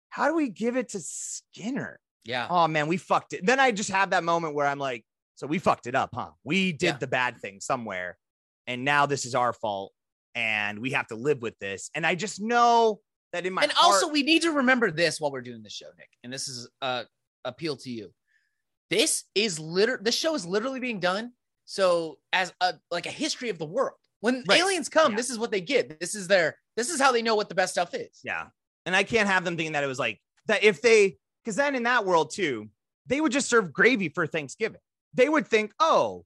how 0.10 0.28
do 0.28 0.36
we 0.36 0.50
give 0.50 0.76
it 0.76 0.89
to 0.89 1.00
Skinner? 1.00 2.00
Yeah. 2.26 2.47
Oh 2.50 2.67
man, 2.67 2.88
we 2.88 2.97
fucked 2.97 3.34
it. 3.34 3.45
Then 3.45 3.60
I 3.60 3.71
just 3.71 3.89
have 3.91 4.10
that 4.10 4.24
moment 4.24 4.54
where 4.54 4.67
I'm 4.67 4.80
like, 4.80 5.06
so 5.36 5.47
we 5.47 5.60
fucked 5.60 5.88
it 5.88 5.95
up, 5.95 6.10
huh? 6.13 6.32
We 6.43 6.71
did 6.74 6.86
Yeah. 6.88 6.97
the 6.97 7.08
bad 7.08 7.39
thing 7.39 7.60
somewhere, 7.62 8.17
and 8.67 8.84
now 8.84 9.06
this 9.06 9.26
is 9.26 9.34
our 9.34 9.54
fault, 9.54 9.91
and 10.36 10.80
we 10.80 10.91
have 10.91 11.08
to 11.08 11.15
live 11.15 11.41
with 11.41 11.58
this. 11.60 11.89
And 11.95 12.06
I 12.06 12.15
just 12.15 12.41
know 12.41 13.00
that 13.34 13.46
in 13.46 13.54
my 13.54 13.63
and 13.63 13.72
heart- 13.72 13.94
also 13.94 14.08
we 14.10 14.24
need 14.24 14.41
to 14.44 14.52
remember 14.52 14.91
this 14.91 15.20
while 15.20 15.32
we're 15.32 15.41
doing 15.41 15.63
this 15.63 15.74
show, 15.74 15.88
Nick. 15.98 16.10
And 16.24 16.32
this 16.32 16.48
is 16.48 16.70
uh 16.82 17.04
appeal 17.46 17.76
to 17.78 17.89
you. 17.89 18.13
This 18.89 19.24
is 19.36 19.60
literally 19.60 20.04
this 20.04 20.15
show 20.15 20.36
is 20.36 20.46
literally 20.46 20.80
being 20.80 21.00
done 21.00 21.32
so 21.65 22.17
as 22.34 22.54
a 22.62 22.74
like 22.89 23.06
a 23.06 23.12
history 23.12 23.50
of 23.50 23.58
the 23.58 23.65
world. 23.65 23.98
When 24.20 24.44
Right. 24.48 24.60
aliens 24.60 24.89
come, 24.89 25.13
Yeah. 25.13 25.17
this 25.17 25.30
is 25.30 25.39
what 25.39 25.50
they 25.52 25.62
get. 25.62 26.00
This 26.00 26.13
is 26.15 26.28
their 26.28 26.58
this 26.76 26.89
is 26.89 27.00
how 27.00 27.12
they 27.12 27.22
know 27.22 27.36
what 27.36 27.50
the 27.50 27.56
best 27.56 27.74
stuff 27.74 27.94
is. 27.94 28.20
Yeah. 28.24 28.48
And 28.86 28.96
I 28.96 29.04
can't 29.04 29.28
have 29.30 29.44
them 29.44 29.56
thinking 29.58 29.74
that 29.74 29.84
it 29.84 29.88
was 29.88 30.00
like 30.00 30.20
that 30.48 30.63
if 30.63 30.82
they, 30.82 31.17
because 31.44 31.56
then 31.56 31.76
in 31.76 31.84
that 31.84 32.06
world 32.06 32.32
too, 32.34 32.70
they 33.08 33.22
would 33.22 33.32
just 33.32 33.50
serve 33.50 33.72
gravy 33.74 34.10
for 34.10 34.26
Thanksgiving. 34.28 34.80
They 35.13 35.30
would 35.30 35.48
think, 35.48 35.74
oh, 35.80 36.26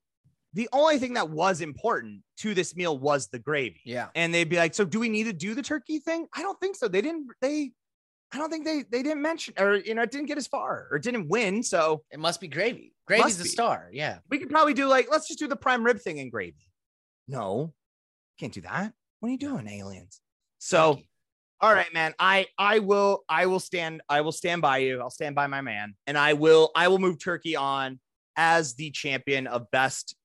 the 0.55 0.69
only 0.71 0.99
thing 0.99 1.13
that 1.13 1.29
was 1.29 1.59
important 1.59 2.21
to 2.37 2.53
this 2.53 2.75
meal 2.77 2.97
was 2.97 3.27
the 3.27 3.39
gravy. 3.39 3.81
Yeah. 3.83 4.07
And 4.15 4.33
they'd 4.33 4.49
be 4.49 4.55
like, 4.55 4.73
so 4.73 4.85
do 4.85 5.01
we 5.01 5.09
need 5.09 5.25
to 5.25 5.33
do 5.33 5.53
the 5.53 5.61
turkey 5.61 5.99
thing? 5.99 6.27
I 6.33 6.41
don't 6.41 6.57
think 6.61 6.77
so. 6.77 6.87
They 6.87 7.01
didn't, 7.01 7.27
they, 7.41 7.71
I 8.31 8.37
don't 8.37 8.49
think 8.49 8.63
they, 8.63 8.83
they 8.89 9.03
didn't 9.03 9.21
mention 9.21 9.53
or, 9.59 9.75
you 9.75 9.93
know, 9.93 10.03
it 10.03 10.11
didn't 10.11 10.27
get 10.27 10.37
as 10.37 10.47
far 10.47 10.87
or 10.89 10.97
didn't 10.97 11.27
win. 11.27 11.61
So 11.61 12.03
It 12.09 12.19
must 12.19 12.39
be 12.39 12.47
gravy. 12.47 12.93
Gravy's 13.05 13.37
the 13.37 13.45
star. 13.45 13.89
Yeah. 13.91 14.19
we 14.29 14.39
could 14.39 14.49
probably 14.49 14.73
do 14.73 14.87
like, 14.87 15.11
let's 15.11 15.27
just 15.27 15.39
do 15.39 15.47
the 15.47 15.57
prime 15.57 15.83
rib 15.83 15.99
thing 15.99 16.19
in 16.19 16.29
gravy. 16.29 16.55
No, 17.27 17.73
can't 18.39 18.53
do 18.53 18.61
that. 18.61 18.93
What 19.19 19.29
are 19.29 19.31
you 19.31 19.37
doing, 19.37 19.67
aliens? 19.67 20.21
So, 20.59 20.99
all 21.61 21.73
right, 21.73 21.91
man. 21.93 22.13
I 22.19 22.47
I 22.57 22.79
will 22.79 23.23
I 23.29 23.45
will 23.47 23.59
stand 23.59 24.01
I 24.09 24.21
will 24.21 24.31
stand 24.31 24.61
by 24.61 24.79
you. 24.79 25.01
I'll 25.01 25.09
stand 25.09 25.35
by 25.35 25.47
my 25.47 25.61
man, 25.61 25.95
and 26.05 26.17
I 26.17 26.33
will 26.33 26.69
I 26.75 26.87
will 26.89 26.99
move 26.99 27.23
Turkey 27.23 27.55
on 27.55 27.99
as 28.35 28.75
the 28.75 28.91
champion 28.91 29.47
of 29.47 29.71
best 29.71 30.15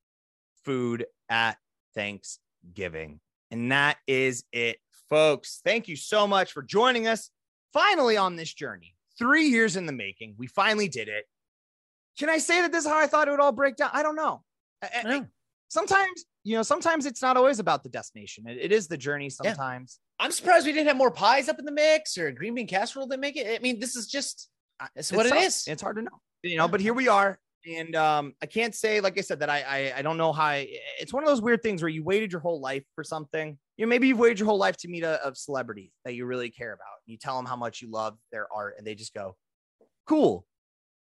food 0.65 1.05
at 1.29 1.57
Thanksgiving, 1.95 3.19
and 3.49 3.71
that 3.71 3.97
is 4.07 4.43
it, 4.51 4.77
folks. 5.09 5.61
Thank 5.63 5.87
you 5.87 5.95
so 5.95 6.27
much 6.27 6.51
for 6.51 6.61
joining 6.63 7.07
us. 7.07 7.29
Finally 7.73 8.17
on 8.17 8.35
this 8.35 8.53
journey, 8.53 8.95
three 9.17 9.45
years 9.47 9.75
in 9.77 9.85
the 9.85 9.93
making, 9.93 10.35
we 10.37 10.47
finally 10.47 10.87
did 10.89 11.07
it. 11.07 11.25
Can 12.19 12.29
I 12.29 12.37
say 12.37 12.61
that 12.61 12.71
this 12.71 12.83
is 12.85 12.89
how 12.91 12.99
I 12.99 13.07
thought 13.07 13.27
it 13.27 13.31
would 13.31 13.39
all 13.39 13.53
break 13.53 13.77
down? 13.77 13.89
I 13.93 14.03
don't 14.03 14.15
know. 14.15 14.43
I- 14.81 14.89
I- 15.05 15.25
sometimes 15.69 16.25
you 16.43 16.55
know 16.57 16.63
sometimes 16.63 17.05
it's 17.05 17.21
not 17.21 17.37
always 17.37 17.59
about 17.59 17.81
the 17.81 17.87
destination 17.87 18.45
it, 18.45 18.57
it 18.57 18.71
is 18.73 18.89
the 18.89 18.97
journey 18.97 19.29
Yeah. 19.41 19.53
sometimes 19.53 19.99
I'm 20.19 20.31
surprised 20.31 20.65
we 20.65 20.73
didn't 20.73 20.87
have 20.89 20.97
more 20.97 21.11
pies 21.11 21.47
up 21.47 21.59
in 21.59 21.65
the 21.65 21.71
mix 21.71 22.17
or 22.17 22.29
green 22.31 22.55
bean 22.55 22.67
casserole 22.67 23.07
that 23.07 23.19
make 23.21 23.37
it. 23.37 23.55
I 23.57 23.59
mean, 23.63 23.79
this 23.79 23.95
is 23.95 24.07
just 24.07 24.49
uh, 24.81 24.87
it's 24.95 25.11
what 25.13 25.27
it 25.27 25.29
tough. 25.29 25.43
is. 25.45 25.67
it's 25.67 25.81
hard 25.81 25.95
to 25.95 26.01
know 26.01 26.19
you 26.43 26.57
know 26.57 26.67
but 26.67 26.81
here 26.81 26.93
we 26.93 27.07
are 27.07 27.39
and 27.65 27.95
um 27.95 28.33
i 28.41 28.45
can't 28.45 28.73
say 28.73 29.01
like 29.01 29.17
i 29.17 29.21
said 29.21 29.39
that 29.39 29.49
I, 29.49 29.61
I 29.61 29.97
i 29.99 30.01
don't 30.01 30.17
know 30.17 30.33
how 30.33 30.45
I, 30.45 30.67
it's 30.99 31.13
one 31.13 31.23
of 31.23 31.29
those 31.29 31.41
weird 31.41 31.61
things 31.61 31.81
where 31.81 31.89
you 31.89 32.03
waited 32.03 32.31
your 32.31 32.41
whole 32.41 32.59
life 32.59 32.83
for 32.95 33.03
something 33.03 33.57
you 33.77 33.85
know 33.85 33.89
maybe 33.89 34.07
you've 34.07 34.19
waited 34.19 34.39
your 34.39 34.47
whole 34.47 34.57
life 34.57 34.77
to 34.77 34.87
meet 34.87 35.03
a, 35.03 35.27
a 35.27 35.35
celebrity 35.35 35.93
that 36.05 36.15
you 36.15 36.25
really 36.25 36.49
care 36.49 36.73
about 36.73 36.87
you 37.05 37.17
tell 37.17 37.35
them 37.35 37.45
how 37.45 37.55
much 37.55 37.81
you 37.81 37.89
love 37.91 38.17
their 38.31 38.47
art 38.53 38.75
and 38.77 38.85
they 38.87 38.95
just 38.95 39.13
go 39.13 39.37
cool 40.07 40.45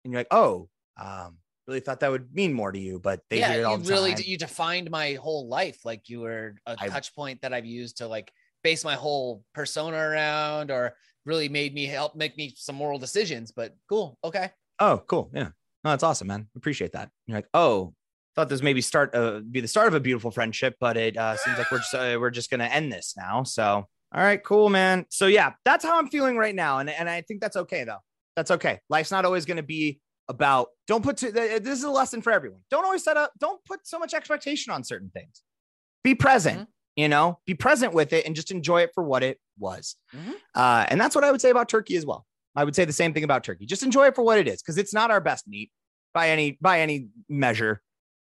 and 0.05 0.13
you're 0.13 0.21
like 0.21 0.29
oh 0.33 0.69
um 0.99 1.39
really 1.67 1.81
thought 1.81 2.01
that 2.01 2.11
would 2.11 2.35
mean 2.35 2.53
more 2.53 2.73
to 2.73 2.79
you 2.79 3.01
but 3.01 3.23
they 3.31 3.39
yeah, 3.39 3.49
hear 3.53 3.61
it 3.61 3.65
all 3.65 3.79
you 3.79 3.79
the 3.79 3.85
really 3.87 4.11
time. 4.11 4.25
you 4.25 4.37
defined 4.37 4.91
my 4.91 5.15
whole 5.15 5.49
life. 5.49 5.85
Like 5.85 6.09
you 6.09 6.21
were 6.21 6.57
a 6.67 6.77
I- 6.79 6.89
touch 6.89 7.15
point 7.15 7.43
that 7.43 7.53
I've 7.53 7.65
used 7.67 7.99
to 7.99 8.09
like 8.09 8.33
base 8.65 8.85
my 8.85 8.95
whole 8.97 9.45
persona 9.55 9.97
around, 9.97 10.71
or 10.71 10.97
really 11.25 11.49
made 11.49 11.73
me 11.75 11.87
help 11.87 12.17
make 12.17 12.37
me 12.37 12.55
some 12.57 12.75
moral 12.77 12.99
decisions. 12.99 13.53
But 13.53 13.77
cool, 13.89 14.19
okay. 14.25 14.51
Oh, 14.81 15.05
cool. 15.07 15.31
Yeah. 15.35 15.51
No, 15.85 15.91
that's 15.91 16.03
awesome, 16.03 16.29
man. 16.29 16.49
Appreciate 16.57 16.93
that. 16.93 17.11
You're 17.27 17.39
like, 17.39 17.49
oh, 17.55 17.95
thought 18.37 18.49
this 18.49 18.63
maybe 18.63 18.81
start 18.81 19.15
uh, 19.15 19.41
be 19.51 19.61
the 19.61 19.69
start 19.69 19.89
of 19.89 19.95
a 19.95 20.01
beautiful 20.01 20.31
friendship, 20.31 20.77
but 20.81 20.97
it 20.97 21.17
uh, 21.17 21.37
seems 21.37 21.59
like 21.59 21.71
we're 21.71 21.79
just 21.79 21.95
uh, 21.95 22.17
we're 22.21 22.31
just 22.31 22.51
gonna 22.51 22.65
end 22.65 22.93
this 22.93 23.15
now. 23.17 23.43
So, 23.43 23.65
all 24.15 24.23
right, 24.23 24.43
cool, 24.43 24.69
man. 24.69 25.07
So 25.11 25.27
yeah, 25.27 25.53
that's 25.65 25.85
how 25.85 25.99
I'm 25.99 26.09
feeling 26.09 26.37
right 26.37 26.55
now, 26.55 26.79
and 26.79 26.91
and 26.91 27.09
I 27.09 27.23
think 27.23 27.41
that's 27.41 27.57
okay 27.57 27.85
though. 27.85 27.99
That's 28.37 28.51
okay. 28.53 28.81
Life's 28.89 29.11
not 29.11 29.25
always 29.25 29.45
gonna 29.47 29.63
be 29.63 30.01
about. 30.29 30.69
Don't 30.87 31.03
put. 31.03 31.17
To, 31.19 31.31
this 31.33 31.79
is 31.79 31.85
a 31.85 31.91
lesson 31.91 32.23
for 32.23 32.33
everyone. 32.33 32.61
Don't 32.71 32.85
always 32.85 33.03
set 33.03 33.17
up. 33.17 33.33
Don't 33.41 33.65
put 33.65 33.87
so 33.87 33.99
much 33.99 34.15
expectation 34.15 34.73
on 34.73 34.85
certain 34.85 35.11
things. 35.11 35.43
Be 36.05 36.15
present. 36.15 36.61
Mhm. 36.61 36.67
You 36.97 37.09
know, 37.09 37.39
be 37.47 37.55
present 37.55 37.95
with 37.95 38.13
it 38.13 38.27
and 38.27 38.35
just 38.37 38.51
enjoy 38.51 38.83
it 38.83 38.91
for 38.95 39.03
what 39.03 39.23
it 39.23 39.39
was. 39.59 39.97
Mhm. 40.15 40.35
Uh, 40.55 40.87
and 40.89 41.01
that's 41.01 41.15
what 41.15 41.25
I 41.25 41.31
would 41.31 41.41
say 41.41 41.51
about 41.51 41.69
turkey 41.69 41.97
as 41.97 42.05
well. 42.05 42.27
I 42.57 42.65
would 42.65 42.75
say 42.75 42.85
the 42.85 42.93
same 42.93 43.13
thing 43.15 43.25
about 43.25 43.45
turkey. 43.45 43.67
Just 43.67 43.83
enjoy 43.83 44.07
it 44.07 44.15
for 44.15 44.23
what 44.23 44.39
it 44.39 44.49
is, 44.49 44.63
because 44.63 44.79
it's 44.79 44.93
not 44.93 45.11
our 45.11 45.21
best 45.21 45.47
meat 45.47 45.71
by 46.13 46.31
any 46.31 46.59
by 46.61 46.81
any 46.81 47.09
measure. 47.29 47.83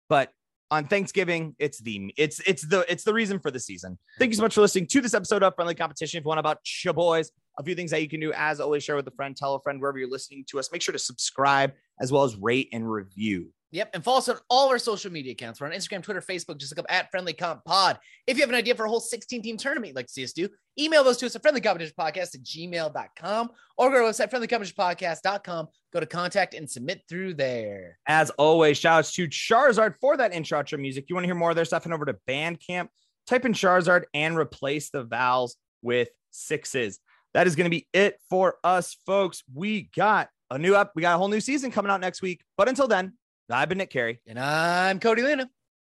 But 0.09 0.31
on 0.71 0.85
Thanksgiving, 0.85 1.55
it's 1.59 1.79
the 1.79 2.13
it's 2.17 2.41
it's 2.45 2.67
the 2.67 2.85
it's 2.91 3.03
the 3.03 3.13
reason 3.13 3.39
for 3.39 3.51
the 3.51 3.59
season. 3.59 3.97
Thank 4.17 4.31
you 4.31 4.35
so 4.35 4.41
much 4.41 4.55
for 4.55 4.61
listening 4.61 4.87
to 4.87 5.01
this 5.01 5.13
episode 5.13 5.43
of 5.43 5.53
Friendly 5.55 5.75
Competition. 5.75 6.17
If 6.17 6.23
you 6.23 6.27
want 6.27 6.39
about 6.39 6.59
your 6.83 6.93
boys, 6.93 7.31
a 7.59 7.63
few 7.63 7.75
things 7.75 7.91
that 7.91 8.01
you 8.01 8.09
can 8.09 8.19
do, 8.19 8.33
as 8.33 8.59
always, 8.59 8.83
share 8.83 8.95
with 8.95 9.07
a 9.07 9.11
friend, 9.11 9.37
tell 9.37 9.55
a 9.55 9.61
friend 9.61 9.79
wherever 9.79 9.97
you're 9.97 10.09
listening 10.09 10.43
to 10.49 10.59
us. 10.59 10.71
Make 10.71 10.81
sure 10.81 10.93
to 10.93 10.99
subscribe 10.99 11.73
as 12.01 12.11
well 12.11 12.23
as 12.23 12.35
rate 12.35 12.69
and 12.73 12.91
review. 12.91 13.51
Yep. 13.71 13.89
And 13.93 14.03
follow 14.03 14.19
us 14.19 14.29
on 14.29 14.37
all 14.49 14.69
our 14.69 14.77
social 14.77 15.11
media 15.11 15.33
accounts. 15.33 15.59
We're 15.59 15.67
on 15.67 15.73
Instagram, 15.73 16.01
Twitter, 16.01 16.21
Facebook. 16.21 16.57
Just 16.57 16.71
look 16.71 16.79
up 16.79 16.85
at 16.89 17.11
Friendly 17.11 17.33
Comp 17.33 17.65
Pod. 17.65 17.99
If 18.27 18.37
you 18.37 18.43
have 18.43 18.49
an 18.49 18.55
idea 18.55 18.75
for 18.75 18.85
a 18.85 18.89
whole 18.89 18.99
16 18.99 19.41
team 19.41 19.57
tournament 19.57 19.89
you'd 19.89 19.95
like 19.95 20.07
to 20.07 20.13
see 20.13 20.23
us 20.23 20.33
do, 20.33 20.47
email 20.79 21.03
those 21.03 21.17
to 21.17 21.25
us 21.25 21.35
at 21.35 21.43
friendlycompetitionpodcast 21.43 22.35
at 22.35 22.43
gmail.com 22.43 23.49
or 23.77 23.89
go 23.89 23.97
to 23.97 24.03
our 24.05 24.11
website, 24.11 24.31
friendlycompetitionpodcast.com. 24.31 25.67
Go 25.91 25.99
to 25.99 26.05
contact 26.05 26.53
and 26.53 26.69
submit 26.69 27.01
through 27.09 27.33
there. 27.33 27.97
As 28.07 28.29
always, 28.31 28.77
shout 28.77 28.99
outs 28.99 29.13
to 29.13 29.27
Charizard 29.27 29.95
for 29.99 30.15
that 30.17 30.33
intro 30.33 30.61
outro 30.61 30.79
music. 30.79 31.05
You 31.09 31.15
want 31.15 31.23
to 31.23 31.27
hear 31.27 31.35
more 31.35 31.49
of 31.49 31.55
their 31.55 31.65
stuff? 31.65 31.83
Head 31.83 31.93
over 31.93 32.05
to 32.05 32.17
Bandcamp, 32.27 32.89
type 33.27 33.45
in 33.45 33.53
Charizard 33.53 34.03
and 34.13 34.37
replace 34.37 34.89
the 34.89 35.03
vowels 35.03 35.57
with 35.81 36.09
sixes. 36.31 36.99
That 37.33 37.47
is 37.47 37.55
going 37.55 37.65
to 37.65 37.69
be 37.69 37.87
it 37.93 38.19
for 38.29 38.55
us, 38.63 38.95
folks. 39.05 39.43
We 39.53 39.89
got 39.95 40.29
a 40.49 40.57
new 40.57 40.75
up. 40.75 40.93
We 40.95 41.01
got 41.01 41.15
a 41.15 41.17
whole 41.17 41.27
new 41.27 41.41
season 41.41 41.71
coming 41.71 41.91
out 41.91 42.01
next 42.01 42.21
week. 42.21 42.41
But 42.57 42.69
until 42.69 42.87
then, 42.87 43.13
I've 43.49 43.69
been 43.69 43.77
Nick 43.77 43.89
Carey, 43.91 44.19
And 44.27 44.39
I'm 44.39 44.99
Cody 44.99 45.21
Luna. 45.21 45.49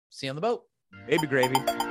See 0.09 0.27
you 0.27 0.31
on 0.31 0.35
the 0.35 0.41
boat. 0.41 0.63
baby 1.07 1.27
gravy. 1.27 1.86